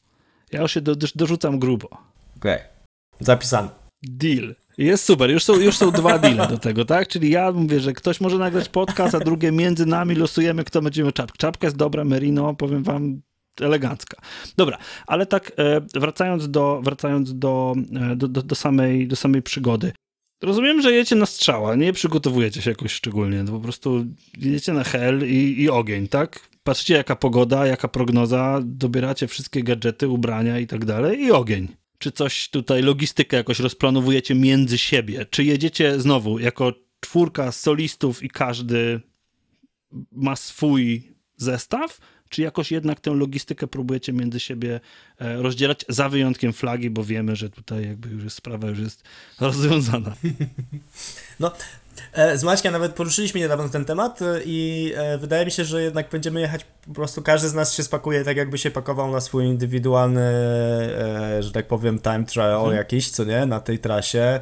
Ja 0.52 0.62
już 0.62 0.72
się 0.74 0.82
do, 0.82 0.96
dorzucam 1.16 1.60
grubo. 1.60 1.90
okej. 2.38 2.60
Zapisany. 3.20 3.70
Deal. 4.04 4.56
Jest 4.78 5.04
super, 5.06 5.32
już 5.32 5.44
są, 5.44 5.60
już 5.60 5.78
są 5.78 5.92
dwa 5.92 6.20
deale 6.20 6.48
do 6.48 6.58
tego, 6.58 6.86
tak? 6.86 7.08
Czyli 7.08 7.30
ja 7.30 7.52
mówię, 7.52 7.80
że 7.80 7.94
ktoś 7.94 8.22
może 8.22 8.38
nagrać 8.38 8.70
podcast, 8.70 9.16
a 9.16 9.20
drugie 9.20 9.52
między 9.52 9.86
nami 9.86 10.16
losujemy, 10.16 10.64
kto 10.64 10.82
będzie 10.82 11.04
miał 11.04 11.12
czapkę. 11.12 11.38
Czapka 11.38 11.68
jest 11.68 11.78
dobra, 11.78 12.04
Merino, 12.04 12.54
powiem 12.54 12.84
wam, 12.84 13.22
elegancka. 13.62 14.18
Dobra, 14.58 14.78
ale 15.08 15.26
tak 15.26 15.52
e, 15.58 15.82
wracając 16.00 16.50
do, 16.50 16.82
wracając 16.84 17.40
do, 17.40 17.76
e, 18.12 18.16
do, 18.16 18.28
do, 18.28 18.42
do, 18.42 18.56
samej, 18.56 19.08
do 19.08 19.16
samej 19.16 19.42
przygody. 19.42 19.94
Rozumiem, 20.42 20.82
że 20.82 20.92
jecie 20.92 21.16
na 21.16 21.26
strzała, 21.26 21.76
nie 21.76 21.94
przygotowujecie 21.94 22.62
się 22.62 22.70
jakoś 22.70 22.92
szczególnie, 22.92 23.44
to 23.46 23.52
po 23.52 23.60
prostu 23.60 24.06
jedziecie 24.38 24.74
na 24.74 24.84
hel 24.84 25.30
i, 25.30 25.62
i 25.62 25.70
ogień, 25.70 26.08
tak? 26.08 26.40
Patrzycie 26.64 26.94
jaka 26.94 27.16
pogoda, 27.16 27.68
jaka 27.68 27.88
prognoza, 27.88 28.60
dobieracie 28.64 29.28
wszystkie 29.28 29.64
gadżety, 29.64 30.08
ubrania 30.08 30.60
i 30.60 30.68
tak 30.68 30.86
dalej 30.86 31.22
i 31.22 31.32
ogień. 31.32 31.68
Czy 31.98 32.12
coś 32.12 32.50
tutaj, 32.50 32.82
logistykę 32.82 33.38
jakoś 33.38 33.60
rozplanowujecie 33.60 34.36
między 34.36 34.78
siebie? 34.78 35.26
Czy 35.26 35.44
jedziecie 35.44 36.00
znowu 36.00 36.40
jako 36.40 36.74
czwórka 37.00 37.52
solistów 37.52 38.24
i 38.24 38.30
każdy 38.30 39.02
ma 40.12 40.36
swój 40.36 41.12
zestaw? 41.38 42.00
Czy 42.36 42.42
jakoś 42.42 42.72
jednak 42.72 43.00
tę 43.00 43.12
logistykę 43.12 43.68
próbujecie 43.68 44.14
między 44.14 44.40
siebie 44.40 44.80
e, 45.20 45.36
rozdzielać, 45.42 45.86
za 45.90 46.10
wyjątkiem 46.10 46.54
flagi, 46.54 46.90
bo 46.90 47.04
wiemy, 47.04 47.36
że 47.36 47.50
tutaj 47.50 47.86
jakby 47.86 48.10
już 48.10 48.24
jest 48.24 48.36
sprawa 48.36 48.68
już 48.68 48.80
jest 48.80 49.04
rozwiązana. 49.40 50.16
No, 51.40 51.52
z 52.36 52.44
Maćkiem 52.44 52.72
nawet 52.72 52.94
poruszyliśmy 52.94 53.40
niedawno 53.40 53.70
ten 53.70 53.86
temat 53.86 54.22
e, 54.22 54.42
i 54.46 54.94
e, 54.96 55.18
wydaje 55.18 55.46
mi 55.46 55.52
się, 55.52 55.66
że 55.66 55.82
jednak 55.84 56.10
będziemy 56.10 56.42
jechać, 56.42 56.66
po 56.88 56.94
prostu 56.94 57.22
każdy 57.22 57.50
z 57.50 57.54
nas 57.54 57.74
się 57.74 57.84
spakuje 57.84 58.24
tak 58.24 58.38
jakby 58.38 58.58
się 58.58 58.72
pakował 58.72 59.12
na 59.12 59.22
swój 59.22 59.46
indywidualny, 59.46 60.22
e, 60.22 61.44
że 61.44 61.52
tak 61.52 61.68
powiem, 61.68 62.00
time 62.00 62.26
trial 62.26 62.54
Mhm. 62.56 62.76
jakiś, 62.76 63.10
co 63.10 63.24
nie, 63.24 63.46
na 63.46 63.60
tej 63.60 63.80
trasie. 63.80 64.40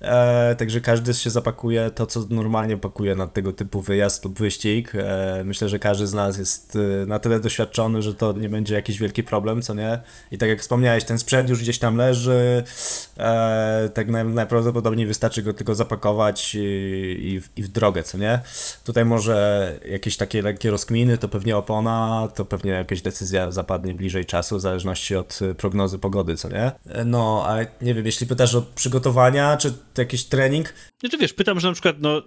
E, 0.00 0.54
także 0.58 0.80
każdy 0.80 1.14
się 1.14 1.30
zapakuje 1.30 1.90
to, 1.90 2.06
co 2.06 2.20
normalnie 2.30 2.76
pakuje 2.76 3.14
na 3.14 3.26
tego 3.26 3.52
typu 3.52 3.80
wyjazd 3.80 4.24
lub 4.24 4.38
wyścig. 4.38 4.92
E, 4.94 5.42
myślę, 5.44 5.68
że 5.68 5.78
każdy 5.78 6.06
z 6.06 6.14
nas 6.14 6.38
jest 6.38 6.76
e, 7.02 7.06
na 7.06 7.18
tyle 7.18 7.40
doświadczony, 7.40 8.02
że 8.02 8.14
to 8.14 8.32
nie 8.32 8.48
będzie 8.48 8.74
jakiś 8.74 8.98
wielki 8.98 9.22
problem, 9.22 9.62
co 9.62 9.74
nie? 9.74 10.00
I 10.32 10.38
tak 10.38 10.48
jak 10.48 10.60
wspomniałeś, 10.60 11.04
ten 11.04 11.18
sprzęt 11.18 11.48
już 11.50 11.60
gdzieś 11.60 11.78
tam 11.78 11.96
leży, 11.96 12.64
e, 13.18 13.90
tak 13.94 14.08
naj, 14.08 14.24
najprawdopodobniej 14.24 15.06
wystarczy 15.06 15.42
go 15.42 15.52
tylko 15.52 15.74
zapakować 15.74 16.54
i, 16.54 16.60
i, 16.90 17.40
w, 17.40 17.48
i 17.56 17.62
w 17.62 17.68
drogę, 17.68 18.02
co 18.02 18.18
nie? 18.18 18.40
Tutaj 18.84 19.04
może 19.04 19.74
jakieś 19.88 20.16
takie 20.16 20.42
lekkie 20.42 20.70
rozkminy, 20.70 21.18
to 21.18 21.28
pewnie 21.28 21.56
opona, 21.56 22.28
to 22.34 22.44
pewnie 22.44 22.70
jakaś 22.70 23.02
decyzja 23.02 23.50
zapadnie 23.50 23.94
bliżej 23.94 24.24
czasu, 24.24 24.56
w 24.56 24.60
zależności 24.60 25.16
od 25.16 25.38
e, 25.42 25.54
prognozy 25.54 25.98
pogody, 25.98 26.36
co 26.36 26.48
nie? 26.48 26.72
No, 27.04 27.44
a 27.46 27.84
nie 27.84 27.94
wiem, 27.94 28.06
jeśli 28.06 28.26
pytasz 28.26 28.54
o 28.54 28.62
przygotowania, 28.62 29.56
czy 29.56 29.72
jakiś 29.98 30.24
trening, 30.24 30.72
Znaczy 31.00 31.18
wiesz, 31.18 31.32
pytam, 31.32 31.60
że 31.60 31.68
na 31.68 31.72
przykład, 31.72 31.96
no, 32.00 32.18
y, 32.18 32.22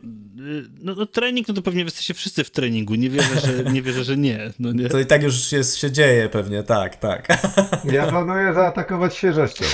no, 0.81 0.95
no 0.95 1.05
trening, 1.05 1.47
no 1.47 1.53
to 1.53 1.61
pewnie 1.61 1.83
jesteście 1.83 2.13
wszyscy 2.13 2.43
w 2.43 2.51
treningu, 2.51 2.95
nie 2.95 3.09
wierzę, 3.09 3.39
że 3.39 3.63
nie, 3.71 3.81
wierzę, 3.81 4.03
że 4.03 4.17
nie, 4.17 4.51
no 4.59 4.71
nie. 4.71 4.89
to 4.89 4.99
i 4.99 5.05
tak 5.05 5.23
już 5.23 5.51
jest, 5.51 5.77
się 5.77 5.91
dzieje 5.91 6.29
pewnie, 6.29 6.63
tak, 6.63 6.95
tak. 6.95 7.27
Ja 7.91 8.07
planuję 8.07 8.53
zaatakować 8.53 9.15
świeżością. 9.15 9.65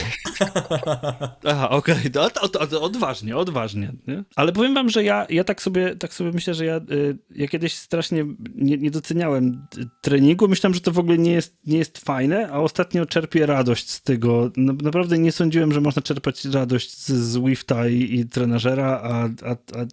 Aha, 1.46 1.70
okej, 1.70 2.12
to, 2.12 2.30
to, 2.30 2.68
to 2.68 2.82
odważnie, 2.82 3.38
odważnie. 3.38 3.92
Nie? 4.08 4.24
Ale 4.36 4.52
powiem 4.52 4.74
wam, 4.74 4.79
że 4.88 5.04
ja, 5.04 5.26
ja 5.30 5.44
tak, 5.44 5.62
sobie, 5.62 5.96
tak 5.96 6.14
sobie 6.14 6.32
myślę, 6.32 6.54
że 6.54 6.66
ja, 6.66 6.78
y, 6.78 7.18
ja 7.36 7.48
kiedyś 7.48 7.74
strasznie 7.74 8.26
nie, 8.56 8.78
nie 8.78 8.92
doceniałem 8.92 9.68
treningu. 10.02 10.48
Myślałem, 10.48 10.74
że 10.74 10.82
to 10.82 10.92
w 10.92 11.00
ogóle 11.00 11.18
nie 11.18 11.32
jest, 11.32 11.58
nie 11.66 11.78
jest 11.78 11.98
fajne, 11.98 12.50
a 12.52 12.60
ostatnio 12.60 13.06
czerpię 13.06 13.46
radość 13.46 13.90
z 13.90 14.02
tego. 14.02 14.52
Naprawdę 14.58 15.18
nie 15.18 15.32
sądziłem, 15.32 15.72
że 15.72 15.82
można 15.82 16.02
czerpać 16.02 16.46
radość 16.46 16.98
z, 16.98 17.10
z 17.12 17.38
Wifta 17.38 17.88
i, 17.88 18.20
i 18.20 18.26
trenażera, 18.26 19.02
a, 19.04 19.24
a, 19.24 19.52
a 19.52 19.86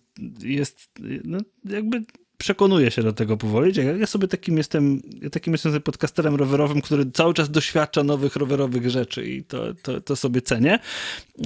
jest 0.43 0.91
no, 1.25 1.39
jakby 1.65 2.03
przekonuję 2.39 2.91
się 2.91 3.03
do 3.03 3.13
tego 3.13 3.37
powoli. 3.37 3.73
Ja, 4.01 4.07
sobie 4.07 4.29
takim 4.29 4.59
jestem, 4.59 5.03
ja 5.23 5.31
takim 5.31 5.55
jestem 5.55 5.83
podcasterem 5.83 6.35
rowerowym, 6.35 6.81
który 6.81 7.11
cały 7.11 7.35
czas 7.35 7.51
doświadcza 7.51 8.03
nowych 8.03 8.37
rowerowych 8.37 8.91
rzeczy 8.91 9.27
i 9.27 9.45
to, 9.45 9.75
to, 9.83 10.01
to 10.01 10.17
sobie 10.17 10.43
cenię. 10.43 10.79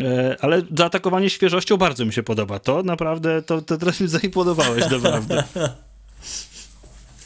E, 0.00 0.36
ale 0.40 0.62
zaatakowanie 0.76 1.30
świeżością 1.30 1.76
bardzo 1.76 2.04
mi 2.04 2.12
się 2.12 2.22
podoba. 2.22 2.58
To 2.58 2.82
naprawdę, 2.82 3.42
to, 3.42 3.62
to 3.62 3.78
teraz 3.78 4.00
mi 4.00 4.08
zaimponowałeś, 4.08 4.90
naprawdę. 4.90 5.44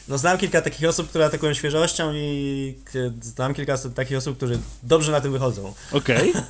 No 0.08 0.18
znam 0.18 0.38
kilka 0.38 0.62
takich 0.62 0.88
osób, 0.88 1.08
które 1.08 1.24
atakują 1.24 1.54
świeżością 1.54 2.12
i 2.14 2.74
znam 3.20 3.54
kilka 3.54 3.78
takich 3.94 4.16
osób, 4.16 4.36
którzy 4.36 4.58
dobrze 4.82 5.12
na 5.12 5.20
tym 5.20 5.32
wychodzą. 5.32 5.74
Okej. 5.92 6.32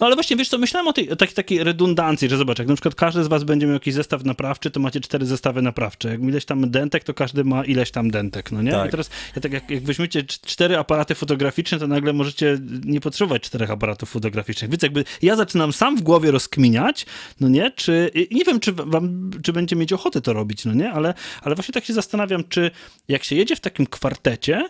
No 0.00 0.06
ale 0.06 0.16
właśnie, 0.16 0.36
wiesz 0.36 0.48
co, 0.48 0.58
myślałem 0.58 0.88
o 0.88 0.92
tej 0.92 1.08
takiej, 1.08 1.34
takiej 1.34 1.64
redundancji, 1.64 2.28
że 2.28 2.36
zobacz, 2.36 2.58
jak 2.58 2.68
na 2.68 2.74
przykład 2.74 2.94
każdy 2.94 3.24
z 3.24 3.28
was 3.28 3.44
będzie 3.44 3.66
miał 3.66 3.74
jakiś 3.74 3.94
zestaw 3.94 4.24
naprawczy, 4.24 4.70
to 4.70 4.80
macie 4.80 5.00
cztery 5.00 5.26
zestawy 5.26 5.62
naprawcze. 5.62 6.08
Jak 6.08 6.22
ileś 6.22 6.44
tam 6.44 6.70
dentek, 6.70 7.04
to 7.04 7.14
każdy 7.14 7.44
ma 7.44 7.64
ileś 7.64 7.90
tam 7.90 8.10
dentek, 8.10 8.52
no 8.52 8.62
nie? 8.62 8.70
Tak. 8.70 8.88
I 8.88 8.90
teraz, 8.90 9.10
ja 9.36 9.42
tak 9.42 9.52
jak, 9.52 9.70
jak 9.70 9.82
weźmiecie 9.84 10.22
cz- 10.22 10.40
cztery 10.46 10.78
aparaty 10.78 11.14
fotograficzne, 11.14 11.78
to 11.78 11.86
nagle 11.86 12.12
możecie 12.12 12.58
nie 12.84 13.00
potrzebować 13.00 13.42
czterech 13.42 13.70
aparatów 13.70 14.10
fotograficznych. 14.10 14.70
Więc 14.70 14.82
jakby 14.82 15.04
ja 15.22 15.36
zaczynam 15.36 15.72
sam 15.72 15.96
w 15.96 16.02
głowie 16.02 16.30
rozkminiać, 16.30 17.06
no 17.40 17.48
nie? 17.48 17.70
Czy, 17.70 18.10
nie 18.30 18.44
wiem, 18.44 18.60
czy 18.60 18.72
wam, 18.72 19.30
czy 19.42 19.52
będzie 19.52 19.76
mieć 19.76 19.92
ochotę 19.92 20.20
to 20.20 20.32
robić, 20.32 20.64
no 20.64 20.74
nie? 20.74 20.92
Ale, 20.92 21.14
ale 21.42 21.54
właśnie 21.54 21.72
tak 21.72 21.84
się 21.84 21.92
zastanawiam, 21.92 22.44
czy 22.48 22.70
jak 23.08 23.24
się 23.24 23.36
jedzie 23.36 23.56
w 23.56 23.60
takim 23.60 23.86
kwartecie, 23.86 24.68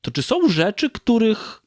to 0.00 0.10
czy 0.10 0.22
są 0.22 0.48
rzeczy, 0.48 0.90
których 0.90 1.62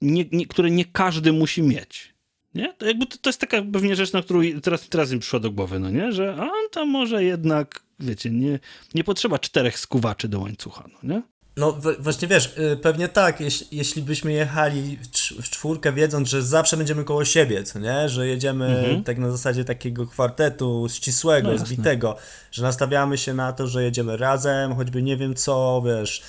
nie, 0.00 0.24
nie, 0.32 0.46
które 0.46 0.70
nie 0.70 0.84
każdy 0.84 1.32
musi 1.32 1.62
mieć. 1.62 2.14
Nie? 2.54 2.72
To, 2.72 2.86
jakby 2.86 3.06
to, 3.06 3.18
to 3.18 3.28
jest 3.28 3.40
taka 3.40 3.62
pewnie 3.72 3.96
rzecz, 3.96 4.12
na 4.12 4.22
którą 4.22 4.40
teraz, 4.62 4.88
teraz 4.88 5.12
mi 5.12 5.18
przyszła 5.18 5.40
do 5.40 5.50
głowy, 5.50 5.78
no 5.78 5.90
nie? 5.90 6.12
Że 6.12 6.36
a 6.40 6.50
to 6.70 6.86
może 6.86 7.24
jednak, 7.24 7.82
wiecie, 8.00 8.30
nie, 8.30 8.58
nie 8.94 9.04
potrzeba 9.04 9.38
czterech 9.38 9.78
skuwaczy 9.78 10.28
do 10.28 10.40
łańcucha, 10.40 10.88
no 10.92 11.14
nie? 11.14 11.22
No 11.56 11.78
właśnie 11.98 12.28
wiesz, 12.28 12.54
y, 12.58 12.76
pewnie 12.76 13.08
tak, 13.08 13.40
jeś, 13.40 13.64
jeśli 13.72 14.02
byśmy 14.02 14.32
jechali 14.32 14.96
w, 14.96 15.06
cz- 15.10 15.42
w 15.42 15.50
czwórkę 15.50 15.92
wiedząc, 15.92 16.28
że 16.28 16.42
zawsze 16.42 16.76
będziemy 16.76 17.04
koło 17.04 17.24
siebie, 17.24 17.62
co 17.64 17.78
nie? 17.78 18.08
Że 18.08 18.26
jedziemy 18.26 18.66
Mhm. 18.78 19.04
tak 19.04 19.18
na 19.18 19.30
zasadzie 19.30 19.64
takiego 19.64 20.06
kwartetu 20.06 20.86
ścisłego, 20.92 21.52
No 21.52 21.58
zbitego, 21.58 22.16
że 22.52 22.62
nastawiamy 22.62 23.18
się 23.18 23.34
na 23.34 23.52
to, 23.52 23.66
że 23.66 23.82
jedziemy 23.82 24.16
razem, 24.16 24.74
choćby 24.74 25.02
nie 25.02 25.16
wiem 25.16 25.34
co, 25.34 25.82
wiesz, 25.86 26.22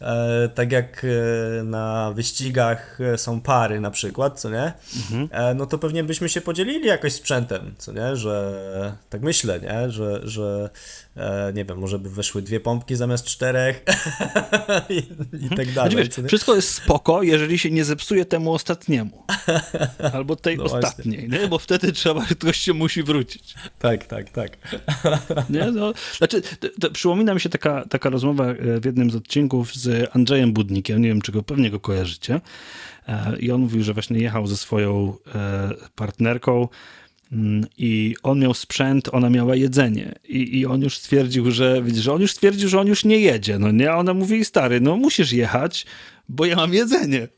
e, 0.00 0.48
tak 0.54 0.72
jak 0.72 1.04
e, 1.60 1.62
na 1.62 2.12
wyścigach 2.14 2.98
e, 3.00 3.18
są 3.18 3.40
pary 3.40 3.80
na 3.80 3.90
przykład, 3.90 4.40
co 4.40 4.50
nie? 4.50 4.72
Mhm. 4.96 5.28
E, 5.32 5.54
no 5.54 5.66
to 5.66 5.78
pewnie 5.78 6.04
byśmy 6.04 6.28
się 6.28 6.40
podzielili 6.40 6.86
jakoś 6.86 7.12
sprzętem, 7.12 7.74
co 7.78 7.92
nie? 7.92 8.16
Że 8.16 8.52
tak 9.10 9.22
myślę, 9.22 9.60
nie? 9.60 9.90
Że, 9.90 10.20
że 10.28 10.70
e, 11.16 11.52
nie 11.54 11.64
wiem, 11.64 11.78
może 11.78 11.98
by 11.98 12.10
weszły 12.10 12.42
dwie 12.42 12.60
pompki 12.60 12.96
zamiast 12.96 13.24
czterech 13.24 13.84
i, 14.88 14.96
i 15.46 15.48
tak 15.56 15.72
dalej. 15.72 15.90
Znaczy, 15.90 15.96
wiesz, 15.96 16.08
co 16.08 16.22
nie? 16.22 16.28
wszystko 16.28 16.54
jest 16.54 16.74
spoko, 16.74 17.22
jeżeli 17.22 17.58
się 17.58 17.70
nie 17.70 17.84
zepsuje 17.84 18.24
temu 18.24 18.52
ostatniemu. 18.52 19.24
Albo 20.14 20.36
tej 20.36 20.56
No 20.56 20.64
ostatniej, 20.64 21.28
nie? 21.28 21.48
Bo 21.48 21.58
wtedy 21.58 21.92
trzeba, 21.92 22.26
ktoś 22.38 22.56
się 22.56 22.72
musi 22.72 23.02
wrócić. 23.02 23.54
Tak, 23.78 24.06
tak, 24.06 24.30
tak. 24.30 24.58
Nie? 25.50 25.70
No, 25.70 25.92
znaczy, 26.18 26.42
to, 26.42 26.68
to 26.80 26.90
przypomina 26.90 27.34
mi 27.34 27.40
się 27.40 27.48
taka, 27.48 27.84
taka 27.88 28.10
rozmowa 28.10 28.46
e, 28.46 28.80
w 28.80 28.84
jednym 28.84 29.10
z 29.10 29.16
odcinków 29.16 29.74
z 29.74 30.16
Andrzejem 30.16 30.52
Budnikiem, 30.52 31.02
nie 31.02 31.08
wiem, 31.08 31.22
czy 31.22 31.32
go 31.32 31.42
pewnie 31.42 31.70
go 31.70 31.80
kojarzycie. 31.80 32.40
E, 33.08 33.36
I 33.38 33.50
on 33.50 33.60
mówił, 33.60 33.82
że 33.82 33.94
właśnie 33.94 34.18
jechał 34.18 34.46
ze 34.46 34.56
swoją 34.56 35.14
e, 35.34 35.70
partnerką 35.94 36.68
i 37.78 38.14
on 38.22 38.38
miał 38.40 38.54
sprzęt, 38.54 39.08
ona 39.12 39.30
miała 39.30 39.56
jedzenie. 39.56 40.14
I, 40.28 40.58
I 40.58 40.66
on 40.66 40.82
już 40.82 40.98
stwierdził, 40.98 41.50
że 41.50 41.82
widzisz, 41.82 42.08
on 42.08 42.20
już 42.20 42.32
stwierdził, 42.32 42.68
że 42.68 42.80
on 42.80 42.86
już 42.86 43.04
nie 43.04 43.18
jedzie, 43.18 43.58
no 43.58 43.70
nie? 43.70 43.92
A 43.92 43.96
ona 43.96 44.14
mówi, 44.14 44.44
stary, 44.44 44.80
no 44.80 44.96
musisz 44.96 45.32
jechać, 45.32 45.86
bo 46.28 46.46
ja 46.46 46.56
mam 46.56 46.74
jedzenie. 46.74 47.28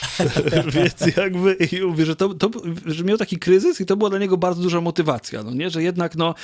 Więc 0.74 1.16
jakby 1.16 1.54
i 1.54 1.80
mówię, 1.80 2.06
że, 2.06 2.16
to, 2.16 2.34
to, 2.34 2.50
że 2.86 3.04
miał 3.04 3.18
taki 3.18 3.38
kryzys 3.38 3.80
i 3.80 3.86
to 3.86 3.96
była 3.96 4.10
dla 4.10 4.18
niego 4.18 4.36
bardzo 4.36 4.62
duża 4.62 4.80
motywacja, 4.80 5.42
no 5.42 5.50
nie? 5.50 5.70
Że 5.70 5.82
jednak 5.82 6.16
no, 6.16 6.34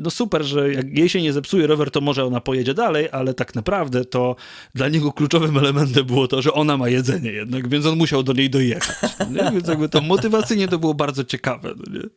no 0.00 0.10
super, 0.10 0.42
że 0.42 0.72
jak 0.72 0.98
jej 0.98 1.08
się 1.08 1.22
nie 1.22 1.32
zepsuje 1.32 1.66
rower, 1.66 1.90
to 1.90 2.00
może 2.00 2.24
ona 2.24 2.40
pojedzie 2.40 2.74
dalej, 2.74 3.08
ale 3.12 3.34
tak 3.34 3.54
naprawdę 3.54 4.04
to 4.04 4.36
dla 4.74 4.88
niego 4.88 5.12
kluczowym 5.12 5.58
elementem 5.58 6.06
było 6.06 6.28
to, 6.28 6.42
że 6.42 6.52
ona 6.52 6.76
ma 6.76 6.88
jedzenie 6.88 7.32
jednak, 7.32 7.68
więc 7.68 7.86
on 7.86 7.98
musiał 7.98 8.22
do 8.22 8.32
niej 8.32 8.50
dojechać. 8.50 9.12
No 9.30 9.52
więc 9.52 9.68
jakby 9.68 9.88
to 9.88 10.00
motywacyjnie 10.00 10.68
to 10.68 10.78
było 10.78 10.94
bardzo 10.94 11.24
ciekawe, 11.24 11.74
no 11.76 11.98
nie? 11.98 12.08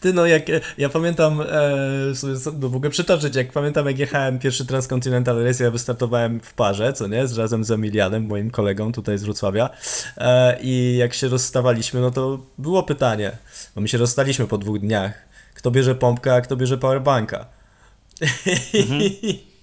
Ty 0.00 0.12
no, 0.12 0.26
jak 0.26 0.42
ja 0.78 0.88
pamiętam, 0.88 1.40
e, 1.40 2.14
sobie 2.14 2.34
no, 2.60 2.68
mogę 2.68 2.90
przytoczyć, 2.90 3.36
jak 3.36 3.52
pamiętam 3.52 3.86
jak 3.86 3.98
jechałem 3.98 4.38
pierwszy 4.38 4.66
Transcontinental 4.66 5.44
Race, 5.44 5.64
ja 5.64 5.70
wystartowałem 5.70 6.40
w 6.40 6.54
parze, 6.54 6.92
co 6.92 7.06
nie, 7.06 7.26
z 7.26 7.38
razem 7.38 7.64
z 7.64 7.70
Emilianem, 7.70 8.26
moim 8.26 8.50
kolegą 8.50 8.92
tutaj 8.92 9.18
z 9.18 9.24
Wrocławia 9.24 9.70
e, 10.16 10.58
i 10.60 10.96
jak 10.96 11.14
się 11.14 11.28
rozstawaliśmy, 11.28 12.00
no 12.00 12.10
to 12.10 12.38
było 12.58 12.82
pytanie, 12.82 13.32
bo 13.74 13.80
my 13.80 13.88
się 13.88 13.98
rozstaliśmy 13.98 14.46
po 14.46 14.58
dwóch 14.58 14.78
dniach, 14.78 15.12
kto 15.54 15.70
bierze 15.70 15.94
pompkę, 15.94 16.34
a 16.34 16.40
kto 16.40 16.56
bierze 16.56 16.78
powerbanka. 16.78 17.46
Mhm. 18.74 19.00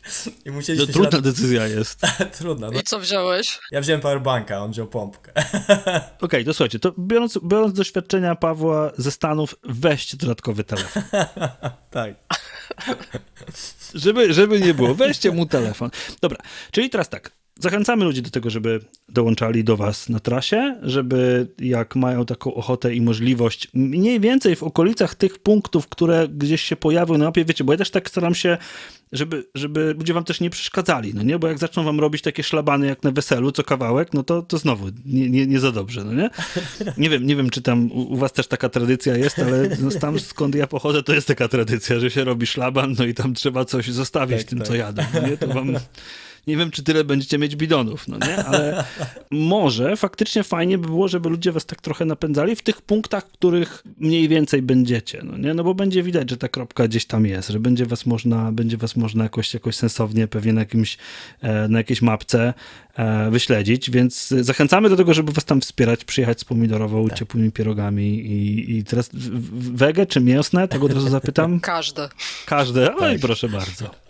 I 0.46 0.52
musieliśmy 0.52 0.88
to 0.88 0.94
trudna 0.94 1.22
decyzja 1.22 1.68
jest. 1.68 2.02
trudna. 2.38 2.72
No. 2.72 2.80
I 2.80 2.84
co 2.84 3.00
wziąłeś? 3.00 3.60
Ja 3.72 3.82
wziąłem 3.82 4.02
powerbanka, 4.02 4.60
on 4.60 4.72
wziął 4.72 4.88
pompkę. 4.88 5.32
Okej, 5.36 6.10
okay, 6.22 6.44
to 6.44 6.54
słuchajcie, 6.54 6.80
to 6.80 6.94
biorąc, 7.00 7.40
biorąc 7.44 7.74
doświadczenia 7.74 8.36
Pawła 8.36 8.92
ze 8.98 9.12
Stanów, 9.12 9.56
weźcie 9.64 10.18
dodatkowy 10.18 10.64
telefon. 10.64 11.04
tak. 11.92 12.16
żeby, 13.96 14.34
żeby 14.34 14.62
nie 14.62 14.74
było, 14.74 14.96
weźcie 14.96 15.32
mu 15.32 15.46
telefon. 15.46 15.90
Dobra, 16.22 16.38
czyli 16.72 16.90
teraz 16.90 17.10
tak. 17.10 17.43
Zachęcamy 17.60 18.06
ludzi 18.06 18.22
do 18.22 18.30
tego, 18.30 18.50
żeby 18.50 18.80
dołączali 19.10 19.64
do 19.64 19.78
Was 19.78 20.10
na 20.10 20.20
trasie, 20.20 20.76
żeby 20.84 21.48
jak 21.60 21.96
mają 21.96 22.26
taką 22.26 22.54
ochotę 22.54 22.96
i 22.96 23.02
możliwość, 23.02 23.68
mniej 23.74 24.20
więcej 24.20 24.56
w 24.56 24.64
okolicach 24.64 25.16
tych 25.16 25.40
punktów, 25.40 25.88
które 25.88 26.28
gdzieś 26.28 26.62
się 26.62 26.76
pojawią 26.76 27.18
na 27.18 27.26
mapie, 27.26 27.46
wiecie, 27.46 27.64
bo 27.64 27.74
ja 27.74 27.78
też 27.78 27.92
tak 27.92 28.10
staram 28.10 28.36
się, 28.36 28.58
żeby, 29.12 29.46
żeby 29.56 29.96
ludzie 29.98 30.14
Wam 30.14 30.24
też 30.24 30.40
nie 30.42 30.50
przeszkadzali, 30.50 31.14
no 31.14 31.24
nie? 31.24 31.40
Bo 31.40 31.48
jak 31.48 31.58
zaczną 31.58 31.84
Wam 31.84 32.00
robić 32.00 32.22
takie 32.22 32.44
szlabany 32.44 32.88
jak 32.88 33.04
na 33.04 33.12
weselu, 33.12 33.52
co 33.52 33.64
kawałek, 33.64 34.14
no 34.14 34.24
to, 34.24 34.42
to 34.42 34.58
znowu 34.58 34.90
nie, 35.06 35.30
nie, 35.30 35.48
nie 35.48 35.60
za 35.60 35.72
dobrze, 35.72 36.04
no 36.04 36.14
nie? 36.14 36.30
Nie 36.98 37.10
wiem, 37.10 37.28
nie 37.28 37.36
wiem, 37.36 37.50
czy 37.50 37.62
tam 37.62 37.92
u, 37.92 38.14
u 38.14 38.18
Was 38.18 38.34
też 38.34 38.48
taka 38.48 38.70
tradycja 38.70 39.18
jest, 39.18 39.40
ale 39.40 39.70
no, 39.82 39.92
tam 40.00 40.20
skąd 40.20 40.56
ja 40.56 40.68
pochodzę, 40.68 41.04
to 41.04 41.14
jest 41.14 41.28
taka 41.28 41.48
tradycja, 41.48 42.00
że 42.00 42.12
się 42.12 42.24
robi 42.24 42.48
szlaban, 42.48 42.96
no 43.00 43.06
i 43.06 43.14
tam 43.14 43.34
trzeba 43.34 43.66
coś 43.66 43.92
zostawić 43.92 44.38
tak, 44.38 44.48
tym, 44.48 44.60
tak. 44.60 44.68
co 44.68 44.76
jadą, 44.76 45.04
no 45.14 45.28
nie? 45.28 45.38
To 45.38 45.48
Wam 45.48 45.74
nie 46.48 46.58
wiem, 46.58 46.72
czy 46.72 46.84
tyle 46.84 47.04
będziecie 47.04 47.38
mieć 47.38 47.56
bidonów, 47.56 48.08
no 48.08 48.18
nie? 48.28 48.46
Ale 48.46 48.84
może 49.32 49.98
faktycznie 49.98 50.44
fajnie 50.44 50.78
by 50.78 50.88
było, 50.88 51.08
żeby 51.08 51.30
ludzie 51.30 51.52
was 51.52 51.66
tak 51.66 51.82
trochę 51.82 52.06
napędzali 52.06 52.56
w 52.56 52.62
tych 52.62 52.82
punktach, 52.82 53.28
w 53.28 53.32
których 53.32 53.84
mniej 53.98 54.28
więcej 54.28 54.62
będziecie, 54.62 55.22
no 55.24 55.38
nie? 55.38 55.54
No 55.54 55.64
bo 55.64 55.74
będzie 55.74 56.04
widać, 56.04 56.30
że 56.30 56.38
ta 56.38 56.48
kropka 56.48 56.88
gdzieś 56.88 57.06
tam 57.06 57.26
jest, 57.26 57.50
że 57.50 57.60
będzie 57.60 57.86
was 57.86 58.06
można, 58.06 58.52
będzie 58.52 58.78
was 58.78 58.96
można 58.96 59.24
jakoś, 59.24 59.54
jakoś 59.54 59.76
sensownie 59.76 60.28
pewnie 60.28 60.54
na 60.54 60.62
jakimś, 60.62 60.98
e, 61.42 61.68
na 61.68 61.78
jakiejś 61.78 62.02
mapce 62.02 62.54
e, 62.96 63.32
wyśledzić, 63.32 63.92
więc 63.92 64.28
zachęcamy 64.28 64.90
do 64.90 64.96
tego, 64.96 65.14
żeby 65.14 65.32
was 65.32 65.46
tam 65.46 65.62
wspierać, 65.62 66.06
przyjechać 66.06 66.40
z 66.40 66.46
pomidorową, 66.46 67.08
tak. 67.08 67.20
ciepłymi 67.20 67.52
pierogami 67.52 68.20
i, 68.20 68.78
i 68.78 68.84
teraz 68.84 69.10
wege 69.54 70.06
czy 70.06 70.20
mięsne? 70.20 70.68
Tak 70.68 70.84
od 70.84 70.94
razu 70.94 71.10
zapytam. 71.10 71.60
Każde. 71.60 72.10
Każde? 72.46 72.96
Oj, 72.96 73.12
tak. 73.12 73.22
proszę 73.22 73.50
bardzo 73.50 74.03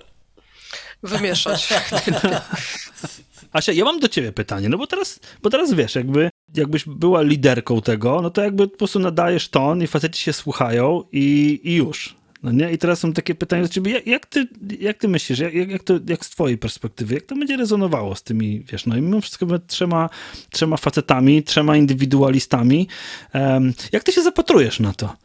wymieszać. 1.03 1.69
Asia, 3.53 3.71
ja 3.71 3.85
mam 3.85 3.99
do 3.99 4.07
ciebie 4.07 4.31
pytanie, 4.31 4.69
no 4.69 4.77
bo 4.77 4.87
teraz, 4.87 5.19
bo 5.41 5.49
teraz 5.49 5.73
wiesz, 5.73 5.95
jakby 5.95 6.29
jakbyś 6.55 6.85
była 6.85 7.21
liderką 7.21 7.81
tego, 7.81 8.21
no 8.21 8.29
to 8.29 8.43
jakby 8.43 8.67
po 8.67 8.77
prostu 8.77 8.99
nadajesz 8.99 9.49
ton 9.49 9.81
i 9.81 9.87
faceci 9.87 10.21
się 10.21 10.33
słuchają 10.33 11.03
i, 11.11 11.59
i 11.63 11.75
już. 11.75 12.15
No 12.43 12.51
nie? 12.51 12.71
I 12.71 12.77
teraz 12.77 12.99
są 12.99 13.13
takie 13.13 13.35
pytania 13.35 13.63
do 13.63 13.69
ciebie, 13.69 13.91
jak, 13.91 14.07
jak, 14.07 14.25
ty, 14.25 14.47
jak 14.79 14.97
ty 14.97 15.07
myślisz, 15.07 15.39
jak, 15.39 15.53
jak, 15.53 15.83
to, 15.83 15.93
jak 16.07 16.25
z 16.25 16.29
twojej 16.29 16.57
perspektywy, 16.57 17.13
jak 17.13 17.23
to 17.23 17.35
będzie 17.35 17.57
rezonowało 17.57 18.15
z 18.15 18.23
tymi, 18.23 18.63
wiesz, 18.71 18.85
no 18.85 18.97
i 18.97 19.01
mimo 19.01 19.21
wszystko 19.21 19.45
trzema, 19.67 20.09
trzema 20.49 20.77
facetami, 20.77 21.43
trzema 21.43 21.77
indywidualistami. 21.77 22.87
Um, 23.33 23.73
jak 23.91 24.03
ty 24.03 24.11
się 24.11 24.21
zapatrujesz 24.21 24.79
na 24.79 24.93
to? 24.93 25.15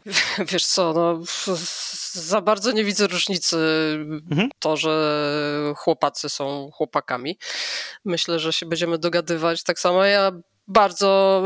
Wiesz 0.51 0.65
co, 0.65 0.93
no 0.93 1.23
za 2.11 2.41
bardzo 2.41 2.71
nie 2.71 2.83
widzę 2.83 3.07
różnicy 3.07 3.57
mhm. 4.31 4.49
to, 4.59 4.77
że 4.77 5.73
chłopacy 5.75 6.29
są 6.29 6.69
chłopakami. 6.73 7.37
Myślę, 8.05 8.39
że 8.39 8.53
się 8.53 8.65
będziemy 8.65 8.97
dogadywać 8.97 9.63
tak 9.63 9.79
samo. 9.79 10.05
Ja 10.05 10.31
bardzo 10.67 11.43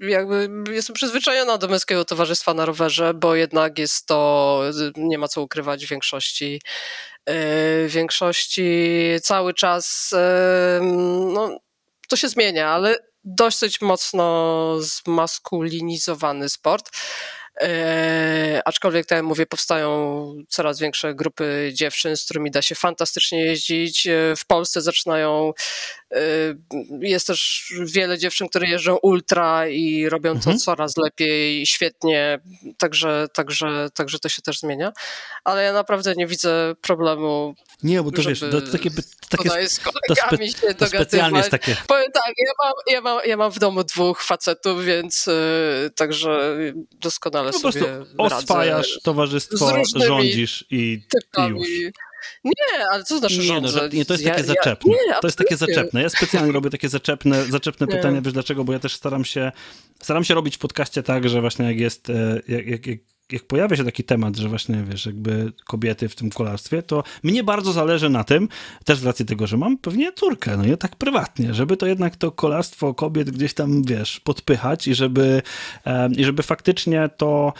jakby 0.00 0.48
jestem 0.70 0.94
przyzwyczajona 0.94 1.58
do 1.58 1.68
męskiego 1.68 2.04
towarzystwa 2.04 2.54
na 2.54 2.64
rowerze, 2.64 3.14
bo 3.14 3.34
jednak 3.34 3.78
jest 3.78 4.06
to, 4.06 4.62
nie 4.96 5.18
ma 5.18 5.28
co 5.28 5.42
ukrywać, 5.42 5.86
w 5.86 5.90
większości, 5.90 6.60
w 7.26 7.88
większości 7.88 8.90
cały 9.22 9.54
czas 9.54 10.12
e, 10.12 10.80
no, 11.32 11.58
to 12.08 12.16
się 12.16 12.28
zmienia, 12.28 12.68
ale 12.68 12.96
dosyć 13.24 13.80
mocno 13.80 14.76
zmaskulinizowany 14.80 16.48
sport. 16.48 16.90
E, 17.60 18.62
aczkolwiek, 18.64 19.06
tak 19.06 19.16
jak 19.16 19.24
mówię, 19.24 19.46
powstają 19.46 20.34
coraz 20.48 20.78
większe 20.78 21.14
grupy 21.14 21.70
dziewczyn, 21.74 22.16
z 22.16 22.24
którymi 22.24 22.50
da 22.50 22.62
się 22.62 22.74
fantastycznie 22.74 23.44
jeździć. 23.44 24.06
E, 24.06 24.36
w 24.36 24.46
Polsce 24.46 24.80
zaczynają, 24.80 25.52
e, 26.12 26.20
jest 27.00 27.26
też 27.26 27.72
wiele 27.84 28.18
dziewczyn, 28.18 28.48
które 28.48 28.68
jeżdżą 28.68 28.96
ultra 28.96 29.68
i 29.68 30.08
robią 30.08 30.30
mhm. 30.30 30.56
to 30.56 30.62
coraz 30.62 30.96
lepiej, 30.96 31.66
świetnie, 31.66 32.38
także, 32.78 33.26
także, 33.32 33.88
także 33.94 34.18
to 34.18 34.28
się 34.28 34.42
też 34.42 34.58
zmienia. 34.58 34.92
Ale 35.44 35.64
ja 35.64 35.72
naprawdę 35.72 36.14
nie 36.16 36.26
widzę 36.26 36.74
problemu. 36.80 37.54
Nie, 37.82 38.02
bo 38.02 38.10
to 38.10 38.22
wiesz, 38.22 38.40
to, 38.40 38.60
to 38.60 38.72
takie, 38.72 38.90
takie 39.28 39.68
z 39.68 39.80
to, 40.08 40.14
spe, 40.14 40.48
się 40.48 40.74
to 40.74 40.86
specjalnie 40.86 41.38
jest 41.38 41.50
takie. 41.50 41.76
Powiem 41.86 42.12
tak, 42.12 42.32
ja 42.38 42.52
mam, 42.64 42.72
ja, 42.86 43.00
mam, 43.00 43.18
ja 43.26 43.36
mam 43.36 43.52
w 43.52 43.58
domu 43.58 43.84
dwóch 43.84 44.22
facetów, 44.22 44.84
więc 44.84 45.28
także 45.96 46.58
doskonale 46.92 47.49
po 47.52 47.60
prostu 47.60 47.84
oswajasz 48.18 48.98
towarzystwo, 49.02 49.82
rządzisz 49.96 50.64
i, 50.70 51.02
i 51.38 51.42
już. 51.48 51.68
Nie, 52.44 52.88
ale 52.90 53.04
co 53.04 53.18
znaczy 53.18 53.38
nie, 53.38 53.60
no, 53.60 53.68
nie, 53.92 54.04
to 54.04 54.14
jest 54.14 54.24
takie 54.24 54.40
ja, 54.40 54.46
zaczepne. 54.46 54.92
Ja, 54.92 55.14
nie, 55.14 55.20
to 55.20 55.26
jest 55.26 55.38
takie 55.38 55.56
zaczepne. 55.56 56.02
Ja 56.02 56.08
specjalnie 56.08 56.52
robię 56.52 56.70
takie 56.70 56.88
zaczepne, 56.88 57.44
zaczepne 57.44 57.86
pytania, 57.86 58.20
wiesz 58.20 58.32
dlaczego? 58.32 58.64
Bo 58.64 58.72
ja 58.72 58.78
też 58.78 58.94
staram 58.94 59.24
się, 59.24 59.52
staram 60.02 60.24
się 60.24 60.34
robić 60.34 60.56
w 60.56 60.58
podcaście 60.58 61.02
tak, 61.02 61.28
że 61.28 61.40
właśnie 61.40 61.64
jak 61.64 61.78
jest, 61.78 62.10
e, 62.10 62.40
jak, 62.48 62.66
jak, 62.66 62.86
jak 62.86 62.98
jak 63.32 63.42
pojawia 63.42 63.76
się 63.76 63.84
taki 63.84 64.04
temat, 64.04 64.36
że 64.36 64.48
właśnie, 64.48 64.84
wiesz, 64.90 65.06
jakby 65.06 65.52
kobiety 65.64 66.08
w 66.08 66.14
tym 66.14 66.30
kolarstwie, 66.30 66.82
to 66.82 67.02
mnie 67.22 67.44
bardzo 67.44 67.72
zależy 67.72 68.10
na 68.10 68.24
tym, 68.24 68.48
też 68.84 68.98
z 68.98 69.04
racji 69.04 69.26
tego, 69.26 69.46
że 69.46 69.56
mam 69.56 69.78
pewnie 69.78 70.12
córkę, 70.12 70.56
no 70.56 70.64
nie 70.64 70.76
tak 70.76 70.96
prywatnie, 70.96 71.54
żeby 71.54 71.76
to 71.76 71.86
jednak 71.86 72.16
to 72.16 72.32
kolarstwo 72.32 72.94
kobiet 72.94 73.30
gdzieś 73.30 73.54
tam, 73.54 73.82
wiesz, 73.82 74.20
podpychać 74.20 74.88
i 74.88 74.94
żeby, 74.94 75.42
i 76.16 76.24
żeby 76.24 76.42
faktycznie 76.42 77.10
to 77.16 77.52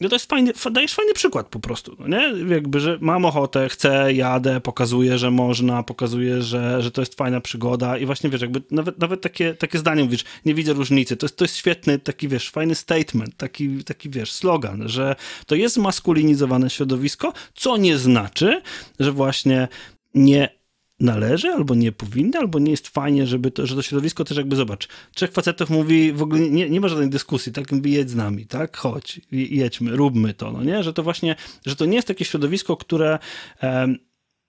no 0.00 0.08
to 0.08 0.14
jest 0.14 0.30
fajny, 0.30 0.52
dajesz 0.72 0.94
fajny 0.94 1.14
przykład 1.14 1.48
po 1.48 1.60
prostu, 1.60 1.96
no 1.98 2.08
nie? 2.08 2.54
Jakby, 2.54 2.80
że 2.80 2.98
mam 3.00 3.24
ochotę, 3.24 3.68
chcę, 3.68 4.12
jadę, 4.12 4.60
pokazuję, 4.60 5.18
że 5.18 5.30
można, 5.30 5.82
pokazuję, 5.82 6.42
że, 6.42 6.82
że 6.82 6.90
to 6.90 7.02
jest 7.02 7.14
fajna 7.14 7.40
przygoda 7.40 7.98
i 7.98 8.06
właśnie, 8.06 8.30
wiesz, 8.30 8.40
jakby 8.40 8.62
nawet, 8.70 8.98
nawet 8.98 9.20
takie, 9.20 9.54
takie 9.54 9.78
zdanie 9.78 10.04
mówisz, 10.04 10.24
nie 10.44 10.54
widzę 10.54 10.72
różnicy, 10.72 11.16
to 11.16 11.26
jest, 11.26 11.36
to 11.36 11.44
jest 11.44 11.56
świetny 11.56 11.98
taki, 11.98 12.28
wiesz, 12.28 12.50
fajny 12.50 12.74
statement, 12.74 13.36
taki, 13.36 13.84
taki, 13.84 14.10
wiesz, 14.10 14.32
slogan, 14.32 14.61
że 14.84 15.16
to 15.46 15.54
jest 15.54 15.76
maskulinizowane 15.76 16.70
środowisko, 16.70 17.32
co 17.54 17.76
nie 17.76 17.98
znaczy, 17.98 18.62
że 19.00 19.12
właśnie 19.12 19.68
nie 20.14 20.62
należy, 21.02 21.48
albo 21.48 21.74
nie 21.74 21.92
powinny, 21.92 22.38
albo 22.38 22.58
nie 22.58 22.70
jest 22.70 22.88
fajnie, 22.88 23.26
żeby 23.26 23.50
to, 23.50 23.66
że 23.66 23.74
to 23.74 23.82
środowisko 23.82 24.24
też 24.24 24.36
jakby, 24.36 24.56
zobacz, 24.56 24.88
trzech 25.14 25.32
facetów 25.32 25.70
mówi, 25.70 26.12
w 26.12 26.22
ogóle 26.22 26.40
nie, 26.40 26.70
nie 26.70 26.80
ma 26.80 26.88
żadnej 26.88 27.10
dyskusji, 27.10 27.52
tak, 27.52 27.72
jakby 27.72 27.88
jedź 27.88 28.10
z 28.10 28.14
nami, 28.14 28.46
tak, 28.46 28.76
chodź, 28.76 29.20
jedźmy, 29.32 29.96
róbmy 29.96 30.34
to, 30.34 30.52
no 30.52 30.64
nie, 30.64 30.82
że 30.82 30.92
to 30.92 31.02
właśnie, 31.02 31.36
że 31.66 31.76
to 31.76 31.84
nie 31.84 31.96
jest 31.96 32.08
takie 32.08 32.24
środowisko, 32.24 32.76
które 32.76 33.18
um, 33.62 33.98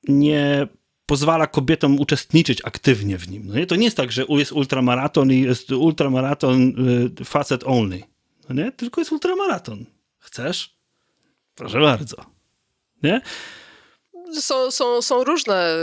nie 0.07 0.67
pozwala 1.05 1.47
kobietom 1.47 1.99
uczestniczyć 1.99 2.61
aktywnie 2.63 3.17
w 3.17 3.29
nim, 3.29 3.43
no 3.45 3.55
nie, 3.55 3.65
to 3.65 3.75
nie 3.75 3.85
jest 3.85 3.97
tak, 3.97 4.11
że 4.11 4.25
jest 4.29 4.51
ultramaraton 4.51 5.31
i 5.31 5.41
jest 5.41 5.71
ultramaraton 5.71 6.73
y, 7.21 7.25
facet 7.25 7.63
only, 7.65 8.03
no 8.49 8.55
nie, 8.55 8.71
tylko 8.71 9.01
jest 9.01 9.11
ultramaraton. 9.11 9.85
Chcesz? 10.33 10.77
Proszę 11.55 11.79
bardzo. 11.79 12.25
Nie? 13.03 13.21
są, 14.41 14.71
są, 14.71 15.01
są 15.01 15.23
różne, 15.23 15.75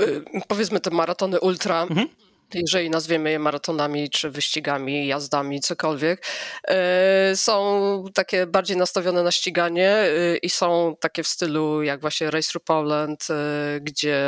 y, 0.00 0.40
powiedzmy, 0.48 0.80
te 0.80 0.90
maratony 0.90 1.40
ultra. 1.40 1.82
Mhm. 1.82 2.08
Jeżeli 2.54 2.90
nazwiemy 2.90 3.30
je 3.30 3.38
maratonami, 3.38 4.10
czy 4.10 4.30
wyścigami, 4.30 5.06
jazdami, 5.06 5.60
cokolwiek, 5.60 6.26
e, 6.68 7.36
są 7.36 8.04
takie 8.14 8.46
bardziej 8.46 8.76
nastawione 8.76 9.22
na 9.22 9.30
ściganie 9.30 9.90
e, 9.90 10.36
i 10.36 10.50
są 10.50 10.96
takie 11.00 11.22
w 11.22 11.28
stylu 11.28 11.82
jak 11.82 12.00
właśnie 12.00 12.30
Race 12.30 12.48
Through 12.48 12.64
Poland, 12.64 13.26
e, 13.30 13.80
gdzie 13.80 14.22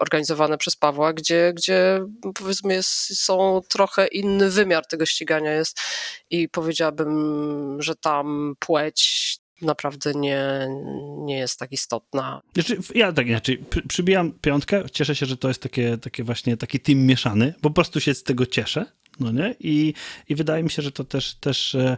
organizowane 0.00 0.58
przez 0.58 0.76
Pawła, 0.76 1.12
gdzie, 1.12 1.52
gdzie 1.54 2.00
powiedzmy 2.34 2.74
jest, 2.74 3.22
są 3.24 3.60
trochę 3.68 4.06
inny 4.06 4.50
wymiar 4.50 4.86
tego 4.86 5.06
ścigania 5.06 5.52
jest. 5.52 5.80
I 6.30 6.48
powiedziałabym, 6.48 7.76
że 7.82 7.96
tam 7.96 8.54
płeć 8.58 9.38
naprawdę 9.62 10.12
nie, 10.14 10.68
nie 11.18 11.38
jest 11.38 11.58
tak 11.58 11.72
istotna. 11.72 12.42
Znaczy, 12.54 12.78
ja 12.94 13.12
tak 13.12 13.26
inaczej, 13.26 13.64
przybijam 13.88 14.32
piątkę, 14.32 14.84
cieszę 14.92 15.14
się, 15.14 15.26
że 15.26 15.36
to 15.36 15.48
jest 15.48 15.62
takie, 15.62 15.98
takie 15.98 16.24
właśnie 16.24 16.56
taki 16.56 16.80
team 16.80 16.98
mieszany, 16.98 17.54
po 17.60 17.70
prostu 17.70 18.00
się 18.00 18.14
z 18.14 18.22
tego 18.22 18.46
cieszę, 18.46 18.86
no 19.20 19.32
nie? 19.32 19.54
I, 19.60 19.94
i 20.28 20.34
wydaje 20.34 20.62
mi 20.62 20.70
się, 20.70 20.82
że 20.82 20.92
to 20.92 21.04
też, 21.04 21.34
też 21.34 21.74
e, 21.74 21.96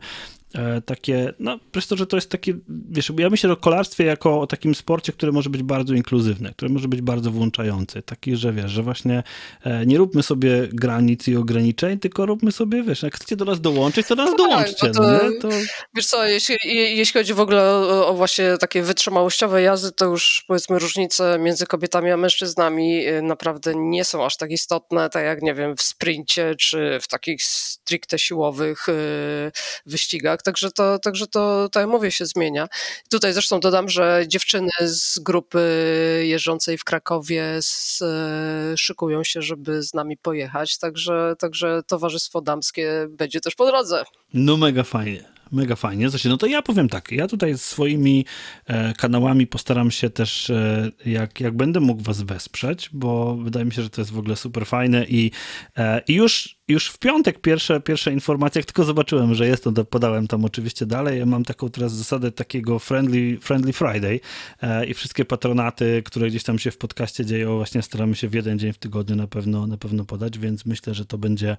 takie, 0.87 1.33
no 1.39 1.59
przez 1.73 1.87
to, 1.87 1.97
że 1.97 2.07
to 2.07 2.17
jest 2.17 2.31
takie, 2.31 2.55
wiesz, 2.91 3.13
ja 3.19 3.31
myślę 3.31 3.53
o 3.53 3.57
kolarstwie 3.57 4.05
jako 4.05 4.41
o 4.41 4.47
takim 4.47 4.75
sporcie, 4.75 5.13
który 5.13 5.33
może 5.33 5.51
być 5.51 5.63
bardzo 5.63 5.95
inkluzywny, 5.95 6.53
który 6.53 6.73
może 6.73 6.89
być 6.89 7.01
bardzo 7.01 7.31
włączający, 7.31 8.03
taki, 8.03 8.37
że 8.37 8.53
wiesz, 8.53 8.71
że 8.71 8.83
właśnie 8.83 9.23
e, 9.65 9.87
nie 9.87 9.99
róbmy 9.99 10.23
sobie 10.23 10.69
granic 10.73 11.29
i 11.29 11.37
ograniczeń, 11.37 11.99
tylko 11.99 12.27
róbmy 12.27 12.53
sobie, 12.53 12.83
wiesz, 12.83 13.03
jak 13.03 13.15
chcecie 13.15 13.37
do 13.37 13.45
nas 13.45 13.61
dołączyć, 13.61 14.07
to 14.07 14.17
do 14.17 14.23
nas 14.23 14.31
no 14.31 14.37
dołączcie, 14.37 14.91
tak, 14.91 14.95
no 14.95 15.19
to, 15.19 15.25
no 15.25 15.31
to... 15.41 15.49
Wiesz 15.95 16.07
co, 16.07 16.25
jeśli, 16.25 16.57
jeśli 16.97 17.21
chodzi 17.21 17.35
w 17.35 17.41
ogóle 17.41 17.65
o, 17.65 18.09
o, 18.09 18.15
właśnie 18.15 18.59
takie 18.59 18.83
wytrzymałościowe 18.83 19.63
jazdy, 19.63 19.93
to 19.93 20.05
już 20.05 20.45
powiedzmy 20.49 20.79
różnice 20.79 21.39
między 21.39 21.67
kobietami 21.67 22.11
a 22.11 22.17
mężczyznami 22.17 23.07
e, 23.07 23.23
naprawdę 23.23 23.73
nie 23.77 24.05
są 24.05 24.25
aż 24.25 24.37
tak 24.37 24.51
istotne, 24.51 25.11
tak 25.11 25.25
jak, 25.25 25.43
nie 25.43 25.55
wiem, 25.55 25.77
w 25.77 25.83
sprincie, 25.83 26.55
czy 26.55 26.99
w 27.03 27.09
takich 27.09 27.43
stricte 27.43 28.19
siłowych 28.19 28.87
wyścigach, 29.87 30.40
tak? 30.43 30.51
Także 30.51 30.71
to, 30.71 30.99
także 30.99 31.27
to, 31.27 31.69
tak 31.69 31.81
jak 31.81 31.91
mówię, 31.91 32.11
się 32.11 32.27
zmienia. 32.27 32.69
Tutaj 33.11 33.33
zresztą 33.33 33.61
dodam, 33.61 33.89
że 33.89 34.25
dziewczyny 34.29 34.71
z 34.81 35.19
grupy 35.19 35.61
jeżdżącej 36.27 36.79
w 36.79 36.85
Krakowie 36.85 37.59
z, 37.61 38.03
e, 38.03 38.77
szykują 38.77 39.25
się, 39.25 39.43
żeby 39.43 39.83
z 39.83 39.95
nami 39.95 40.17
pojechać, 40.17 40.79
także, 40.79 41.35
także 41.39 41.83
towarzystwo 41.87 42.41
damskie 42.41 43.07
będzie 43.11 43.41
też 43.41 43.55
po 43.55 43.67
drodze. 43.67 44.05
No 44.35 44.57
mega 44.57 44.83
fajnie. 44.83 45.25
Mega 45.53 45.77
fajnie. 45.77 46.09
No 46.25 46.37
to 46.37 46.47
ja 46.47 46.63
powiem 46.63 46.89
tak, 46.89 47.13
ja 47.13 47.27
tutaj 47.27 47.59
swoimi 47.59 48.25
e, 48.67 48.95
kanałami 48.95 49.47
postaram 49.47 49.91
się 49.91 50.11
też, 50.11 50.51
e, 50.51 50.91
jak, 51.07 51.41
jak 51.41 51.57
będę 51.57 51.81
mógł 51.81 52.03
was 52.03 52.23
wesprzeć, 52.23 52.91
bo 52.93 53.37
wydaje 53.37 53.67
mi 53.67 53.73
się, 53.73 53.83
że 53.83 53.91
to 53.91 54.01
jest 54.01 54.11
w 54.11 54.19
ogóle 54.19 54.37
super 54.37 54.67
fajne 54.67 55.05
i, 55.05 55.31
e, 55.77 56.03
i 56.09 56.15
już 56.15 56.60
już 56.71 56.89
w 56.89 56.99
piątek 56.99 57.41
pierwsze, 57.41 57.81
pierwsze 57.81 58.13
informacje, 58.13 58.59
jak 58.59 58.67
tylko 58.67 58.85
zobaczyłem, 58.85 59.35
że 59.35 59.47
jest, 59.47 59.65
to 59.65 59.85
podałem 59.85 60.27
tam 60.27 60.45
oczywiście 60.45 60.87
dalej. 60.87 61.19
Ja 61.19 61.27
mam 61.27 61.45
taką 61.45 61.71
teraz 61.71 61.93
zasadę 61.93 62.33
takiego 62.33 62.79
friendly, 62.79 63.39
friendly 63.41 63.73
Friday 63.73 64.21
e, 64.63 64.87
i 64.87 64.95
wszystkie 64.95 65.25
patronaty, 65.25 66.03
które 66.05 66.29
gdzieś 66.29 66.43
tam 66.43 66.59
się 66.59 66.71
w 66.71 66.79
podcaście 66.79 67.25
dzieją, 67.25 67.57
właśnie 67.57 67.83
staramy 67.83 68.17
się 68.17 68.29
w 68.29 68.35
jeden 68.35 68.59
dzień 68.59 68.73
w 68.73 68.79
tygodniu 68.79 69.17
na 69.17 69.27
pewno, 69.27 69.67
na 69.67 69.77
pewno 69.77 70.05
podać, 70.05 70.39
więc 70.39 70.67
myślę, 70.67 70.95
że 70.95 71.05
to 71.05 71.19
będzie, 71.19 71.57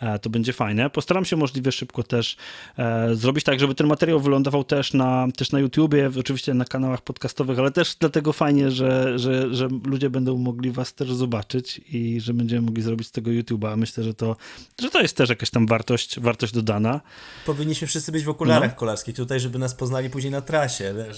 e, 0.00 0.18
to 0.18 0.30
będzie 0.30 0.52
fajne. 0.52 0.90
Postaram 0.90 1.24
się 1.24 1.36
możliwie 1.36 1.72
szybko 1.72 2.02
też 2.02 2.36
e, 2.78 3.14
zrobić 3.14 3.44
tak, 3.44 3.60
żeby 3.60 3.74
ten 3.74 3.86
materiał 3.86 4.20
wylądował 4.20 4.64
też 4.64 4.92
na, 4.92 5.28
też 5.36 5.52
na 5.52 5.60
YouTubie, 5.60 6.10
oczywiście 6.18 6.54
na 6.54 6.64
kanałach 6.64 7.02
podcastowych, 7.02 7.58
ale 7.58 7.70
też 7.70 7.96
dlatego 8.00 8.32
fajnie, 8.32 8.70
że, 8.70 9.18
że, 9.18 9.54
że 9.54 9.68
ludzie 9.84 10.10
będą 10.10 10.38
mogli 10.38 10.70
was 10.70 10.94
też 10.94 11.12
zobaczyć 11.12 11.80
i 11.92 12.20
że 12.20 12.34
będziemy 12.34 12.62
mogli 12.62 12.82
zrobić 12.82 13.06
z 13.06 13.12
tego 13.12 13.30
YouTube'a. 13.30 13.76
Myślę, 13.76 14.04
że 14.04 14.14
to 14.14 14.36
że 14.80 14.90
to 14.90 15.00
jest 15.00 15.16
też 15.16 15.30
jakaś 15.30 15.50
tam 15.50 15.66
wartość, 15.66 16.20
wartość 16.20 16.52
dodana. 16.52 17.00
Powinniśmy 17.46 17.86
wszyscy 17.86 18.12
być 18.12 18.24
w 18.24 18.28
okularach 18.28 18.70
no. 18.70 18.76
kolarskich 18.76 19.16
tutaj, 19.16 19.40
żeby 19.40 19.58
nas 19.58 19.74
poznali 19.74 20.10
później 20.10 20.30
na 20.30 20.40
trasie, 20.40 20.94
wiesz. 20.96 21.16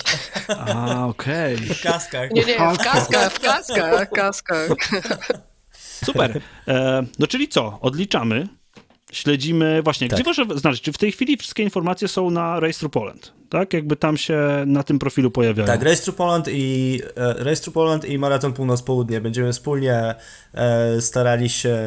A, 0.49 1.07
okej. 1.07 1.55
Okay. 1.55 1.67
W 1.75 1.83
kaskach. 1.83 2.31
Nie, 2.31 2.45
nie, 2.45 2.55
w 2.55 2.79
kaskach, 2.79 3.33
w 3.33 3.41
kaskach, 3.41 4.09
w 4.09 4.11
kaskach. 4.11 4.69
Super. 6.05 6.41
E, 6.69 7.05
no 7.19 7.27
czyli 7.27 7.49
co? 7.49 7.79
Odliczamy. 7.81 8.49
Śledzimy 9.13 9.83
właśnie, 9.83 10.09
tak. 10.09 10.19
gdzie 10.19 10.25
można 10.31 10.59
znaleźć? 10.59 10.83
Czy 10.83 10.93
w 10.93 10.99
tej 10.99 11.13
chwili 11.13 11.37
wszystkie 11.37 11.63
informacje 11.63 12.09
są 12.09 12.31
na 12.31 12.61
Through 12.79 12.93
Poland? 12.93 13.33
Tak? 13.49 13.73
Jakby 13.73 13.97
tam 13.97 14.17
się 14.17 14.39
na 14.67 14.83
tym 14.83 14.99
profilu 14.99 15.31
pojawiają. 15.31 15.67
Tak, 15.67 15.81
Through 16.01 16.17
Poland 16.17 16.49
i, 16.49 17.01
e, 17.17 17.57
Through 17.57 17.75
Poland 17.75 18.05
i 18.05 18.19
Maraton 18.19 18.53
Północ-Południe. 18.53 19.21
Będziemy 19.21 19.53
wspólnie 19.53 20.15
e, 20.55 21.01
starali 21.01 21.49
się, 21.49 21.79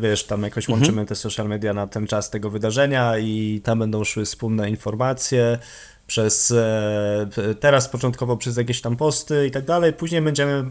wiesz, 0.00 0.24
tam 0.24 0.42
jakoś 0.42 0.64
mhm. 0.64 0.80
łączymy 0.80 1.06
te 1.06 1.14
social 1.14 1.48
media 1.48 1.74
na 1.74 1.86
ten 1.86 2.06
czas 2.06 2.30
tego 2.30 2.50
wydarzenia 2.50 3.18
i 3.18 3.60
tam 3.64 3.78
będą 3.78 4.04
szły 4.04 4.24
wspólne 4.24 4.70
informacje 4.70 5.58
przez 6.06 6.50
e, 6.50 7.28
teraz 7.60 7.88
początkowo 7.88 8.36
przez 8.36 8.56
jakieś 8.56 8.80
tam 8.80 8.96
posty 8.96 9.46
i 9.46 9.50
tak 9.50 9.64
dalej. 9.64 9.92
Później 9.92 10.22
będziemy 10.22 10.64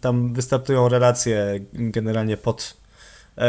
tam 0.00 0.32
wystartują 0.32 0.88
relacje 0.88 1.60
generalnie 1.72 2.36
pod 2.36 2.79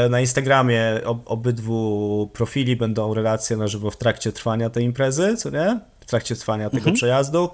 na 0.09 0.19
Instagramie 0.19 1.01
obydwu 1.25 2.29
profili 2.34 2.75
będą 2.75 3.13
relacje 3.13 3.57
na 3.57 3.67
żywo 3.67 3.91
w 3.91 3.97
trakcie 3.97 4.32
trwania 4.32 4.69
tej 4.69 4.86
imprezy, 4.86 5.38
co 5.38 5.49
nie? 5.49 5.79
W 5.99 6.05
trakcie 6.05 6.36
trwania 6.36 6.69
tego 6.69 6.77
mhm. 6.77 6.95
przejazdu. 6.95 7.49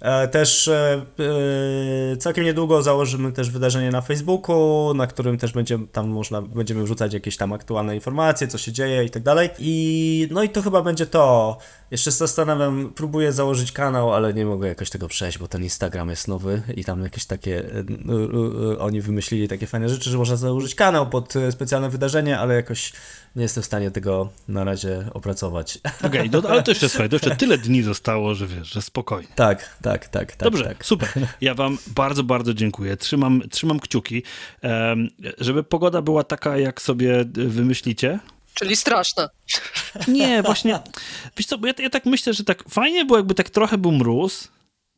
E, 0.00 0.28
też 0.28 0.68
e, 0.68 1.06
całkiem 2.18 2.44
niedługo 2.44 2.82
założymy 2.82 3.32
też 3.32 3.50
wydarzenie 3.50 3.90
na 3.90 4.00
Facebooku, 4.00 4.94
na 4.94 5.06
którym 5.06 5.38
też 5.38 5.52
będzie, 5.52 5.78
tam 5.92 6.08
można, 6.08 6.42
będziemy 6.42 6.82
wrzucać 6.84 7.14
jakieś 7.14 7.36
tam 7.36 7.52
aktualne 7.52 7.94
informacje, 7.94 8.48
co 8.48 8.58
się 8.58 8.72
dzieje 8.72 9.04
i 9.04 9.10
tak 9.10 9.22
dalej. 9.22 9.50
I 9.58 10.28
no 10.30 10.42
i 10.42 10.48
to 10.48 10.62
chyba 10.62 10.82
będzie 10.82 11.06
to. 11.06 11.58
Jeszcze 11.90 12.10
zastanawiam, 12.10 12.92
próbuję 12.94 13.32
założyć 13.32 13.72
kanał, 13.72 14.14
ale 14.14 14.34
nie 14.34 14.44
mogę 14.44 14.68
jakoś 14.68 14.90
tego 14.90 15.08
przejść, 15.08 15.38
bo 15.38 15.48
ten 15.48 15.62
Instagram 15.62 16.10
jest 16.10 16.28
nowy 16.28 16.62
i 16.76 16.84
tam 16.84 17.02
jakieś 17.02 17.26
takie, 17.26 17.64
e, 17.64 18.78
oni 18.78 19.00
wymyślili 19.00 19.48
takie 19.48 19.66
fajne 19.66 19.88
rzeczy, 19.88 20.10
że 20.10 20.18
można 20.18 20.36
założyć 20.36 20.74
kanał 20.74 21.10
pod 21.10 21.36
e, 21.36 21.52
specjalne 21.52 21.90
wydarzenie, 21.90 22.38
ale 22.38 22.54
jakoś 22.54 22.92
nie 23.36 23.42
jestem 23.42 23.62
w 23.62 23.66
stanie 23.66 23.90
tego 23.90 24.28
na 24.48 24.64
razie 24.64 25.04
opracować. 25.14 25.78
Okej, 26.06 26.28
okay, 26.28 26.42
no, 26.42 26.48
ale 26.48 26.62
to 26.62 26.70
jeszcze 26.70 26.88
słuchaj, 26.88 27.08
to 27.08 27.16
jeszcze 27.16 27.36
tyle 27.36 27.58
dni 27.58 27.82
zostało, 27.82 28.34
że 28.34 28.46
wiesz, 28.46 28.68
że 28.68 28.82
spokojnie. 28.82 29.28
Tak, 29.34 29.78
tak, 29.82 30.08
tak. 30.08 30.36
tak 30.36 30.50
Dobrze, 30.50 30.64
tak. 30.64 30.84
super. 30.84 31.08
Ja 31.40 31.54
wam 31.54 31.78
bardzo, 31.86 32.22
bardzo 32.22 32.54
dziękuję. 32.54 32.96
Trzymam, 32.96 33.42
trzymam 33.50 33.80
kciuki, 33.80 34.22
żeby 35.38 35.64
pogoda 35.64 36.02
była 36.02 36.24
taka, 36.24 36.58
jak 36.58 36.82
sobie 36.82 37.24
wymyślicie. 37.32 38.18
Czyli 38.58 38.76
straszne. 38.76 39.28
Nie, 40.08 40.42
właśnie, 40.42 40.80
wiesz 41.36 41.46
co, 41.46 41.58
ja, 41.66 41.72
ja 41.78 41.90
tak 41.90 42.06
myślę, 42.06 42.34
że 42.34 42.44
tak 42.44 42.64
fajnie 42.68 43.04
było, 43.04 43.18
jakby 43.18 43.34
tak 43.34 43.50
trochę 43.50 43.78
był 43.78 43.92
mróz, 43.92 44.48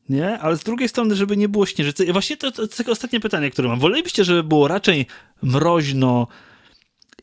nie? 0.08 0.38
Ale 0.38 0.56
z 0.56 0.62
drugiej 0.62 0.88
strony, 0.88 1.14
żeby 1.14 1.36
nie 1.36 1.48
było 1.48 1.66
śnieżycy. 1.66 2.04
I 2.04 2.12
właśnie 2.12 2.36
to, 2.36 2.52
to, 2.52 2.68
to 2.68 2.76
takie 2.76 2.92
ostatnie 2.92 3.20
pytanie, 3.20 3.50
które 3.50 3.68
mam. 3.68 3.78
Wolelibyście, 3.80 4.24
żeby 4.24 4.42
było 4.42 4.68
raczej 4.68 5.06
mroźno 5.42 6.26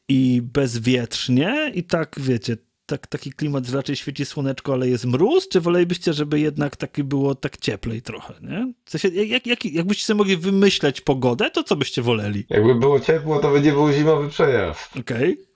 i 0.08 0.42
bezwietrznie 0.42 1.72
i 1.74 1.84
tak, 1.84 2.16
wiecie, 2.18 2.58
tak, 2.86 3.08
taki 3.08 3.32
klimat, 3.32 3.66
że 3.66 3.78
raczej 3.78 3.96
świeci 3.96 4.26
słoneczko, 4.26 4.74
ale 4.74 4.90
jest 4.90 5.06
mróz, 5.06 5.50
czy 5.50 5.62
wolelibyście, 5.62 6.14
żeby 6.14 6.40
jednak 6.40 6.76
taki 6.76 7.04
było 7.04 7.36
tak 7.36 7.58
cieplej 7.58 8.02
trochę, 8.02 8.34
nie? 8.42 8.74
W 8.86 8.92
sensie, 8.92 9.08
jak, 9.08 9.48
jak, 9.48 9.66
jakbyście 9.66 10.06
sobie 10.06 10.18
mogli 10.18 10.38
wymyśleć 10.38 11.02
pogodę, 11.02 11.52
to 11.52 11.64
co 11.64 11.76
byście 11.76 12.02
woleli? 12.02 12.46
Jakby 12.50 12.76
było 12.76 13.00
ciepło, 13.00 13.40
to 13.40 13.52
będzie 13.52 13.72
był 13.72 13.92
zimowy 13.92 14.30
przejazd. 14.30 14.90
Okej. 15.00 15.34
Okay. 15.34 15.47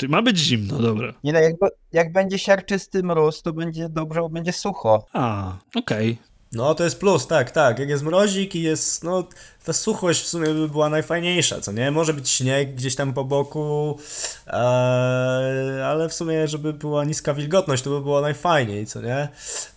Czyli 0.00 0.12
ma 0.12 0.22
być 0.22 0.38
zimno, 0.38 0.78
dobra. 0.78 1.12
Nie 1.24 1.32
no, 1.32 1.38
jak, 1.40 1.54
jak 1.92 2.12
będzie 2.12 2.38
siarczysty 2.38 3.02
mróz, 3.02 3.42
to 3.42 3.52
będzie 3.52 3.88
dobrze, 3.88 4.20
bo 4.20 4.28
będzie 4.28 4.52
sucho. 4.52 5.06
A, 5.12 5.52
okej. 5.74 6.10
Okay. 6.10 6.30
No, 6.52 6.74
to 6.74 6.84
jest 6.84 7.00
plus, 7.00 7.26
tak, 7.26 7.50
tak. 7.50 7.78
Jak 7.78 7.88
jest 7.88 8.02
mrozik 8.02 8.54
i 8.54 8.62
jest, 8.62 9.04
no, 9.04 9.24
ta 9.64 9.72
suchość 9.72 10.22
w 10.22 10.26
sumie 10.26 10.46
by 10.46 10.68
była 10.68 10.88
najfajniejsza, 10.88 11.60
co 11.60 11.72
nie? 11.72 11.90
Może 11.90 12.14
być 12.14 12.30
śnieg 12.30 12.74
gdzieś 12.74 12.96
tam 12.96 13.12
po 13.12 13.24
boku, 13.24 13.98
ee, 14.46 14.52
ale 15.86 16.08
w 16.08 16.14
sumie, 16.14 16.48
żeby 16.48 16.72
była 16.72 17.04
niska 17.04 17.34
wilgotność, 17.34 17.82
to 17.82 17.90
by 17.90 18.00
było 18.00 18.20
najfajniej, 18.20 18.86
co 18.86 19.02
nie? 19.02 19.28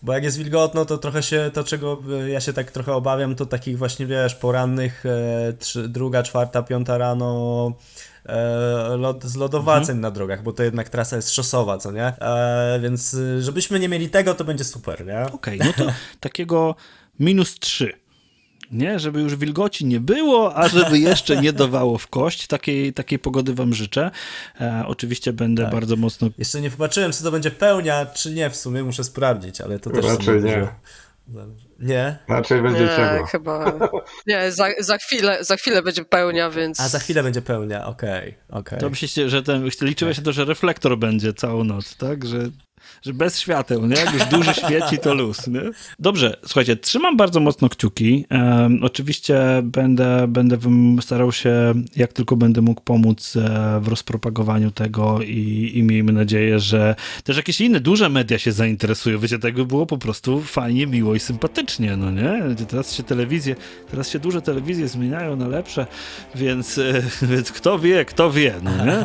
Bo 0.03 0.13
jak 0.13 0.23
jest 0.23 0.37
wilgotno, 0.37 0.85
to 0.85 0.97
trochę 0.97 1.23
się, 1.23 1.51
to 1.53 1.63
czego 1.63 1.97
ja 2.27 2.39
się 2.39 2.53
tak 2.53 2.71
trochę 2.71 2.93
obawiam, 2.93 3.35
to 3.35 3.45
takich 3.45 3.77
właśnie, 3.77 4.05
wiesz, 4.05 4.35
porannych, 4.35 5.05
e, 5.05 5.53
trzy, 5.59 5.89
druga, 5.89 6.23
czwarta, 6.23 6.63
piąta 6.63 6.97
rano, 6.97 7.71
e, 8.25 9.13
z 9.23 9.35
lodowaceń 9.35 9.95
mhm. 9.95 10.01
na 10.01 10.11
drogach, 10.11 10.43
bo 10.43 10.53
to 10.53 10.63
jednak 10.63 10.89
trasa 10.89 11.15
jest 11.15 11.31
szosowa, 11.31 11.77
co 11.77 11.91
nie? 11.91 12.05
E, 12.05 12.79
więc 12.81 13.13
y, 13.13 13.43
żebyśmy 13.43 13.79
nie 13.79 13.89
mieli 13.89 14.09
tego, 14.09 14.33
to 14.33 14.43
będzie 14.43 14.63
super, 14.63 15.05
nie? 15.05 15.21
Okej, 15.21 15.59
okay, 15.59 15.73
no 15.77 15.85
to 15.85 15.91
takiego 16.19 16.75
minus 17.19 17.59
3 17.59 18.03
nie? 18.73 18.99
Żeby 18.99 19.21
już 19.21 19.35
wilgoci 19.35 19.85
nie 19.85 19.99
było, 19.99 20.57
a 20.57 20.67
żeby 20.67 20.99
jeszcze 20.99 21.41
nie 21.41 21.53
dawało 21.53 21.97
w 21.97 22.07
kość. 22.07 22.47
Takiej, 22.47 22.93
takiej 22.93 23.19
pogody 23.19 23.53
wam 23.53 23.73
życzę. 23.73 24.11
E, 24.61 24.83
oczywiście 24.87 25.33
będę 25.33 25.63
tak. 25.63 25.71
bardzo 25.71 25.95
mocno... 25.95 26.29
Jeszcze 26.37 26.61
nie 26.61 26.71
popatrzyłem, 26.71 27.11
czy 27.11 27.23
to 27.23 27.31
będzie 27.31 27.51
pełnia, 27.51 28.05
czy 28.05 28.31
nie 28.31 28.49
w 28.49 28.55
sumie, 28.55 28.83
muszę 28.83 29.03
sprawdzić, 29.03 29.61
ale 29.61 29.79
to 29.79 29.89
też... 29.89 30.05
Raczej 30.05 30.43
nie. 30.43 30.67
Nie? 31.79 32.17
Znaczy 32.25 32.61
będzie 32.61 32.83
Nie, 32.83 32.87
czego. 32.87 33.25
chyba. 33.25 33.73
Nie, 34.27 34.51
za, 34.51 34.67
za, 34.79 34.97
chwilę, 34.97 35.43
za 35.43 35.55
chwilę 35.55 35.81
będzie 35.81 36.05
pełnia, 36.05 36.49
więc. 36.49 36.79
A 36.79 36.87
za 36.87 36.99
chwilę 36.99 37.23
będzie 37.23 37.41
pełnia, 37.41 37.85
okej, 37.85 38.37
okej. 38.49 38.79
To 38.79 38.89
myślicie, 38.89 39.29
że 39.29 39.43
ten, 39.43 39.69
liczyłeś 39.81 40.17
się 40.17 40.23
to, 40.23 40.31
że 40.31 40.45
reflektor 40.45 40.97
będzie 40.97 41.33
całą 41.33 41.63
noc, 41.63 41.97
tak? 41.97 42.25
Że, 42.25 42.37
że 43.05 43.13
bez 43.13 43.39
świateł, 43.39 43.87
nie? 43.87 43.95
Jak 43.95 44.13
już 44.13 44.25
duży 44.25 44.53
świeci, 44.53 44.97
to 45.01 45.13
luz, 45.13 45.47
nie? 45.47 45.61
Dobrze, 45.99 46.37
słuchajcie, 46.45 46.75
trzymam 46.75 47.17
bardzo 47.17 47.39
mocno 47.39 47.69
kciuki. 47.69 48.25
Um, 48.31 48.79
oczywiście 48.83 49.39
będę, 49.63 50.27
będę 50.27 50.57
starał 51.01 51.31
się, 51.31 51.73
jak 51.95 52.13
tylko 52.13 52.35
będę 52.35 52.61
mógł 52.61 52.81
pomóc 52.81 53.35
e, 53.35 53.79
w 53.81 53.87
rozpropagowaniu 53.87 54.71
tego 54.71 55.21
i, 55.21 55.71
i 55.75 55.83
miejmy 55.83 56.11
nadzieję, 56.11 56.59
że 56.59 56.95
też 57.23 57.37
jakieś 57.37 57.61
inne 57.61 57.79
duże 57.79 58.09
media 58.09 58.37
się 58.39 58.51
zainteresują. 58.51 59.19
Wiecie, 59.19 59.39
tego 59.39 59.65
było 59.65 59.85
po 59.85 59.97
prostu 59.97 60.41
fajnie, 60.41 60.87
miło 60.87 61.15
i 61.15 61.19
sympatycznie, 61.19 61.97
no 61.97 62.11
nie? 62.11 62.41
Teraz 62.69 62.93
się 62.93 63.03
telewizje, 63.03 63.55
teraz 63.91 64.09
się 64.09 64.19
duże 64.19 64.41
telewizje 64.41 64.87
zmieniają 64.87 65.35
na 65.35 65.47
lepsze, 65.47 65.87
więc, 66.35 66.77
e, 66.77 67.03
więc 67.31 67.51
kto 67.51 67.79
wie, 67.79 68.05
kto 68.05 68.31
wie, 68.31 68.53
no 68.63 68.85
nie? 68.85 69.03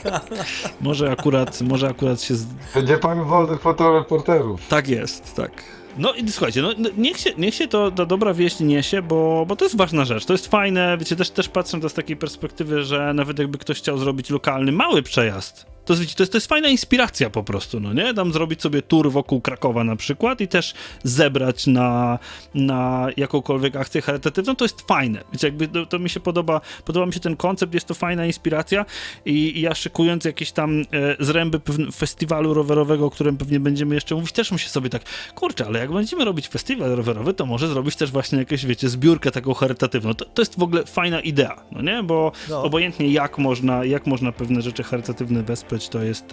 Może 0.80 1.10
akurat, 1.10 1.60
może 1.60 1.88
akurat 1.88 2.22
się... 2.22 2.34
Z... 2.34 2.46
Będzie 2.74 2.98
pan 2.98 3.19
wolnych 3.24 3.60
fotoreporterów. 3.60 4.68
Tak 4.68 4.88
jest, 4.88 5.34
tak. 5.34 5.80
No 5.98 6.14
i 6.14 6.30
słuchajcie, 6.30 6.62
no, 6.62 6.72
niech, 6.96 7.18
się, 7.18 7.30
niech 7.38 7.54
się 7.54 7.68
to 7.68 7.90
ta 7.90 8.06
dobra 8.06 8.34
wieść 8.34 8.60
niesie, 8.60 9.02
bo, 9.02 9.44
bo 9.48 9.56
to 9.56 9.64
jest 9.64 9.76
ważna 9.76 10.04
rzecz. 10.04 10.24
To 10.24 10.32
jest 10.32 10.46
fajne, 10.46 10.96
wiecie, 10.98 11.16
też, 11.16 11.30
też 11.30 11.48
patrzę 11.48 11.80
to 11.80 11.88
z 11.88 11.94
takiej 11.94 12.16
perspektywy, 12.16 12.84
że 12.84 13.14
nawet 13.14 13.38
jakby 13.38 13.58
ktoś 13.58 13.78
chciał 13.78 13.98
zrobić 13.98 14.30
lokalny, 14.30 14.72
mały 14.72 15.02
przejazd, 15.02 15.66
to, 15.90 15.96
wiecie, 15.96 16.14
to, 16.14 16.22
jest, 16.22 16.32
to 16.32 16.36
jest 16.36 16.46
fajna 16.46 16.68
inspiracja 16.68 17.30
po 17.30 17.42
prostu, 17.42 17.80
no 17.80 17.92
nie? 17.92 18.14
Tam 18.14 18.32
zrobić 18.32 18.62
sobie 18.62 18.82
tour 18.82 19.12
wokół 19.12 19.40
Krakowa 19.40 19.84
na 19.84 19.96
przykład 19.96 20.40
i 20.40 20.48
też 20.48 20.74
zebrać 21.04 21.66
na, 21.66 22.18
na 22.54 23.08
jakąkolwiek 23.16 23.76
akcję 23.76 24.02
charytatywną, 24.02 24.56
to 24.56 24.64
jest 24.64 24.80
fajne. 24.80 25.24
Wiecie, 25.32 25.46
jakby 25.46 25.68
to, 25.68 25.86
to 25.86 25.98
mi 25.98 26.10
się 26.10 26.20
podoba, 26.20 26.60
podoba 26.84 27.06
mi 27.06 27.12
się 27.12 27.20
ten 27.20 27.36
koncept, 27.36 27.74
jest 27.74 27.86
to 27.86 27.94
fajna 27.94 28.26
inspiracja 28.26 28.84
i, 29.24 29.58
i 29.58 29.60
ja 29.60 29.74
szykując 29.74 30.24
jakieś 30.24 30.52
tam 30.52 30.80
e, 30.80 30.84
zręby 31.24 31.60
festiwalu 31.94 32.54
rowerowego, 32.54 33.06
o 33.06 33.10
którym 33.10 33.36
pewnie 33.36 33.60
będziemy 33.60 33.94
jeszcze 33.94 34.14
mówić, 34.14 34.32
też 34.32 34.52
muszę 34.52 34.68
sobie 34.68 34.90
tak, 34.90 35.02
kurczę, 35.34 35.66
ale 35.66 35.78
jak 35.78 35.92
będziemy 35.92 36.24
robić 36.24 36.48
festiwal 36.48 36.90
rowerowy, 36.90 37.34
to 37.34 37.46
może 37.46 37.68
zrobić 37.68 37.96
też 37.96 38.10
właśnie 38.10 38.38
jakieś, 38.38 38.66
wiecie, 38.66 38.88
zbiórkę 38.88 39.30
taką 39.30 39.54
charytatywną. 39.54 40.14
To, 40.14 40.24
to 40.24 40.42
jest 40.42 40.58
w 40.58 40.62
ogóle 40.62 40.86
fajna 40.86 41.20
idea, 41.20 41.62
no 41.72 41.82
nie? 41.82 42.02
Bo 42.02 42.32
no. 42.48 42.62
obojętnie 42.62 43.08
jak 43.08 43.38
można, 43.38 43.84
jak 43.84 44.06
można 44.06 44.32
pewne 44.32 44.62
rzeczy 44.62 44.82
charytatywne 44.82 45.42
wesprzeć, 45.42 45.79
to 45.88 46.02
jest, 46.02 46.28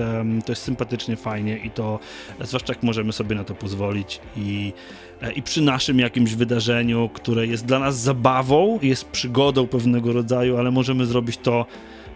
to 0.45 0.51
jest 0.51 0.61
sympatycznie, 0.61 1.15
fajnie 1.15 1.57
i 1.57 1.71
to, 1.71 1.99
zwłaszcza 2.41 2.73
jak 2.73 2.83
możemy 2.83 3.13
sobie 3.13 3.35
na 3.35 3.43
to 3.43 3.55
pozwolić 3.55 4.19
i, 4.35 4.73
e, 5.21 5.31
i 5.31 5.41
przy 5.41 5.61
naszym 5.61 5.99
jakimś 5.99 6.35
wydarzeniu, 6.35 7.09
które 7.13 7.47
jest 7.47 7.65
dla 7.65 7.79
nas 7.79 7.99
zabawą, 7.99 8.79
jest 8.81 9.05
przygodą 9.05 9.67
pewnego 9.67 10.13
rodzaju, 10.13 10.57
ale 10.57 10.71
możemy 10.71 11.05
zrobić 11.05 11.37
to 11.37 11.65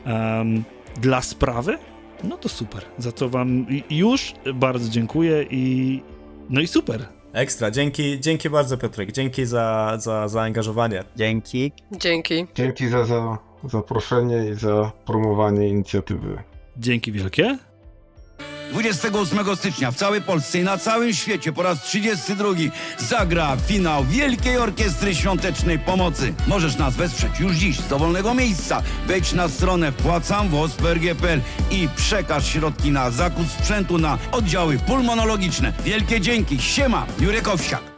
um, 0.06 0.64
dla 1.02 1.22
sprawy, 1.22 1.78
no 2.24 2.38
to 2.38 2.50
super. 2.50 2.86
Za 2.98 3.12
co 3.12 3.30
wam 3.30 3.66
już 3.90 4.34
bardzo 4.54 4.90
dziękuję 4.90 5.46
i 5.50 6.00
no 6.50 6.62
i 6.62 6.68
super. 6.68 7.06
Ekstra, 7.34 7.72
dzięki, 7.72 8.20
dzięki 8.20 8.50
bardzo 8.50 8.78
Piotrek, 8.78 9.12
dzięki 9.12 9.46
za, 9.46 9.98
za 10.00 10.28
zaangażowanie. 10.28 11.04
Dzięki. 11.16 11.72
Dzięki. 11.92 12.48
Dzięki 12.56 12.88
za, 12.88 13.06
za 13.06 13.38
zaproszenie 13.64 14.50
i 14.50 14.54
za 14.54 14.92
promowanie 15.06 15.68
inicjatywy. 15.70 16.38
Dzięki 16.82 17.12
wielkie. 17.12 17.58
28 18.72 19.56
stycznia 19.56 19.92
w 19.92 19.96
całej 19.96 20.22
Polsce 20.22 20.60
i 20.60 20.64
na 20.64 20.78
całym 20.78 21.14
świecie 21.14 21.54
po 21.54 21.64
raz 21.64 21.84
32 21.84 22.50
zagra 22.98 23.58
finał 23.68 24.06
Wielkiej 24.06 24.58
Orkiestry 24.58 25.16
Świątecznej 25.16 25.80
Pomocy. 25.80 26.34
Możesz 26.48 26.78
nas 26.78 26.96
wesprzeć 26.96 27.40
już 27.40 27.56
dziś 27.56 27.80
z 27.80 27.88
dowolnego 27.88 28.34
miejsca. 28.34 28.84
Wejdź 29.08 29.34
na 29.34 29.50
stronę 29.50 29.92
wpłacam.pl 29.92 31.42
i 31.72 31.90
przekaż 31.96 32.48
środki 32.48 32.92
na 32.92 33.12
zakup 33.12 33.48
sprzętu 33.48 33.98
na 33.98 34.18
oddziały 34.32 34.78
pulmonologiczne. 34.78 35.74
Wielkie 35.84 36.22
dzięki. 36.22 36.60
Siema, 36.62 37.08
Jurek 37.20 37.48
Owsiak. 37.48 37.91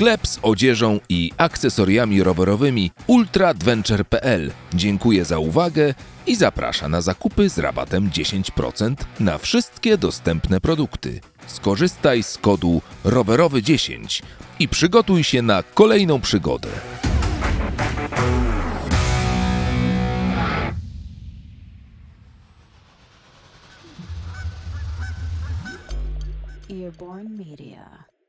Sklep 0.00 0.26
z 0.26 0.38
odzieżą 0.42 1.00
i 1.08 1.30
akcesoriami 1.36 2.22
rowerowymi 2.22 2.90
ultradventure.pl 3.06 4.52
dziękuję 4.74 5.24
za 5.24 5.38
uwagę 5.38 5.94
i 6.26 6.36
zaprasza 6.36 6.88
na 6.88 7.00
zakupy 7.00 7.48
z 7.48 7.58
rabatem 7.58 8.10
10% 8.10 8.94
na 9.20 9.38
wszystkie 9.38 9.98
dostępne 9.98 10.60
produkty. 10.60 11.20
Skorzystaj 11.46 12.22
z 12.22 12.38
kodu 12.38 12.82
rowerowy10 13.04 14.22
i 14.58 14.68
przygotuj 14.68 15.24
się 15.24 15.42
na 15.42 15.62
kolejną 15.62 16.20
przygodę. 16.20 16.68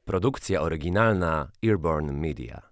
Produkcja 0.06 0.62
oryginalna 0.62 1.52
Earborn 1.64 2.12
Media. 2.12 2.71